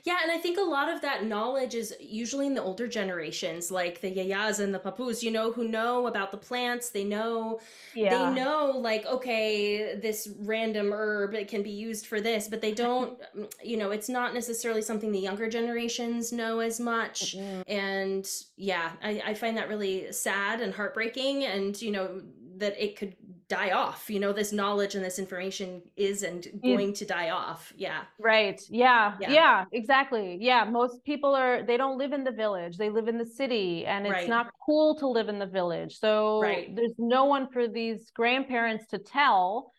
Yeah, 0.04 0.18
and 0.24 0.32
I 0.32 0.38
think 0.38 0.58
a 0.58 0.62
lot 0.62 0.90
of 0.90 1.02
that 1.02 1.26
knowledge 1.26 1.76
is 1.76 1.94
usually 2.00 2.48
in 2.48 2.54
the 2.54 2.62
older 2.62 2.88
generations, 2.88 3.72
like 3.72 4.02
the 4.02 4.12
yayas 4.12 4.60
and 4.60 4.74
the 4.74 4.80
papus, 4.80 5.24
you 5.24 5.32
know, 5.32 5.52
who 5.52 5.68
know 5.68 6.08
about 6.08 6.32
the 6.32 6.38
plants. 6.38 6.90
They 6.90 7.04
know 7.04 7.60
yeah. 7.96 8.30
they 8.30 8.36
know 8.36 8.72
like 8.78 9.06
okay 9.06 9.96
this 9.96 10.30
random 10.40 10.92
herb 10.94 11.34
it 11.34 11.48
can 11.48 11.64
be 11.64 11.70
used 11.70 12.06
for 12.06 12.22
this 12.22 12.48
but 12.48 12.62
they 12.62 12.74
don't 12.74 13.20
mm, 13.38 13.52
you 13.64 13.78
know 13.78 13.92
it's 13.92 14.10
not 14.10 14.34
necessarily 14.34 14.82
something 14.82 15.12
the 15.12 15.20
younger 15.20 15.50
generations 15.50 16.32
know 16.32 16.60
as 16.60 16.80
much 16.80 17.36
Mm-mm. 17.36 17.64
and 17.68 18.28
yeah 18.58 18.92
I, 19.04 19.22
I 19.26 19.34
find 19.34 19.58
that 19.58 19.70
really 19.70 20.12
sad 20.12 20.62
and 20.62 20.74
heartbreaking 20.74 21.44
and 21.44 21.80
you 21.82 21.92
know 21.92 22.22
that 22.62 22.82
it 22.82 22.98
could 22.98 23.16
die 23.48 23.72
off 23.72 24.10
you 24.10 24.20
know 24.20 24.32
this 24.32 24.54
knowledge 24.54 24.96
and 24.96 25.04
this 25.04 25.20
information 25.20 25.82
is 25.98 26.24
and 26.24 26.44
mm. 26.44 26.62
going 26.64 26.94
to 26.94 27.06
die 27.06 27.30
off 27.32 27.74
yeah 27.76 28.04
Right. 28.20 28.62
Yeah. 28.70 29.16
Yeah. 29.20 29.32
yeah. 29.32 29.66
exactly. 29.72 30.38
Yeah. 30.40 30.64
Most 30.64 31.04
people 31.04 31.34
are, 31.36 31.64
they 31.64 31.78
don't 31.78 31.98
live 31.98 32.14
in 32.14 32.24
the 32.24 32.32
village. 32.32 32.78
They 32.78 32.90
live 32.90 33.08
in 33.08 33.18
the 33.18 33.26
city 33.26 33.86
and 33.86 34.06
it's 34.06 34.14
Right. 34.14 34.30
not 34.30 34.52
cool 34.66 34.96
to 34.96 35.08
live 35.08 35.30
in 35.30 35.40
the 35.40 35.46
village. 35.46 35.98
So 35.98 36.42
Right. 36.42 36.76
there's 36.76 36.96
no 36.98 37.26
one 37.26 37.48
for 37.52 37.68
these 37.68 38.12
grandparents 38.12 38.88
to 38.88 39.00
tell 39.00 39.74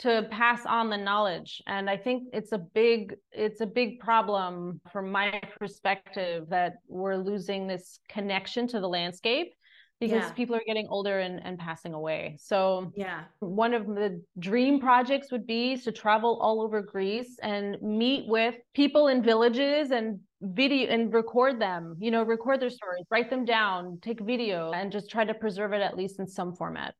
to 0.00 0.26
pass 0.30 0.66
on 0.66 0.90
the 0.90 0.96
knowledge. 0.96 1.62
And 1.66 1.88
I 1.88 1.96
think 1.96 2.24
it's 2.32 2.52
a 2.52 2.58
big, 2.58 3.14
it's 3.30 3.60
a 3.60 3.66
big 3.66 4.00
problem 4.00 4.80
from 4.92 5.12
my 5.12 5.40
perspective 5.58 6.48
that 6.48 6.74
we're 6.88 7.16
losing 7.16 7.66
this 7.66 8.00
connection 8.08 8.66
to 8.68 8.80
the 8.80 8.88
landscape 8.88 9.54
because 10.02 10.24
Yeah. 10.24 10.32
people 10.32 10.56
are 10.56 10.66
getting 10.66 10.88
older 10.88 11.20
and, 11.20 11.40
and 11.46 11.58
passing 11.58 11.94
away. 11.94 12.36
So 12.40 12.92
yeah 12.96 13.24
one 13.38 13.74
of 13.74 13.86
the 13.86 14.22
dream 14.38 14.80
projects 14.80 15.32
would 15.32 15.46
be 15.46 15.76
to 15.76 15.90
travel 15.92 16.38
all 16.40 16.60
over 16.60 16.80
Greece 16.80 17.38
and 17.42 17.80
meet 17.82 18.28
with 18.28 18.54
people 18.74 19.08
in 19.08 19.22
villages 19.22 19.90
and 19.90 20.20
video 20.40 20.88
and 20.88 21.12
record 21.12 21.60
them, 21.60 21.96
you 22.00 22.10
know, 22.10 22.22
record 22.22 22.60
their 22.60 22.70
stories, 22.70 23.04
write 23.10 23.30
them 23.30 23.44
down, 23.44 23.98
take 24.00 24.20
video 24.20 24.72
and 24.72 24.90
just 24.92 25.10
try 25.10 25.24
to 25.24 25.34
preserve 25.34 25.72
it 25.72 25.82
at 25.82 25.96
least 25.96 26.18
in 26.18 26.26
some 26.26 26.54
format. 26.54 26.94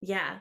Yeah. 0.00 0.38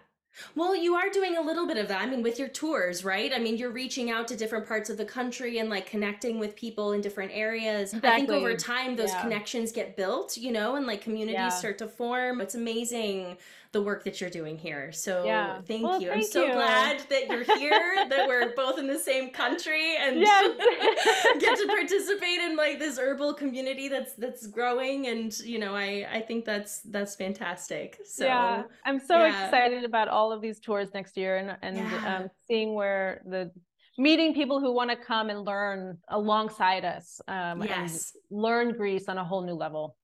Well, 0.56 0.76
you 0.76 0.96
are 0.96 1.10
doing 1.10 1.38
a 1.38 1.42
little 1.42 1.68
bit 1.68 1.78
of 1.78 1.88
that. 1.90 2.02
I 2.02 2.06
mean, 2.06 2.22
with 2.24 2.40
your 2.40 2.48
tours, 2.48 3.04
right? 3.04 3.32
I 3.34 3.40
mean, 3.40 3.58
you're 3.58 3.72
reaching 3.72 4.12
out 4.12 4.28
to 4.30 4.36
different 4.38 4.68
parts 4.68 4.90
of 4.90 4.98
the 4.98 5.06
country 5.06 5.60
and 5.60 5.70
like 5.70 5.86
connecting 5.86 6.40
with 6.40 6.56
people 6.56 6.94
in 6.94 7.02
different 7.02 7.32
areas. 7.34 7.94
I 7.94 8.00
think 8.16 8.30
over 8.30 8.56
time, 8.56 8.96
those 8.96 9.12
Yeah. 9.12 9.22
connections 9.22 9.72
get 9.72 9.96
built, 9.96 10.38
you 10.38 10.52
know, 10.52 10.76
and 10.76 10.86
like 10.88 11.02
communities 11.02 11.36
Yeah. 11.36 11.50
start 11.50 11.78
to 11.80 11.88
form. 11.88 12.42
It's 12.42 12.56
amazing 12.56 13.38
the 13.74 13.82
work 13.82 14.04
that 14.04 14.20
you're 14.20 14.30
doing 14.30 14.58
here. 14.58 14.92
So 14.92 15.24
Yeah. 15.26 15.62
thank 15.62 15.84
Well, 15.84 16.02
you. 16.02 16.12
I'm 16.12 16.22
so 16.22 16.46
you. 16.46 16.52
glad 16.52 17.00
that 17.10 17.28
you're 17.30 17.46
here, 17.58 18.06
that 18.10 18.28
we're 18.28 18.54
both 18.56 18.78
in 18.78 18.86
the 18.88 19.00
same 19.00 19.30
country 19.30 19.96
and 19.98 20.20
Yes. 20.20 21.38
get 21.40 21.58
to 21.58 21.68
participate 21.68 22.40
in 22.42 22.58
like 22.58 22.80
this 22.80 23.00
herbal 23.00 23.34
community 23.36 23.88
that's 23.88 24.14
that's 24.16 24.46
growing 24.48 25.08
and 25.08 25.38
you 25.40 25.58
know 25.60 25.74
i 25.76 26.06
i 26.12 26.20
think 26.20 26.44
that's 26.46 26.82
that's 26.82 27.16
fantastic 27.16 27.98
so 28.06 28.26
yeah, 28.26 28.64
I'm 28.86 29.00
so 29.00 29.18
yeah. 29.24 29.46
excited 29.46 29.84
about 29.86 30.08
all 30.10 30.32
of 30.34 30.42
these 30.42 30.60
tours 30.60 30.90
next 30.94 31.16
year 31.18 31.38
and 31.38 31.58
and 31.62 31.78
Yeah. 31.78 32.18
um, 32.18 32.30
seeing 32.48 32.74
where 32.76 33.22
the 33.26 33.52
meeting 33.98 34.34
people 34.34 34.60
who 34.60 34.74
want 34.74 34.90
to 34.90 34.96
come 34.98 35.30
and 35.30 35.46
learn 35.46 35.98
alongside 36.10 36.84
us 36.86 37.22
um, 37.28 37.62
and 37.62 37.66
yes 37.66 38.12
learn 38.30 38.74
Greece 38.74 39.08
on 39.08 39.18
a 39.18 39.24
whole 39.24 39.44
new 39.44 39.54
level. 39.54 39.96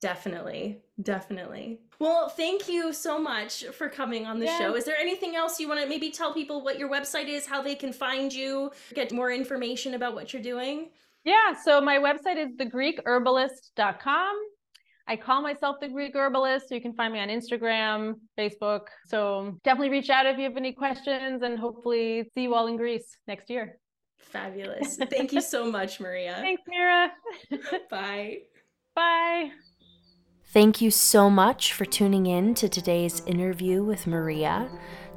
definitely 0.00 0.78
definitely 1.02 1.78
well 1.98 2.28
thank 2.28 2.68
you 2.68 2.92
so 2.92 3.18
much 3.18 3.64
for 3.78 3.88
coming 3.88 4.26
on 4.26 4.38
the 4.38 4.46
Yeah. 4.46 4.58
show 4.58 4.76
is 4.76 4.84
there 4.84 4.96
anything 4.96 5.36
else 5.36 5.60
you 5.60 5.68
want 5.68 5.80
to 5.82 5.86
maybe 5.88 6.10
tell 6.10 6.32
people 6.32 6.62
what 6.64 6.78
your 6.78 6.90
website 6.90 7.28
is 7.28 7.44
how 7.46 7.60
they 7.62 7.74
can 7.74 7.92
find 7.92 8.32
you 8.32 8.70
get 8.94 9.12
more 9.12 9.30
information 9.30 9.94
about 9.94 10.14
what 10.14 10.32
you're 10.32 10.42
doing 10.42 10.90
Yeah, 11.24 11.54
so 11.64 11.80
my 11.80 11.98
website 11.98 12.38
is 12.44 12.50
thegreekherbalist.com. 12.60 14.34
I 15.08 15.16
call 15.16 15.40
myself 15.42 15.76
the 15.80 15.88
Greek 15.88 16.14
Herbalist. 16.16 16.68
So 16.68 16.74
you 16.76 16.80
can 16.80 16.92
find 16.94 17.12
me 17.12 17.20
on 17.20 17.28
Instagram, 17.28 18.14
Facebook. 18.38 18.84
So 19.06 19.56
definitely 19.64 19.90
reach 19.90 20.10
out 20.10 20.26
if 20.26 20.36
you 20.38 20.44
have 20.44 20.56
any 20.56 20.72
questions 20.72 21.42
and 21.42 21.58
hopefully 21.58 22.28
see 22.34 22.42
you 22.46 22.54
all 22.54 22.66
in 22.68 22.76
Greece 22.76 23.08
next 23.32 23.50
year. 23.50 23.78
fabulous 24.18 24.96
thank 25.16 25.32
you 25.32 25.40
so 25.40 25.60
much 25.70 25.92
maria 26.00 26.34
Thanks, 26.46 26.62
Mira. 26.66 27.12
bye 27.90 28.38
Bye. 28.94 29.50
Thank 30.56 30.80
you 30.80 30.90
so 30.90 31.28
much 31.28 31.74
for 31.74 31.84
tuning 31.84 32.24
in 32.24 32.54
to 32.54 32.66
today's 32.66 33.20
interview 33.26 33.84
with 33.84 34.06
Maria. 34.06 34.70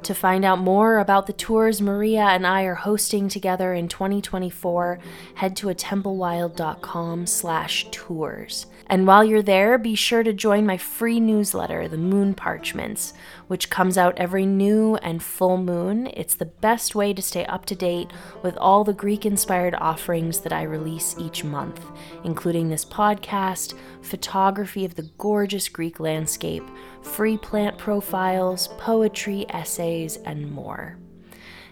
To 0.04 0.14
find 0.14 0.46
out 0.46 0.58
more 0.58 0.98
about 0.98 1.26
the 1.26 1.34
tours 1.34 1.82
Maria 1.82 2.22
and 2.22 2.46
I 2.46 2.62
are 2.62 2.74
hosting 2.74 3.28
together 3.28 3.74
in 3.74 3.86
2024, 3.86 4.98
head 5.34 5.54
to 5.56 5.66
atemplewild.com 5.66 7.26
slash 7.26 7.86
tours. 7.90 8.66
And 8.86 9.06
while 9.06 9.22
you're 9.22 9.42
there, 9.42 9.78
be 9.78 9.94
sure 9.94 10.22
to 10.22 10.32
join 10.32 10.66
my 10.66 10.78
free 10.78 11.20
newsletter, 11.20 11.86
The 11.86 11.98
Moon 11.98 12.34
Parchments, 12.34 13.12
which 13.46 13.70
comes 13.70 13.98
out 13.98 14.18
every 14.18 14.46
new 14.46 14.96
and 14.96 15.22
full 15.22 15.58
moon. 15.58 16.08
It's 16.08 16.34
the 16.34 16.46
best 16.46 16.94
way 16.94 17.12
to 17.12 17.22
stay 17.22 17.44
up 17.44 17.66
to 17.66 17.76
date 17.76 18.10
with 18.42 18.56
all 18.56 18.82
the 18.82 18.92
Greek 18.92 19.26
inspired 19.26 19.74
offerings 19.76 20.40
that 20.40 20.52
I 20.52 20.62
release 20.62 21.14
each 21.20 21.44
month, 21.44 21.84
including 22.24 22.68
this 22.68 22.84
podcast, 22.84 23.74
photography 24.00 24.84
of 24.84 24.96
the 24.96 25.08
gorgeous 25.18 25.68
Greek 25.68 26.00
landscape, 26.00 26.64
free 27.02 27.36
plant 27.36 27.78
profiles, 27.78 28.68
poetry, 28.78 29.46
essays, 29.50 30.16
and 30.18 30.50
more. 30.50 30.98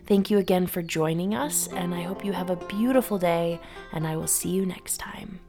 Thank 0.07 0.31
you 0.31 0.39
again 0.39 0.67
for 0.67 0.83
joining 0.83 1.35
us, 1.35 1.69
and 1.69 1.95
I 1.95 2.03
hope 2.03 2.25
you 2.25 2.33
have 2.33 2.51
a 2.51 2.57
beautiful 2.57 3.19
day, 3.19 3.61
and 3.93 4.07
I 4.07 4.17
will 4.17 4.27
see 4.27 4.51
you 4.51 4.65
next 4.65 4.97
time. 4.99 5.41